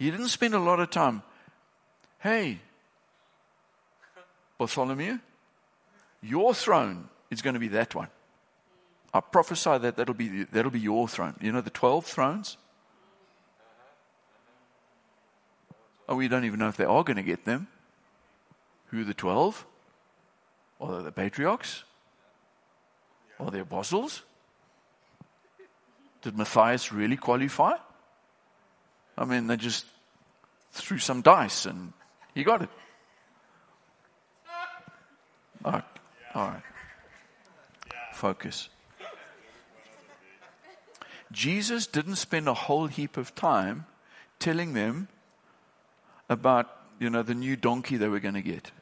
He 0.00 0.10
didn't 0.10 0.28
spend 0.28 0.54
a 0.54 0.58
lot 0.58 0.80
of 0.80 0.88
time. 0.88 1.22
Hey, 2.20 2.58
Bartholomew, 4.56 5.18
your 6.22 6.54
throne 6.54 7.10
is 7.30 7.42
going 7.42 7.52
to 7.52 7.60
be 7.60 7.68
that 7.68 7.94
one. 7.94 8.08
I 9.12 9.20
prophesy 9.20 9.76
that 9.76 9.96
that'll 9.96 10.14
be, 10.14 10.44
that'll 10.44 10.70
be 10.70 10.80
your 10.80 11.06
throne. 11.06 11.34
You 11.38 11.52
know 11.52 11.60
the 11.60 11.68
12 11.68 12.06
thrones? 12.06 12.56
Oh, 16.08 16.16
we 16.16 16.28
don't 16.28 16.46
even 16.46 16.60
know 16.60 16.68
if 16.68 16.78
they 16.78 16.84
are 16.86 17.04
going 17.04 17.18
to 17.18 17.22
get 17.22 17.44
them. 17.44 17.68
Who 18.86 19.02
are 19.02 19.04
the 19.04 19.12
12? 19.12 19.66
Are 20.80 20.96
they 20.96 21.04
the 21.04 21.12
patriarchs? 21.12 21.84
Or 23.38 23.50
the 23.50 23.60
apostles? 23.60 24.22
Did 26.22 26.38
Matthias 26.38 26.90
really 26.90 27.18
qualify? 27.18 27.74
I 29.20 29.26
mean, 29.26 29.46
they 29.48 29.58
just 29.58 29.84
threw 30.72 30.96
some 30.96 31.20
dice 31.20 31.66
and 31.66 31.92
he 32.34 32.42
got 32.42 32.62
it. 32.62 32.70
All 35.62 35.72
right. 35.72 35.84
All 36.34 36.48
right. 36.48 36.62
Focus. 38.14 38.70
Jesus 41.32 41.86
didn't 41.86 42.16
spend 42.16 42.48
a 42.48 42.54
whole 42.54 42.86
heap 42.86 43.18
of 43.18 43.34
time 43.34 43.84
telling 44.38 44.72
them 44.72 45.08
about, 46.30 46.70
you 46.98 47.10
know, 47.10 47.22
the 47.22 47.34
new 47.34 47.56
donkey 47.56 47.98
they 47.98 48.08
were 48.08 48.20
going 48.20 48.34
to 48.34 48.42
get. 48.42 48.72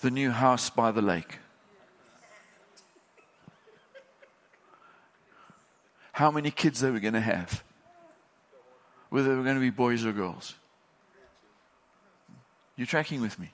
The 0.00 0.12
new 0.12 0.30
house 0.30 0.70
by 0.70 0.92
the 0.92 1.02
lake. 1.02 1.40
How 6.18 6.32
many 6.32 6.50
kids 6.50 6.80
they 6.80 6.90
were 6.90 6.98
going 6.98 7.14
to 7.14 7.20
have. 7.20 7.62
Whether 9.08 9.28
they 9.28 9.36
were 9.36 9.44
going 9.44 9.54
to 9.54 9.60
be 9.60 9.70
boys 9.70 10.04
or 10.04 10.10
girls. 10.10 10.56
You're 12.74 12.88
tracking 12.88 13.20
with 13.20 13.38
me? 13.38 13.52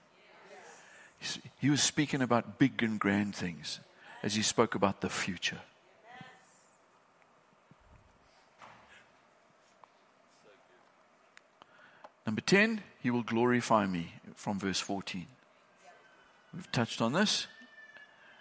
He 1.61 1.69
was 1.69 1.83
speaking 1.83 2.23
about 2.23 2.59
big 2.59 2.83
and 2.83 2.99
grand 2.99 3.37
things 3.37 3.81
as 4.23 4.35
he 4.35 4.41
spoke 4.41 4.75
about 4.75 5.03
the 5.03 5.11
future. 5.11 5.61
Number 12.25 12.41
10, 12.41 12.81
he 13.03 13.11
will 13.11 13.25
glorify 13.25 13.85
me 13.85 14.15
from 14.35 14.59
verse 14.59 14.81
14. 14.81 15.27
We've 16.55 16.73
touched 16.73 17.03
on 17.03 17.13
this. 17.13 17.47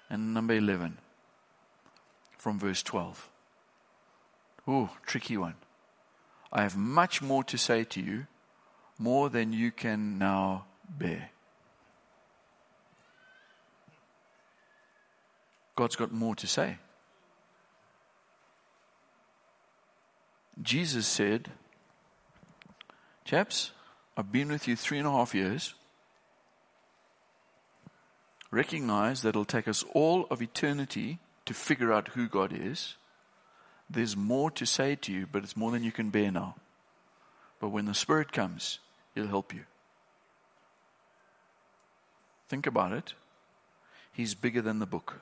And 0.09 0.33
number 0.33 0.53
11 0.53 0.97
from 2.37 2.57
verse 2.57 2.81
12. 2.83 3.29
Oh, 4.67 4.89
tricky 5.05 5.37
one. 5.37 5.55
I 6.51 6.61
have 6.61 6.77
much 6.77 7.21
more 7.21 7.43
to 7.45 7.57
say 7.57 7.83
to 7.83 8.01
you, 8.01 8.27
more 8.97 9.29
than 9.29 9.51
you 9.51 9.71
can 9.71 10.17
now 10.17 10.65
bear. 10.87 11.31
God's 15.75 15.95
got 15.95 16.11
more 16.11 16.35
to 16.35 16.47
say. 16.47 16.77
Jesus 20.61 21.07
said, 21.07 21.49
Chaps, 23.25 23.71
I've 24.15 24.31
been 24.31 24.49
with 24.49 24.67
you 24.67 24.75
three 24.75 24.99
and 24.99 25.07
a 25.07 25.11
half 25.11 25.33
years. 25.33 25.73
Recognize 28.51 29.23
that 29.23 29.29
it'll 29.29 29.45
take 29.45 29.67
us 29.67 29.83
all 29.93 30.27
of 30.29 30.41
eternity 30.41 31.17
to 31.45 31.55
figure 31.55 31.91
out 31.91 32.09
who 32.09 32.27
God 32.27 32.53
is. 32.53 32.95
There's 33.89 34.15
more 34.17 34.49
to 34.51 34.65
say 34.65 34.95
to 34.95 35.11
you, 35.11 35.27
but 35.31 35.43
it's 35.43 35.57
more 35.57 35.71
than 35.71 35.83
you 35.83 35.91
can 35.91 36.09
bear 36.09 36.31
now. 36.31 36.55
But 37.59 37.69
when 37.69 37.85
the 37.85 37.93
Spirit 37.93 38.31
comes, 38.31 38.79
He'll 39.15 39.27
help 39.27 39.53
you. 39.53 39.65
Think 42.49 42.67
about 42.67 42.91
it. 42.91 43.13
He's 44.11 44.35
bigger 44.35 44.61
than 44.61 44.79
the 44.79 44.85
book. 44.85 45.21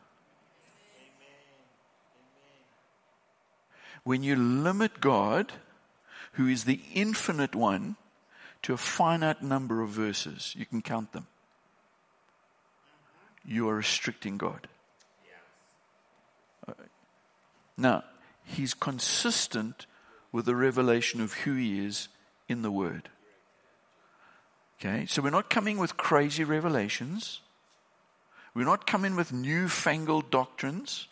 When 4.04 4.24
you 4.24 4.36
limit 4.36 5.00
God, 5.00 5.54
who 6.34 6.48
is 6.48 6.64
the 6.64 6.82
infinite 6.94 7.56
one, 7.56 7.96
to 8.64 8.74
a 8.74 8.78
finite 8.78 9.42
number 9.42 9.82
of 9.82 9.90
verses, 9.90 10.54
you 10.58 10.66
can 10.66 10.82
count 10.82 11.14
them. 11.14 11.28
You 13.46 13.70
are 13.70 13.76
restricting 13.76 14.38
God. 14.38 14.68
Now, 17.78 18.04
He's 18.44 18.74
consistent 18.74 19.86
with 20.32 20.46
the 20.46 20.56
revelation 20.56 21.22
of 21.22 21.34
who 21.34 21.56
He 21.56 21.86
is 21.86 22.08
in 22.48 22.62
the 22.62 22.72
Word. 22.72 23.10
Okay, 24.80 25.06
so 25.06 25.22
we're 25.22 25.30
not 25.30 25.50
coming 25.50 25.78
with 25.78 25.96
crazy 25.96 26.44
revelations. 26.44 27.42
We're 28.54 28.66
not 28.66 28.88
coming 28.88 29.16
with 29.16 29.32
newfangled 29.32 30.32
doctrines. 30.32 31.08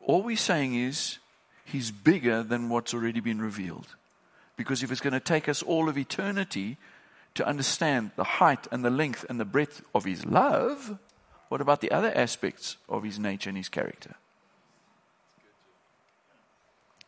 All 0.00 0.22
we're 0.22 0.36
saying 0.36 0.74
is 0.74 1.18
he's 1.64 1.90
bigger 1.90 2.42
than 2.42 2.68
what's 2.68 2.92
already 2.92 3.20
been 3.20 3.40
revealed. 3.40 3.94
Because 4.56 4.82
if 4.82 4.90
it's 4.90 5.00
going 5.00 5.12
to 5.12 5.20
take 5.20 5.48
us 5.48 5.62
all 5.62 5.88
of 5.88 5.96
eternity 5.96 6.76
to 7.34 7.46
understand 7.46 8.10
the 8.16 8.24
height 8.24 8.66
and 8.72 8.84
the 8.84 8.90
length 8.90 9.24
and 9.28 9.38
the 9.38 9.44
breadth 9.44 9.82
of 9.94 10.04
his 10.04 10.26
love, 10.26 10.98
what 11.48 11.60
about 11.60 11.80
the 11.80 11.92
other 11.92 12.12
aspects 12.14 12.76
of 12.88 13.04
his 13.04 13.18
nature 13.18 13.48
and 13.48 13.56
his 13.56 13.68
character? 13.68 14.16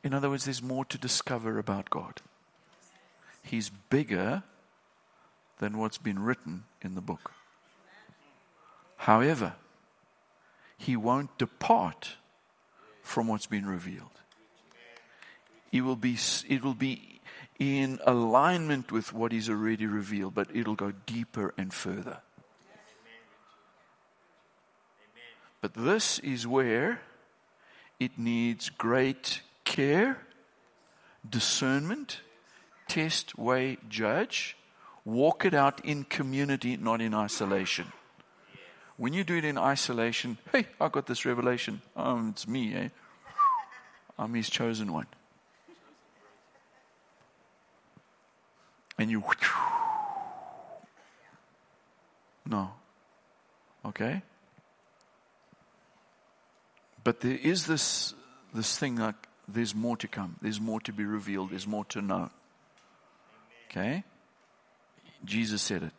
In 0.03 0.14
other 0.14 0.28
words, 0.30 0.44
there's 0.44 0.62
more 0.62 0.84
to 0.86 0.98
discover 0.98 1.59
about 1.59 1.90
God. 1.90 2.20
He's 3.42 3.70
bigger 3.70 4.42
than 5.59 5.78
what's 5.78 5.98
been 5.98 6.18
written 6.18 6.64
in 6.80 6.94
the 6.94 7.00
book. 7.00 7.32
However, 8.96 9.55
he 10.76 10.96
won't 10.96 11.36
depart 11.38 12.16
from 13.03 13.28
what's 13.28 13.46
been 13.46 13.66
revealed. 13.66 14.11
It 15.70 15.82
will 15.82 15.96
be, 15.96 16.18
it 16.48 16.62
will 16.62 16.74
be 16.74 17.20
in 17.59 18.00
alignment 18.05 18.90
with 18.90 19.12
what 19.12 19.32
is 19.32 19.48
already 19.48 19.86
revealed, 19.86 20.34
but 20.34 20.48
it'll 20.55 20.74
go 20.74 20.92
deeper 21.07 21.55
and 21.57 21.72
further. 21.72 22.18
But 25.61 25.74
this 25.74 26.18
is 26.18 26.46
where 26.46 27.00
it 28.00 28.18
needs 28.18 28.68
great 28.68 29.42
care, 29.64 30.18
discernment, 31.28 32.20
test, 32.88 33.38
weigh, 33.38 33.78
judge, 33.88 34.56
Walk 35.04 35.44
it 35.44 35.54
out 35.54 35.84
in 35.84 36.04
community, 36.04 36.76
not 36.76 37.00
in 37.00 37.12
isolation. 37.12 37.92
When 38.96 39.12
you 39.12 39.24
do 39.24 39.36
it 39.36 39.44
in 39.44 39.58
isolation, 39.58 40.38
hey, 40.52 40.66
I 40.80 40.88
got 40.88 41.06
this 41.06 41.24
revelation. 41.24 41.82
Um, 41.96 42.30
it's 42.30 42.46
me, 42.46 42.74
eh? 42.74 42.88
I'm 44.16 44.34
his 44.34 44.48
chosen 44.48 44.92
one. 44.92 45.06
And 48.96 49.10
you, 49.10 49.24
no. 52.46 52.70
Okay? 53.84 54.22
But 57.02 57.20
there 57.20 57.38
is 57.42 57.66
this, 57.66 58.14
this 58.54 58.78
thing 58.78 58.96
like 58.96 59.16
there's 59.49 59.74
more 59.74 59.97
to 59.97 60.09
come, 60.09 60.36
there's 60.40 60.61
more 60.61 60.80
to 60.80 60.93
be 60.93 61.05
revealed, 61.05 61.51
there's 61.51 61.66
more 61.66 61.84
to 61.86 62.01
know. 62.01 62.30
Okay? 63.70 64.05
Jesus 65.24 65.62
said 65.62 65.82
it. 65.82 65.93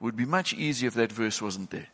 It 0.00 0.04
would 0.04 0.16
be 0.16 0.24
much 0.24 0.52
easier 0.52 0.88
if 0.88 0.94
that 0.94 1.12
verse 1.12 1.40
wasn't 1.40 1.70
there. 1.70 1.88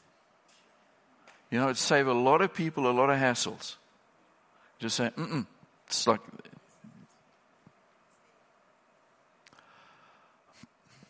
You 1.51 1.59
know, 1.59 1.66
it'd 1.66 1.76
save 1.76 2.07
a 2.07 2.14
lot 2.14 2.43
of 2.43 2.53
people 2.53 2.91
a 2.91 2.93
lot 2.93 3.11
of 3.11 3.18
hassles. 3.18 3.76
Just 4.78 4.97
say, 4.97 5.11
mm 5.16 5.47
It's 5.86 6.07
like. 6.07 6.20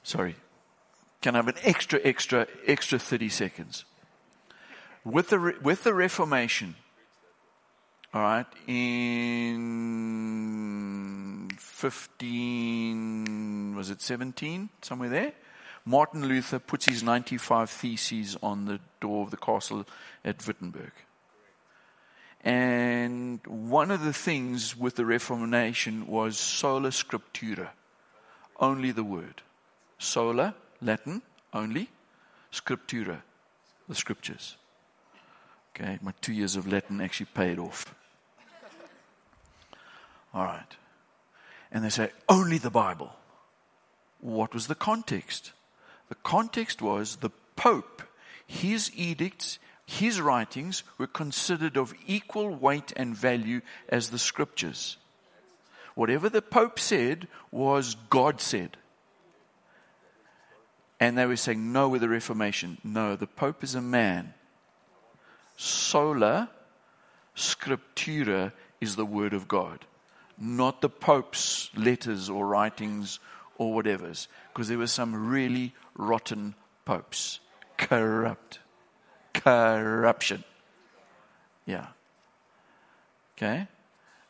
Sorry. 0.03 0.37
Can 1.21 1.35
I 1.35 1.39
have 1.39 1.49
an 1.49 1.57
extra, 1.65 2.01
extra, 2.05 2.47
extra 2.67 2.99
30 2.99 3.29
seconds? 3.29 3.85
With 5.05 5.31
the, 5.31 5.55
with 5.61 5.85
the 5.85 5.93
Reformation, 5.93 6.77
all 8.19 8.25
right, 8.25 8.47
in 8.67 9.59
15, 11.57 13.77
was 13.77 13.91
it 13.91 14.03
17? 14.03 14.71
Somewhere 14.83 15.09
there. 15.09 15.33
Martin 15.85 16.27
Luther 16.27 16.59
puts 16.59 16.87
his 16.87 17.05
95 17.05 17.71
Theses 17.71 18.37
on 18.43 18.65
the 18.65 18.81
door 19.01 19.23
of 19.23 19.31
the 19.31 19.37
castle 19.37 19.87
at 20.25 20.45
Wittenberg. 20.45 20.91
And 22.43 23.39
one 23.47 23.93
of 23.93 24.03
the 24.03 24.13
things 24.13 24.77
with 24.77 24.97
the 24.97 25.07
Reformation 25.07 26.09
was 26.09 26.39
sola 26.39 26.89
scriptura, 26.89 27.69
only 28.59 28.91
the 28.91 29.05
word. 29.05 29.43
Sola, 29.99 30.57
Latin, 30.83 31.23
only, 31.55 31.89
scriptura, 32.53 33.23
the 33.89 33.95
scriptures. 33.95 34.57
Okay, 35.71 36.01
my 36.03 36.13
two 36.21 36.33
years 36.33 36.57
of 36.57 36.67
Latin 36.67 37.01
actually 37.01 37.29
paid 37.33 37.61
off. 37.61 37.95
All 40.33 40.45
right. 40.45 40.77
And 41.71 41.85
they 41.85 41.91
say, 41.91 42.11
only 42.29 42.59
the 42.59 42.71
Bible. 42.71 43.13
What 44.21 44.55
was 44.55 44.67
the 44.67 44.75
context? 44.75 45.53
The 46.09 46.17
context 46.17 46.81
was 46.83 47.17
the 47.17 47.31
Pope 47.57 48.03
his 48.49 48.91
edicts, 48.97 49.59
his 49.87 50.21
writings 50.21 50.83
were 50.97 51.07
considered 51.07 51.77
of 51.77 51.95
equal 52.07 52.49
weight 52.49 52.93
and 52.97 53.15
value 53.15 53.61
as 53.91 54.09
the 54.09 54.19
scriptures. 54.19 54.97
Whatever 55.95 56.29
the 56.31 56.43
Pope 56.43 56.81
said 56.81 57.29
was 57.51 57.95
God 58.09 58.41
said. 58.41 58.77
And 60.99 61.17
they 61.17 61.27
were 61.27 61.37
saying, 61.37 61.73
no, 61.73 61.89
with 61.89 62.01
the 62.01 62.09
Reformation. 62.09 62.79
No, 62.83 63.15
the 63.17 63.27
Pope 63.27 63.63
is 63.63 63.75
a 63.75 63.83
man. 63.83 64.35
Sola 65.57 66.51
Scriptura 67.37 68.53
is 68.81 68.97
the 68.97 69.07
Word 69.07 69.33
of 69.33 69.47
God, 69.47 69.85
not 70.41 70.81
the 70.81 70.89
Pope's 70.89 71.71
letters 71.77 72.31
or 72.31 72.47
writings 72.47 73.19
or 73.57 73.75
whatever's, 73.75 74.29
because 74.53 74.69
there 74.69 74.79
were 74.79 74.87
some 74.87 75.29
really 75.29 75.75
rotten 75.97 76.55
popes. 76.85 77.41
Corrupt. 77.77 78.61
Corruption. 79.35 80.45
Yeah. 81.67 81.87
Okay? 83.37 83.69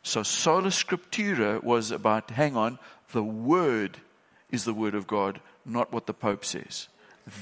So 0.03 0.23
sola 0.23 0.69
scriptura 0.69 1.63
was 1.63 1.91
about, 1.91 2.31
hang 2.31 2.57
on, 2.57 2.79
the 3.13 3.23
word 3.23 3.99
is 4.51 4.65
the 4.65 4.75
word 4.75 4.95
of 4.95 5.07
God, 5.07 5.41
not 5.65 5.93
what 5.93 6.07
the 6.07 6.15
Pope 6.15 6.45
says. 6.45 6.89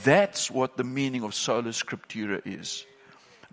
That's 0.05 0.51
what 0.51 0.77
the 0.77 0.85
meaning 0.85 1.23
of 1.23 1.35
sola 1.35 1.71
scriptura 1.71 2.43
is. 2.45 2.85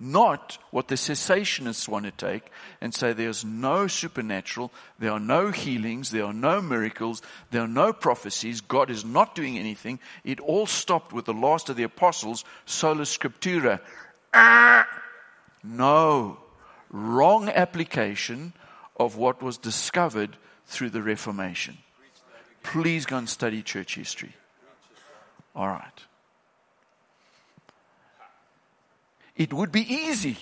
Not 0.06 0.58
what 0.70 0.90
the 0.90 0.96
cessationists 0.96 1.88
want 1.88 2.04
to 2.04 2.12
take 2.12 2.52
and 2.82 2.94
say 2.94 3.14
there's 3.14 3.46
no 3.46 3.88
supernatural, 3.88 4.74
there 5.00 5.14
are 5.14 5.20
no 5.20 5.52
healings, 5.52 6.12
there 6.12 6.26
are 6.26 6.34
no 6.34 6.62
miracles, 6.62 7.22
there 7.52 7.62
are 7.62 7.70
no 7.70 7.94
prophecies, 7.94 8.60
God 8.60 8.90
is 8.90 9.06
not 9.06 9.34
doing 9.34 9.58
anything. 9.58 10.00
It 10.26 10.42
all 10.42 10.66
stopped 10.66 11.14
with 11.14 11.24
the 11.24 11.34
last 11.34 11.70
of 11.70 11.78
the 11.78 11.84
apostles, 11.84 12.44
sola 12.66 13.04
scriptura. 13.04 13.80
Ah! 14.34 14.86
No. 15.64 16.38
Wrong 16.90 17.48
application 17.48 18.52
of 18.98 19.16
what 19.16 19.42
was 19.42 19.58
discovered 19.58 20.36
through 20.66 20.90
the 20.90 21.02
Reformation. 21.02 21.78
Please 22.62 23.06
go 23.06 23.20
and 23.20 23.30
study 23.30 23.64
church 23.64 23.96
history. 23.96 24.36
All 25.56 25.70
right. 25.70 26.04
It 29.36 29.54
would 29.54 29.72
be 29.72 29.82
easy 29.82 30.38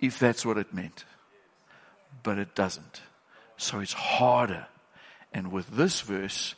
if 0.00 0.18
that's 0.18 0.44
what 0.44 0.58
it 0.58 0.72
meant, 0.72 1.04
but 2.22 2.38
it 2.38 2.54
doesn't. 2.54 3.00
So 3.56 3.80
it's 3.80 3.92
harder. 3.92 4.66
And 5.32 5.52
with 5.52 5.68
this 5.70 6.00
verse, 6.00 6.54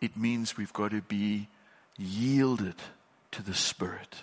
it 0.00 0.16
means 0.16 0.56
we've 0.56 0.72
got 0.72 0.92
to 0.92 1.00
be 1.02 1.48
yielded 1.96 2.76
to 3.32 3.42
the 3.42 3.54
Spirit. 3.54 4.16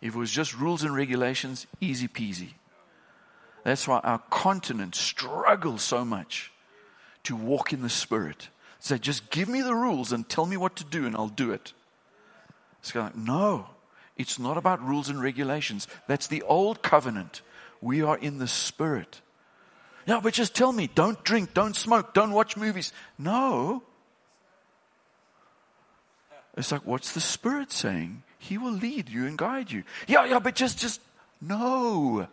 If 0.00 0.14
it 0.14 0.18
was 0.18 0.30
just 0.30 0.56
rules 0.56 0.82
and 0.82 0.94
regulations, 0.94 1.66
easy 1.80 2.08
peasy. 2.08 2.50
That's 3.64 3.88
why 3.88 3.98
our 4.00 4.20
continent 4.30 4.94
struggles 4.94 5.82
so 5.82 6.04
much 6.04 6.52
to 7.24 7.34
walk 7.34 7.72
in 7.72 7.82
the 7.82 7.90
Spirit. 7.90 8.48
Say, 8.78 8.98
just 8.98 9.30
give 9.30 9.48
me 9.48 9.60
the 9.60 9.74
rules 9.74 10.12
and 10.12 10.28
tell 10.28 10.46
me 10.46 10.56
what 10.56 10.76
to 10.76 10.84
do, 10.84 11.04
and 11.04 11.16
I'll 11.16 11.28
do 11.28 11.50
it. 11.50 11.72
It's 12.80 12.94
like, 12.94 13.16
no, 13.16 13.66
it's 14.16 14.38
not 14.38 14.56
about 14.56 14.82
rules 14.86 15.08
and 15.08 15.20
regulations. 15.20 15.86
That's 16.06 16.26
the 16.26 16.42
old 16.42 16.82
covenant. 16.82 17.42
We 17.80 18.02
are 18.02 18.16
in 18.16 18.38
the 18.38 18.48
Spirit. 18.48 19.20
Yeah, 20.06 20.20
but 20.22 20.32
just 20.32 20.54
tell 20.54 20.72
me, 20.72 20.88
don't 20.94 21.22
drink, 21.22 21.54
don't 21.54 21.76
smoke, 21.76 22.14
don't 22.14 22.32
watch 22.32 22.56
movies. 22.56 22.92
No. 23.18 23.82
It's 26.56 26.72
like, 26.72 26.86
what's 26.86 27.12
the 27.12 27.20
Spirit 27.20 27.70
saying? 27.70 28.22
He 28.38 28.58
will 28.58 28.72
lead 28.72 29.08
you 29.08 29.26
and 29.26 29.36
guide 29.36 29.70
you. 29.70 29.84
Yeah, 30.06 30.24
yeah, 30.24 30.38
but 30.38 30.54
just, 30.54 30.78
just, 30.78 31.00
no. 31.40 32.26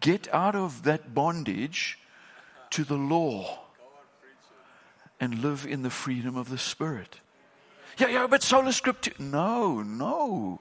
Get 0.00 0.32
out 0.34 0.54
of 0.54 0.82
that 0.82 1.14
bondage 1.14 1.98
to 2.70 2.84
the 2.84 2.96
law 2.96 3.60
and 5.20 5.42
live 5.42 5.66
in 5.66 5.82
the 5.82 5.90
freedom 5.90 6.36
of 6.36 6.50
the 6.50 6.58
Spirit. 6.58 7.20
Yeah, 7.98 8.08
yeah, 8.08 8.26
but 8.28 8.42
sola 8.42 8.70
scriptura. 8.70 9.18
No, 9.18 9.82
no. 9.82 10.60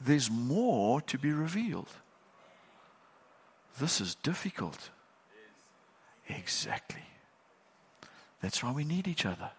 There's 0.00 0.30
more 0.30 1.00
to 1.02 1.18
be 1.18 1.32
revealed. 1.32 1.90
This 3.78 4.00
is 4.00 4.14
difficult. 4.16 4.90
Exactly. 6.28 7.02
That's 8.42 8.62
why 8.62 8.72
we 8.72 8.84
need 8.84 9.06
each 9.06 9.26
other. 9.26 9.50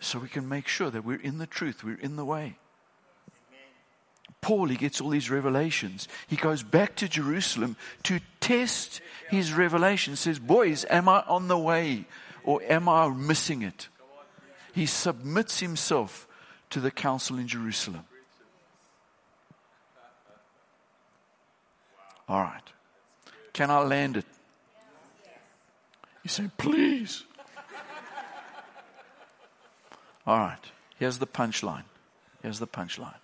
So 0.00 0.18
we 0.18 0.28
can 0.28 0.48
make 0.48 0.66
sure 0.66 0.90
that 0.90 1.04
we're 1.04 1.20
in 1.20 1.38
the 1.38 1.46
truth, 1.46 1.84
we're 1.84 2.00
in 2.00 2.16
the 2.16 2.24
way. 2.24 2.56
Paul, 4.40 4.66
he 4.66 4.76
gets 4.76 5.00
all 5.00 5.10
these 5.10 5.30
revelations. 5.30 6.08
He 6.26 6.34
goes 6.34 6.64
back 6.64 6.96
to 6.96 7.08
Jerusalem 7.08 7.76
to 8.02 8.18
test 8.40 9.00
his 9.30 9.52
revelation. 9.52 10.16
Says, 10.16 10.40
Boys, 10.40 10.84
am 10.90 11.08
I 11.08 11.22
on 11.28 11.46
the 11.46 11.58
way 11.58 12.06
or 12.44 12.62
am 12.62 12.88
I 12.88 13.08
missing 13.08 13.62
it? 13.62 13.88
He 14.74 14.86
submits 14.86 15.60
himself 15.60 16.26
to 16.70 16.80
the 16.80 16.90
council 16.90 17.38
in 17.38 17.46
Jerusalem. 17.46 18.04
All 22.28 22.40
right. 22.40 22.62
Can 23.52 23.70
I 23.70 23.80
land 23.80 24.16
it? 24.16 24.24
You 26.22 26.30
say, 26.30 26.48
Please. 26.56 27.24
All 30.26 30.38
right. 30.38 30.64
Here's 30.98 31.18
the 31.18 31.26
punchline. 31.26 31.84
Here's 32.42 32.58
the 32.58 32.66
punchline. 32.66 33.14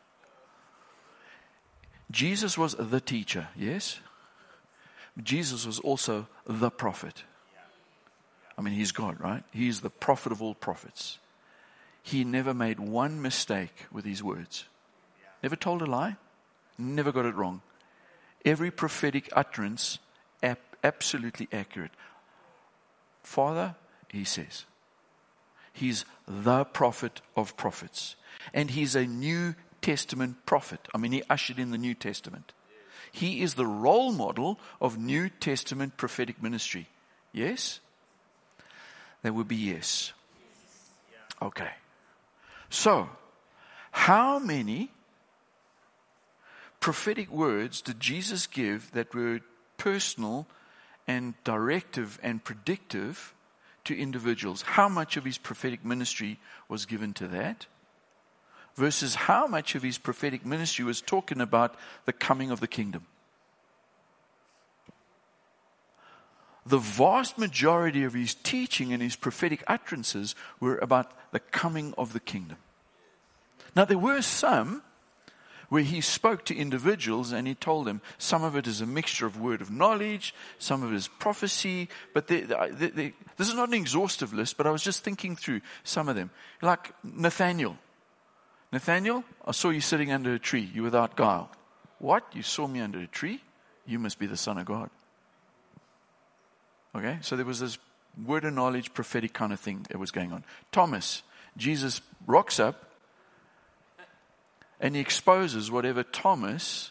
Jesus 2.10 2.58
was 2.58 2.74
the 2.74 3.00
teacher, 3.00 3.48
yes? 3.56 4.00
Jesus 5.22 5.66
was 5.66 5.78
also 5.78 6.26
the 6.46 6.70
prophet. 6.70 7.24
I 8.58 8.60
mean, 8.60 8.74
he's 8.74 8.90
God, 8.90 9.20
right? 9.20 9.44
He's 9.52 9.80
the 9.80 9.90
prophet 9.90 10.32
of 10.32 10.42
all 10.42 10.54
prophets. 10.54 11.20
He 12.02 12.24
never 12.24 12.52
made 12.52 12.80
one 12.80 13.22
mistake 13.22 13.86
with 13.92 14.04
his 14.04 14.22
words. 14.22 14.64
Never 15.42 15.54
told 15.54 15.80
a 15.80 15.86
lie. 15.86 16.16
Never 16.76 17.12
got 17.12 17.24
it 17.24 17.36
wrong. 17.36 17.62
Every 18.44 18.72
prophetic 18.72 19.28
utterance, 19.32 20.00
ap- 20.42 20.76
absolutely 20.82 21.48
accurate. 21.52 21.92
Father, 23.22 23.76
he 24.08 24.24
says, 24.24 24.64
he's 25.72 26.04
the 26.26 26.64
prophet 26.64 27.20
of 27.36 27.56
prophets. 27.56 28.16
And 28.52 28.70
he's 28.70 28.96
a 28.96 29.06
New 29.06 29.54
Testament 29.82 30.46
prophet. 30.46 30.88
I 30.92 30.98
mean, 30.98 31.12
he 31.12 31.22
ushered 31.30 31.58
in 31.60 31.70
the 31.70 31.78
New 31.78 31.94
Testament. 31.94 32.52
He 33.12 33.42
is 33.42 33.54
the 33.54 33.66
role 33.66 34.12
model 34.12 34.58
of 34.80 34.98
New 34.98 35.28
Testament 35.28 35.96
prophetic 35.96 36.42
ministry. 36.42 36.88
Yes? 37.32 37.80
That 39.22 39.34
would 39.34 39.48
be 39.48 39.56
yes. 39.56 40.12
Okay. 41.40 41.70
So, 42.70 43.08
how 43.90 44.38
many 44.38 44.90
prophetic 46.80 47.30
words 47.30 47.80
did 47.80 48.00
Jesus 48.00 48.46
give 48.46 48.90
that 48.92 49.14
were 49.14 49.40
personal 49.76 50.46
and 51.06 51.34
directive 51.44 52.18
and 52.22 52.42
predictive 52.42 53.34
to 53.84 53.98
individuals? 53.98 54.62
How 54.62 54.88
much 54.88 55.16
of 55.16 55.24
his 55.24 55.38
prophetic 55.38 55.84
ministry 55.84 56.38
was 56.68 56.86
given 56.86 57.14
to 57.14 57.28
that? 57.28 57.66
versus 58.78 59.16
how 59.16 59.48
much 59.48 59.74
of 59.74 59.82
his 59.82 59.98
prophetic 59.98 60.46
ministry 60.46 60.84
was 60.84 61.02
talking 61.02 61.40
about 61.40 61.74
the 62.04 62.12
coming 62.12 62.52
of 62.52 62.60
the 62.60 62.68
kingdom. 62.68 63.04
The 66.68 66.78
vast 66.78 67.38
majority 67.38 68.04
of 68.04 68.12
his 68.12 68.34
teaching 68.34 68.92
and 68.92 69.02
his 69.02 69.16
prophetic 69.16 69.64
utterances 69.66 70.34
were 70.60 70.76
about 70.78 71.12
the 71.32 71.40
coming 71.40 71.94
of 71.96 72.12
the 72.12 72.20
kingdom. 72.20 72.58
Now, 73.74 73.86
there 73.86 73.98
were 73.98 74.20
some 74.20 74.82
where 75.70 75.82
he 75.82 76.02
spoke 76.02 76.44
to 76.46 76.56
individuals 76.56 77.32
and 77.32 77.46
he 77.46 77.54
told 77.54 77.86
them 77.86 78.02
some 78.18 78.44
of 78.44 78.54
it 78.54 78.66
is 78.66 78.82
a 78.82 78.86
mixture 78.86 79.26
of 79.26 79.40
word 79.40 79.62
of 79.62 79.70
knowledge, 79.70 80.34
some 80.58 80.82
of 80.82 80.92
it 80.92 80.96
is 80.96 81.08
prophecy, 81.08 81.88
but 82.12 82.26
they, 82.26 82.40
they, 82.40 82.88
they, 82.88 83.12
this 83.38 83.48
is 83.48 83.54
not 83.54 83.68
an 83.68 83.74
exhaustive 83.74 84.34
list, 84.34 84.58
but 84.58 84.66
I 84.66 84.70
was 84.70 84.82
just 84.82 85.02
thinking 85.02 85.36
through 85.36 85.62
some 85.84 86.08
of 86.08 86.16
them. 86.16 86.30
Like 86.60 86.92
Nathaniel. 87.02 87.76
Nathaniel, 88.72 89.24
I 89.46 89.52
saw 89.52 89.70
you 89.70 89.80
sitting 89.80 90.12
under 90.12 90.34
a 90.34 90.38
tree. 90.38 90.70
You 90.74 90.82
without 90.82 91.16
guile. 91.16 91.50
What? 91.98 92.24
You 92.34 92.42
saw 92.42 92.66
me 92.66 92.80
under 92.80 93.00
a 93.00 93.06
tree? 93.06 93.42
You 93.86 93.98
must 93.98 94.18
be 94.18 94.26
the 94.26 94.36
Son 94.36 94.58
of 94.58 94.66
God. 94.66 94.90
Okay, 96.94 97.18
so 97.20 97.36
there 97.36 97.44
was 97.44 97.60
this 97.60 97.78
word 98.24 98.44
of 98.44 98.54
knowledge, 98.54 98.94
prophetic 98.94 99.32
kind 99.32 99.52
of 99.52 99.60
thing 99.60 99.86
that 99.90 99.98
was 99.98 100.10
going 100.10 100.32
on. 100.32 100.44
Thomas, 100.72 101.22
Jesus 101.56 102.00
rocks 102.26 102.58
up 102.58 102.84
and 104.80 104.94
he 104.94 105.00
exposes 105.00 105.70
whatever 105.70 106.02
Thomas, 106.02 106.90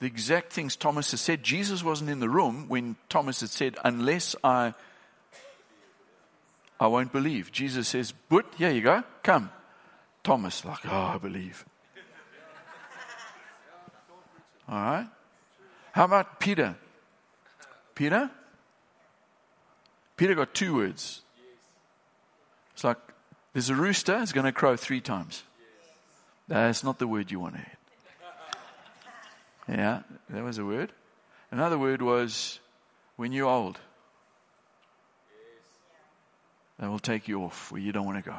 the 0.00 0.06
exact 0.06 0.52
things 0.52 0.76
Thomas 0.76 1.10
has 1.10 1.20
said. 1.20 1.42
Jesus 1.42 1.82
wasn't 1.82 2.10
in 2.10 2.20
the 2.20 2.28
room 2.28 2.66
when 2.68 2.96
Thomas 3.08 3.40
had 3.40 3.50
said, 3.50 3.76
Unless 3.84 4.36
I 4.44 4.74
I 6.78 6.86
won't 6.88 7.12
believe. 7.12 7.50
Jesus 7.52 7.88
says, 7.88 8.12
But, 8.28 8.46
here 8.56 8.70
you 8.70 8.82
go, 8.82 9.02
come. 9.22 9.50
Thomas, 10.22 10.64
like, 10.64 10.84
oh, 10.86 11.12
I 11.14 11.18
believe. 11.18 11.64
All 14.68 14.74
right. 14.74 15.08
How 15.92 16.04
about 16.04 16.40
Peter? 16.40 16.76
Peter? 17.94 18.30
Peter 20.16 20.34
got 20.34 20.54
two 20.54 20.74
words. 20.74 21.22
It's 22.74 22.84
like, 22.84 22.98
there's 23.52 23.70
a 23.70 23.74
rooster, 23.74 24.18
it's 24.20 24.32
going 24.32 24.44
to 24.44 24.52
crow 24.52 24.76
three 24.76 25.00
times. 25.00 25.42
That's 26.48 26.84
not 26.84 26.98
the 26.98 27.06
word 27.06 27.30
you 27.30 27.40
want 27.40 27.54
to 27.54 27.60
hear. 27.60 27.72
Yeah, 29.68 30.02
that 30.30 30.44
was 30.44 30.58
a 30.58 30.64
word. 30.64 30.92
Another 31.50 31.78
word 31.78 32.02
was 32.02 32.60
when 33.16 33.32
you're 33.32 33.48
old. 33.48 33.80
They 36.78 36.86
will 36.86 36.98
take 36.98 37.26
you 37.28 37.42
off 37.42 37.72
where 37.72 37.80
you 37.80 37.92
don't 37.92 38.04
want 38.04 38.22
to 38.22 38.30
go. 38.30 38.36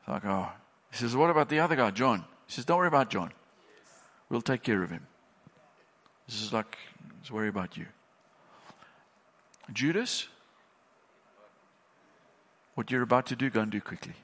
It's 0.00 0.08
like, 0.08 0.24
oh. 0.24 0.48
He 0.90 0.96
says, 0.98 1.16
what 1.16 1.30
about 1.30 1.48
the 1.48 1.60
other 1.60 1.74
guy, 1.74 1.90
John? 1.90 2.20
He 2.46 2.52
says, 2.52 2.64
don't 2.64 2.78
worry 2.78 2.88
about 2.88 3.10
John. 3.10 3.32
We'll 4.28 4.42
take 4.42 4.62
care 4.62 4.82
of 4.82 4.90
him. 4.90 5.06
This 6.28 6.42
is 6.42 6.52
like, 6.52 6.78
let's 7.18 7.30
worry 7.30 7.48
about 7.48 7.76
you. 7.76 7.86
Judas, 9.72 10.28
what 12.74 12.90
you're 12.90 13.02
about 13.02 13.26
to 13.26 13.36
do, 13.36 13.50
go 13.50 13.60
and 13.60 13.70
do 13.70 13.80
quickly. 13.80 14.14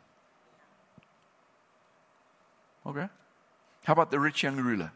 Okay? 2.87 3.09
How 3.85 3.93
about 3.93 4.11
the 4.11 4.19
rich 4.19 4.43
young 4.43 4.57
ruler? 4.57 4.93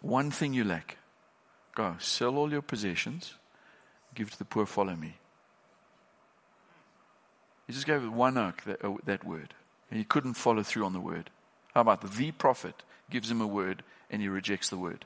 One 0.00 0.30
thing 0.30 0.54
you 0.54 0.64
lack. 0.64 0.96
Go, 1.74 1.96
sell 1.98 2.36
all 2.36 2.50
your 2.50 2.62
possessions, 2.62 3.34
give 4.14 4.30
to 4.30 4.38
the 4.38 4.44
poor, 4.44 4.66
follow 4.66 4.96
me. 4.96 5.14
He 7.66 7.72
just 7.72 7.86
gave 7.86 8.10
one 8.10 8.38
oak 8.38 8.62
that, 8.64 8.82
uh, 8.84 8.94
that 9.04 9.24
word. 9.24 9.54
And 9.90 9.98
he 9.98 10.04
couldn't 10.04 10.34
follow 10.34 10.62
through 10.62 10.84
on 10.84 10.94
the 10.94 11.00
word. 11.00 11.30
How 11.74 11.82
about 11.82 12.00
the, 12.00 12.08
the 12.08 12.32
prophet 12.32 12.82
gives 13.10 13.30
him 13.30 13.40
a 13.40 13.46
word 13.46 13.82
and 14.10 14.22
he 14.22 14.28
rejects 14.28 14.70
the 14.70 14.78
word? 14.78 15.04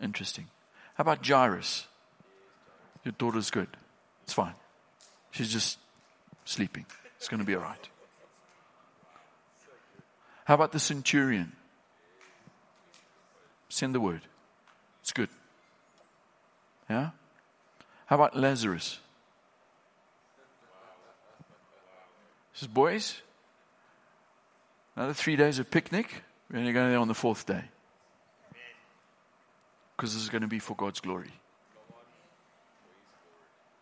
Interesting. 0.00 0.46
How 0.94 1.02
about 1.02 1.26
Jairus? 1.26 1.87
Your 3.04 3.12
daughter's 3.12 3.50
good. 3.50 3.68
It's 4.24 4.32
fine. 4.32 4.54
She's 5.30 5.52
just 5.52 5.78
sleeping. 6.44 6.86
It's 7.16 7.28
going 7.28 7.40
to 7.40 7.46
be 7.46 7.54
all 7.54 7.62
right. 7.62 7.88
How 10.44 10.54
about 10.54 10.72
the 10.72 10.78
centurion? 10.78 11.52
Send 13.68 13.94
the 13.94 14.00
word. 14.00 14.22
It's 15.02 15.12
good. 15.12 15.28
Yeah? 16.88 17.10
How 18.06 18.16
about 18.16 18.36
Lazarus? 18.36 18.98
He 22.52 22.60
says, 22.60 22.68
boys, 22.68 23.20
another 24.96 25.12
three 25.14 25.36
days 25.36 25.58
of 25.58 25.70
picnic. 25.70 26.24
We're 26.50 26.60
only 26.60 26.72
going 26.72 26.90
there 26.90 26.98
on 26.98 27.08
the 27.08 27.14
fourth 27.14 27.44
day. 27.46 27.64
Because 29.96 30.14
this 30.14 30.22
is 30.22 30.30
going 30.30 30.42
to 30.42 30.48
be 30.48 30.58
for 30.58 30.74
God's 30.74 31.00
glory. 31.00 31.32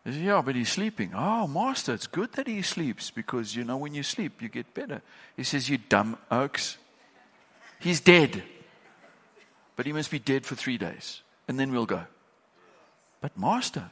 He 0.07 0.13
says, 0.13 0.21
yeah, 0.21 0.41
but 0.41 0.55
he's 0.55 0.71
sleeping. 0.71 1.11
Oh, 1.13 1.47
master, 1.47 1.93
it's 1.93 2.07
good 2.07 2.31
that 2.33 2.47
he 2.47 2.61
sleeps 2.61 3.11
because, 3.11 3.57
you 3.57 3.65
know, 3.65 3.75
when 3.75 3.93
you 3.93 4.03
sleep, 4.03 4.41
you 4.41 4.47
get 4.47 4.73
better. 4.73 5.01
He 5.35 5.43
says, 5.43 5.67
you 5.67 5.77
dumb 5.77 6.17
oaks. 6.31 6.77
He's 7.81 7.99
dead. 7.99 8.41
But 9.75 9.85
he 9.85 9.91
must 9.91 10.09
be 10.09 10.19
dead 10.19 10.45
for 10.45 10.55
three 10.55 10.77
days. 10.77 11.23
And 11.49 11.59
then 11.59 11.73
we'll 11.73 11.85
go. 11.85 12.03
But 13.19 13.37
master, 13.37 13.91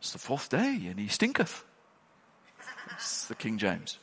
it's 0.00 0.12
the 0.12 0.18
fourth 0.18 0.48
day 0.48 0.86
and 0.88 0.98
he 0.98 1.08
stinketh. 1.08 1.62
It's 2.94 3.28
the 3.28 3.34
King 3.34 3.58
James. 3.58 3.98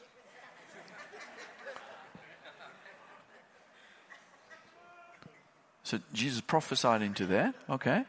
So 5.81 5.97
Jesus 6.13 6.41
prophesied 6.41 7.01
into 7.01 7.25
that. 7.25 7.55
Okay. 7.67 8.05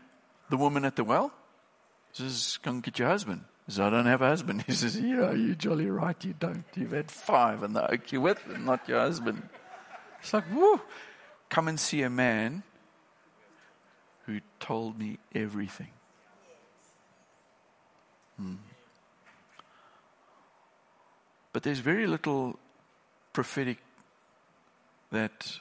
The 0.51 0.59
woman 0.59 0.85
at 0.85 0.97
the 0.97 1.05
well 1.05 1.33
says, 2.15 2.59
Come 2.63 2.81
get 2.81 2.99
your 2.99 3.09
husband. 3.09 3.45
He 3.67 3.73
says, 3.73 3.81
I 3.81 3.91
don't 3.91 4.07
have 4.07 4.23
a 4.23 4.29
husband. 4.29 4.63
He 4.67 4.73
says, 4.73 4.99
Yeah, 4.99 5.33
you're 5.33 5.55
jolly 5.55 5.91
right, 5.91 6.23
you 6.25 6.35
don't. 6.39 6.65
You've 6.75 6.93
had 6.93 7.11
five 7.11 7.63
and 7.63 7.75
the 7.75 7.91
oak 7.91 8.13
you're 8.13 8.21
with, 8.21 8.41
and 8.53 8.65
not 8.65 8.89
your 8.89 9.01
husband. 9.01 9.49
It's 10.21 10.33
like, 10.33 10.45
whoo, 10.55 10.81
come 11.51 11.69
and 11.69 11.79
see 11.79 12.03
a 12.03 12.09
man 12.09 12.63
who 14.27 14.41
told 14.59 14.99
me 14.99 15.19
everything. 15.35 15.91
Hmm. 18.39 18.55
But 21.53 21.63
there's 21.63 21.79
very 21.79 22.07
little 22.07 22.59
prophetic 23.33 23.79
that, 25.13 25.61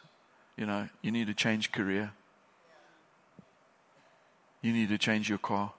you 0.58 0.66
know, 0.66 0.88
you 1.02 1.12
need 1.12 1.28
to 1.28 1.34
change 1.34 1.72
career. 1.72 2.14
You 4.62 4.72
need 4.72 4.90
to 4.90 4.98
change 4.98 5.30
your 5.30 5.38
car. 5.40 5.74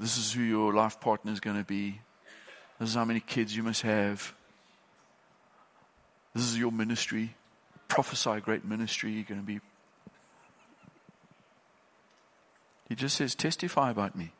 This 0.00 0.18
is 0.18 0.32
who 0.32 0.42
your 0.42 0.72
life 0.72 1.00
partner 1.00 1.32
is 1.32 1.40
going 1.40 1.56
to 1.56 1.64
be. 1.64 2.00
This 2.78 2.90
is 2.90 2.94
how 2.94 3.04
many 3.04 3.20
kids 3.20 3.56
you 3.56 3.62
must 3.62 3.82
have. 3.82 4.34
This 6.34 6.44
is 6.44 6.58
your 6.58 6.72
ministry. 6.72 7.34
Prophesy 7.88 8.40
great 8.40 8.64
ministry. 8.64 9.12
You're 9.12 9.24
going 9.24 9.40
to 9.40 9.46
be. 9.46 9.60
He 12.88 12.94
just 12.94 13.16
says, 13.16 13.34
testify 13.34 13.90
about 13.90 14.16
me. 14.16 14.32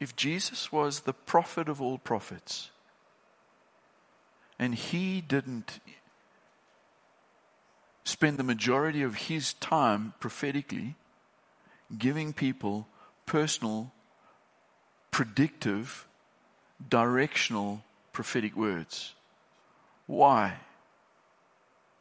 if 0.00 0.14
Jesus 0.14 0.70
was 0.70 1.00
the 1.00 1.12
prophet 1.12 1.68
of 1.68 1.82
all 1.82 1.98
prophets 1.98 2.70
and 4.58 4.74
he 4.74 5.20
didn't 5.20 5.80
spend 8.08 8.38
the 8.38 8.44
majority 8.44 9.02
of 9.02 9.14
his 9.14 9.52
time 9.54 10.14
prophetically 10.20 10.96
giving 11.96 12.32
people 12.32 12.86
personal, 13.26 13.92
predictive, 15.10 16.06
directional 16.88 17.82
prophetic 18.12 18.56
words, 18.56 19.14
why 20.06 20.58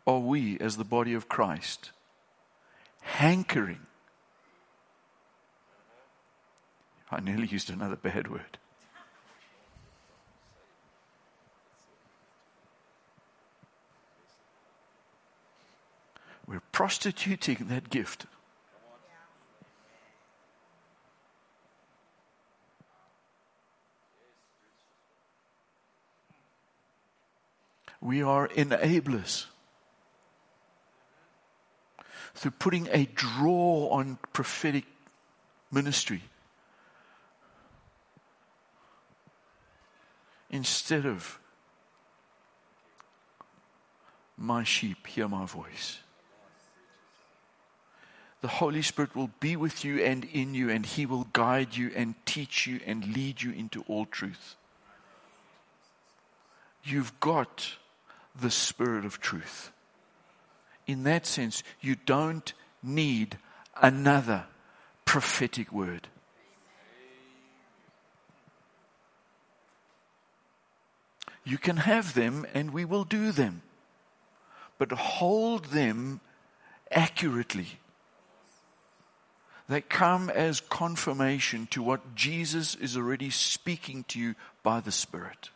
are 0.06 0.20
we, 0.20 0.58
as 0.60 0.78
the 0.78 0.84
body 0.84 1.14
of 1.14 1.28
Christ, 1.28 1.92
hankering 3.02 3.88
I 7.12 7.20
nearly 7.22 7.48
used 7.48 7.70
another 7.70 7.96
bad 7.96 8.30
word. 8.30 8.58
We're 16.48 16.62
prostituting 16.72 17.68
that 17.68 17.90
gift. 17.90 18.26
We 28.00 28.22
are 28.22 28.48
enablers. 28.50 29.48
Through 32.34 32.52
putting 32.52 32.88
a 32.92 33.06
draw 33.14 33.90
on 33.90 34.20
prophetic 34.32 34.86
ministry 35.72 36.22
instead 40.50 41.06
of 41.06 41.40
my 44.38 44.64
sheep 44.64 45.06
hear 45.08 45.28
my 45.28 45.46
voice. 45.46 46.00
The 48.48 48.54
Holy 48.54 48.82
Spirit 48.82 49.14
will 49.14 49.30
be 49.42 49.58
with 49.58 49.84
you 49.84 50.02
and 50.02 50.24
in 50.24 50.54
you, 50.54 50.70
and 50.70 50.86
He 50.86 51.06
will 51.06 51.28
guide 51.34 51.76
you 51.76 51.92
and 51.94 52.16
teach 52.26 52.66
you 52.66 52.80
and 52.86 53.14
lead 53.14 53.42
you 53.42 53.52
into 53.52 53.84
all 53.90 54.06
truth. 54.06 54.56
You've 56.82 57.20
got 57.20 57.72
the 58.40 58.50
Spirit 58.50 59.04
of 59.04 59.20
truth. 59.20 59.74
In 60.88 61.04
that 61.04 61.26
sense, 61.26 61.62
you 61.82 61.98
don't 62.06 62.54
need 62.82 63.38
another 63.82 64.46
prophetic 65.04 65.74
word. 65.74 66.08
You 71.44 71.58
can 71.58 71.76
have 71.76 72.14
them 72.14 72.48
and 72.54 72.72
we 72.72 72.86
will 72.86 73.04
do 73.04 73.34
them. 73.34 73.62
But 74.78 74.94
hold 74.94 75.66
them 75.66 76.22
accurately. 76.90 77.80
They 79.70 79.82
come 79.82 80.30
as 80.30 80.62
confirmation 80.62 81.68
to 81.72 81.84
what 81.84 82.16
Jesus 82.16 82.74
is 82.76 82.96
already 82.96 83.30
speaking 83.30 84.06
to 84.10 84.20
you 84.20 84.36
by 84.64 84.80
the 84.80 84.92
Spirit. 84.92 85.50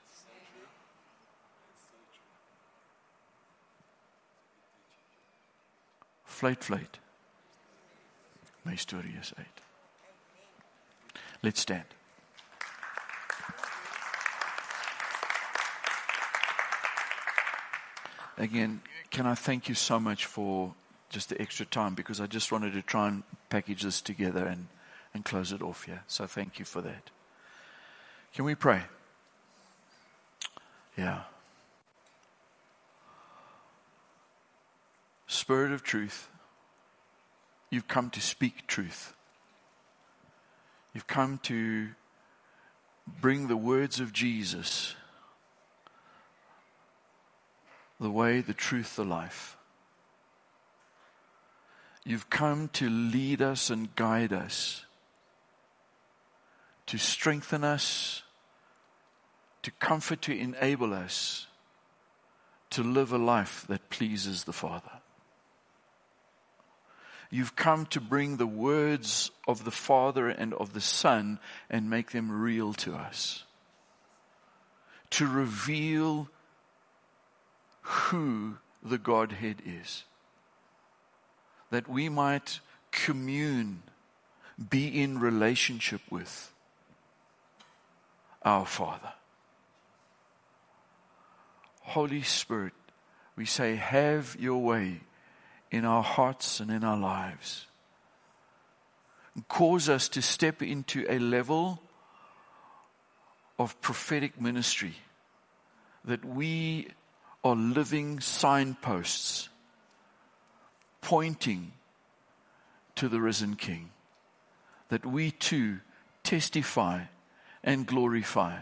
Fluit, 6.26 6.64
fluit. 6.64 6.98
My 8.66 8.76
storie 8.76 9.16
is. 9.20 9.34
Let's 11.42 11.62
stand. 11.62 11.86
Again, 18.38 18.82
can 19.10 19.26
I 19.28 19.36
thank 19.36 19.70
you 19.70 19.76
so 19.76 20.00
much 20.00 20.26
for 20.26 20.74
just 21.12 21.30
the 21.30 21.40
extra 21.42 21.66
time 21.66 21.94
because 21.94 22.20
I 22.20 22.26
just 22.26 22.52
wanted 22.52 22.74
to 22.74 22.82
try 22.82 23.10
and 23.10 23.24
package 23.50 23.84
this 23.84 24.02
together 24.02 24.46
and, 24.46 24.68
and 25.14 25.24
close 25.24 25.52
it 25.52 25.62
off 25.62 25.84
here. 25.84 26.04
So 26.08 26.26
thank 26.26 26.58
you 26.58 26.66
for 26.66 26.82
that. 26.82 27.12
Can 28.34 28.46
we 28.46 28.56
pray? 28.56 28.84
Yeah. 30.98 31.24
Spirit 35.28 35.72
of 35.72 35.84
truth, 35.84 36.30
you've 37.70 37.88
come 37.88 38.10
to 38.12 38.22
speak 38.22 38.68
truth. 38.68 39.14
You've 40.94 41.08
come 41.08 41.40
to 41.44 41.90
bring 43.20 43.48
the 43.48 43.58
words 43.58 44.00
of 44.00 44.14
Jesus 44.14 44.96
the 48.00 48.12
way, 48.12 48.42
the 48.42 48.54
truth, 48.54 48.96
the 48.96 49.06
life. 49.06 49.58
You've 52.04 52.30
come 52.30 52.70
to 52.74 52.90
lead 52.90 53.42
us 53.42 53.70
and 53.70 53.96
guide 53.96 54.34
us, 54.34 54.86
to 56.88 56.98
strengthen 56.98 57.64
us, 57.64 58.24
to 59.62 59.72
comfort, 59.72 60.22
to 60.24 60.38
enable 60.38 60.94
us 60.94 61.48
to 62.72 62.84
live 62.84 63.12
a 63.12 63.18
life 63.18 63.66
that 63.68 63.90
pleases 63.90 64.46
the 64.46 64.54
Father. 64.54 64.92
You've 67.30 67.56
come 67.56 67.86
to 67.88 68.02
bring 68.02 68.38
the 68.38 68.48
words 68.48 69.32
of 69.48 69.64
the 69.64 69.72
Father 69.72 70.28
and 70.28 70.54
of 70.56 70.74
the 70.74 70.82
Son 70.82 71.40
and 71.70 71.90
make 71.90 72.12
them 72.12 72.32
real 72.32 72.74
to 72.74 72.96
us. 72.96 73.44
To 75.12 75.28
reveal 75.28 76.30
who 77.82 78.58
the 78.84 78.98
Godhead 78.98 79.62
is. 79.66 80.04
That 81.72 81.90
we 81.90 82.08
might 82.08 82.60
commune, 82.92 83.84
be 84.70 85.02
in 85.02 85.20
relationship 85.20 86.02
with 86.10 86.54
our 88.44 88.66
Father. 88.66 89.14
Holy 91.82 92.22
Spirit, 92.22 92.74
we 93.36 93.46
say, 93.46 93.76
have 93.76 94.38
your 94.40 94.62
way 94.62 95.02
in 95.72 95.86
our 95.86 96.04
hearts 96.04 96.60
and 96.60 96.70
in 96.70 96.84
our 96.84 96.98
lives. 96.98 97.66
Cause 99.48 99.88
us 99.90 100.10
to 100.10 100.22
step 100.22 100.62
into 100.62 101.06
a 101.10 101.18
level 101.20 101.82
of 103.58 103.80
prophetic 103.82 104.40
ministry 104.40 104.96
that 106.04 106.26
we 106.26 106.88
are 107.44 107.56
living 107.56 108.20
signposts 108.20 109.50
pointing 111.02 111.74
to 112.96 113.10
the 113.10 113.20
risen 113.20 113.56
King. 113.56 113.90
That 114.90 115.06
we 115.06 115.32
too 115.32 115.80
testify 116.24 117.04
and 117.64 117.86
glorify 117.86 118.60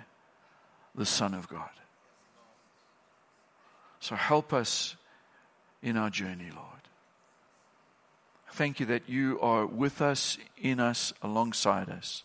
the 0.95 1.05
Son 1.05 1.33
of 1.33 1.47
God. 1.47 1.69
So 3.99 4.15
help 4.15 4.53
us 4.53 4.95
in 5.81 5.97
our 5.97 6.09
journey, 6.09 6.49
Lord. 6.55 6.65
Thank 8.51 8.79
you 8.79 8.85
that 8.87 9.07
you 9.07 9.39
are 9.41 9.65
with 9.65 10.01
us, 10.01 10.37
in 10.61 10.79
us, 10.79 11.13
alongside 11.21 11.89
us. 11.89 12.23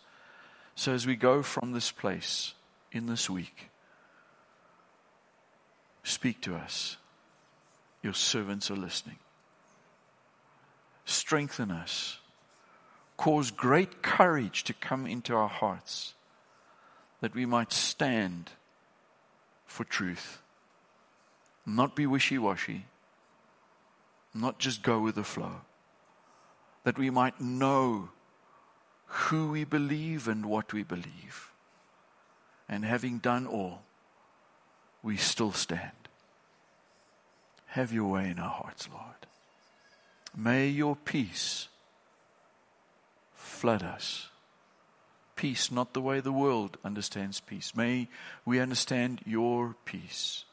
So 0.74 0.92
as 0.92 1.06
we 1.06 1.16
go 1.16 1.42
from 1.42 1.72
this 1.72 1.90
place 1.90 2.54
in 2.92 3.06
this 3.06 3.28
week, 3.30 3.70
Speak 6.04 6.42
to 6.42 6.54
us. 6.54 6.98
Your 8.02 8.12
servants 8.12 8.70
are 8.70 8.76
listening. 8.76 9.16
Strengthen 11.05 11.70
us. 11.70 12.18
Cause 13.16 13.50
great 13.50 14.02
courage 14.02 14.64
to 14.64 14.72
come 14.74 15.07
into 15.07 15.34
our 15.34 15.48
hearts 15.48 16.14
that 17.20 17.34
we 17.34 17.46
might 17.46 17.72
stand 17.72 18.50
for 19.66 19.84
truth, 19.84 20.42
not 21.64 21.96
be 21.96 22.07
wishy 22.07 22.38
washy, 22.38 22.86
not 24.34 24.59
just 24.59 24.82
go 24.82 25.00
with 25.00 25.14
the 25.14 25.24
flow, 25.24 25.62
that 26.82 26.98
we 26.98 27.09
might 27.09 27.40
know 27.40 28.11
who 29.07 29.50
we 29.50 29.64
believe 29.64 30.28
and 30.28 30.44
what 30.46 30.72
we 30.72 30.82
believe. 30.82 31.52
And 32.68 32.84
having 32.84 33.18
done 33.18 33.46
all, 33.46 33.82
we 35.02 35.16
still 35.16 35.52
stand. 35.52 36.09
Have 37.66 37.92
your 37.92 38.11
way 38.11 38.30
in 38.30 38.38
our 38.38 38.50
hearts, 38.50 38.88
Lord. 38.92 39.24
May 40.37 40.68
your 40.68 40.97
peace 40.97 41.68
flood 43.35 43.82
us. 43.82 44.28
Peace, 45.37 45.70
not 45.70 45.95
the 45.95 46.01
way 46.01 46.20
the 46.20 46.32
world 46.32 46.76
understands 46.85 47.41
peace. 47.41 47.74
May 47.74 48.09
we 48.45 48.61
understand 48.61 49.20
your 49.24 49.74
peace. 49.85 50.45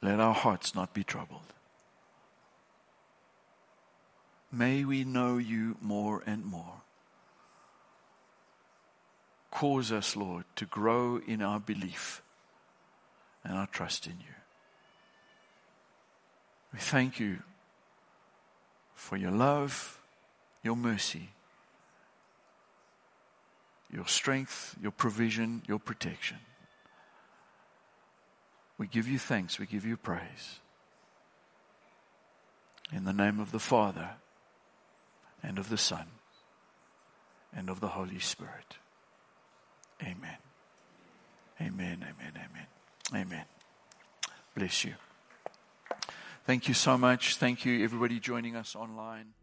Let 0.00 0.20
our 0.20 0.34
hearts 0.34 0.74
not 0.74 0.94
be 0.94 1.04
troubled. 1.04 1.52
May 4.50 4.84
we 4.84 5.04
know 5.04 5.36
you 5.36 5.76
more 5.80 6.22
and 6.26 6.44
more. 6.44 6.82
Cause 9.50 9.90
us, 9.90 10.14
Lord, 10.16 10.44
to 10.56 10.64
grow 10.66 11.20
in 11.26 11.42
our 11.42 11.58
belief 11.58 12.22
and 13.44 13.56
our 13.58 13.66
trust 13.66 14.06
in 14.06 14.20
you. 14.20 14.37
We 16.72 16.78
thank 16.78 17.18
you 17.18 17.38
for 18.94 19.16
your 19.16 19.30
love, 19.30 20.00
your 20.62 20.76
mercy, 20.76 21.30
your 23.92 24.06
strength, 24.06 24.76
your 24.80 24.92
provision, 24.92 25.62
your 25.66 25.78
protection. 25.78 26.38
We 28.76 28.86
give 28.86 29.08
you 29.08 29.18
thanks, 29.18 29.58
we 29.58 29.66
give 29.66 29.84
you 29.84 29.96
praise. 29.96 30.60
In 32.92 33.04
the 33.04 33.12
name 33.12 33.40
of 33.40 33.50
the 33.50 33.58
Father, 33.58 34.10
and 35.42 35.58
of 35.58 35.68
the 35.68 35.76
Son, 35.76 36.06
and 37.54 37.68
of 37.68 37.80
the 37.80 37.88
Holy 37.88 38.18
Spirit. 38.18 38.76
Amen. 40.02 40.36
Amen, 41.60 42.04
amen, 42.04 42.32
amen. 42.36 42.66
Amen. 43.14 43.44
Bless 44.54 44.84
you. 44.84 44.94
Thank 46.48 46.66
you 46.66 46.72
so 46.72 46.96
much. 46.96 47.36
Thank 47.36 47.66
you, 47.66 47.84
everybody 47.84 48.18
joining 48.18 48.56
us 48.56 48.74
online. 48.74 49.34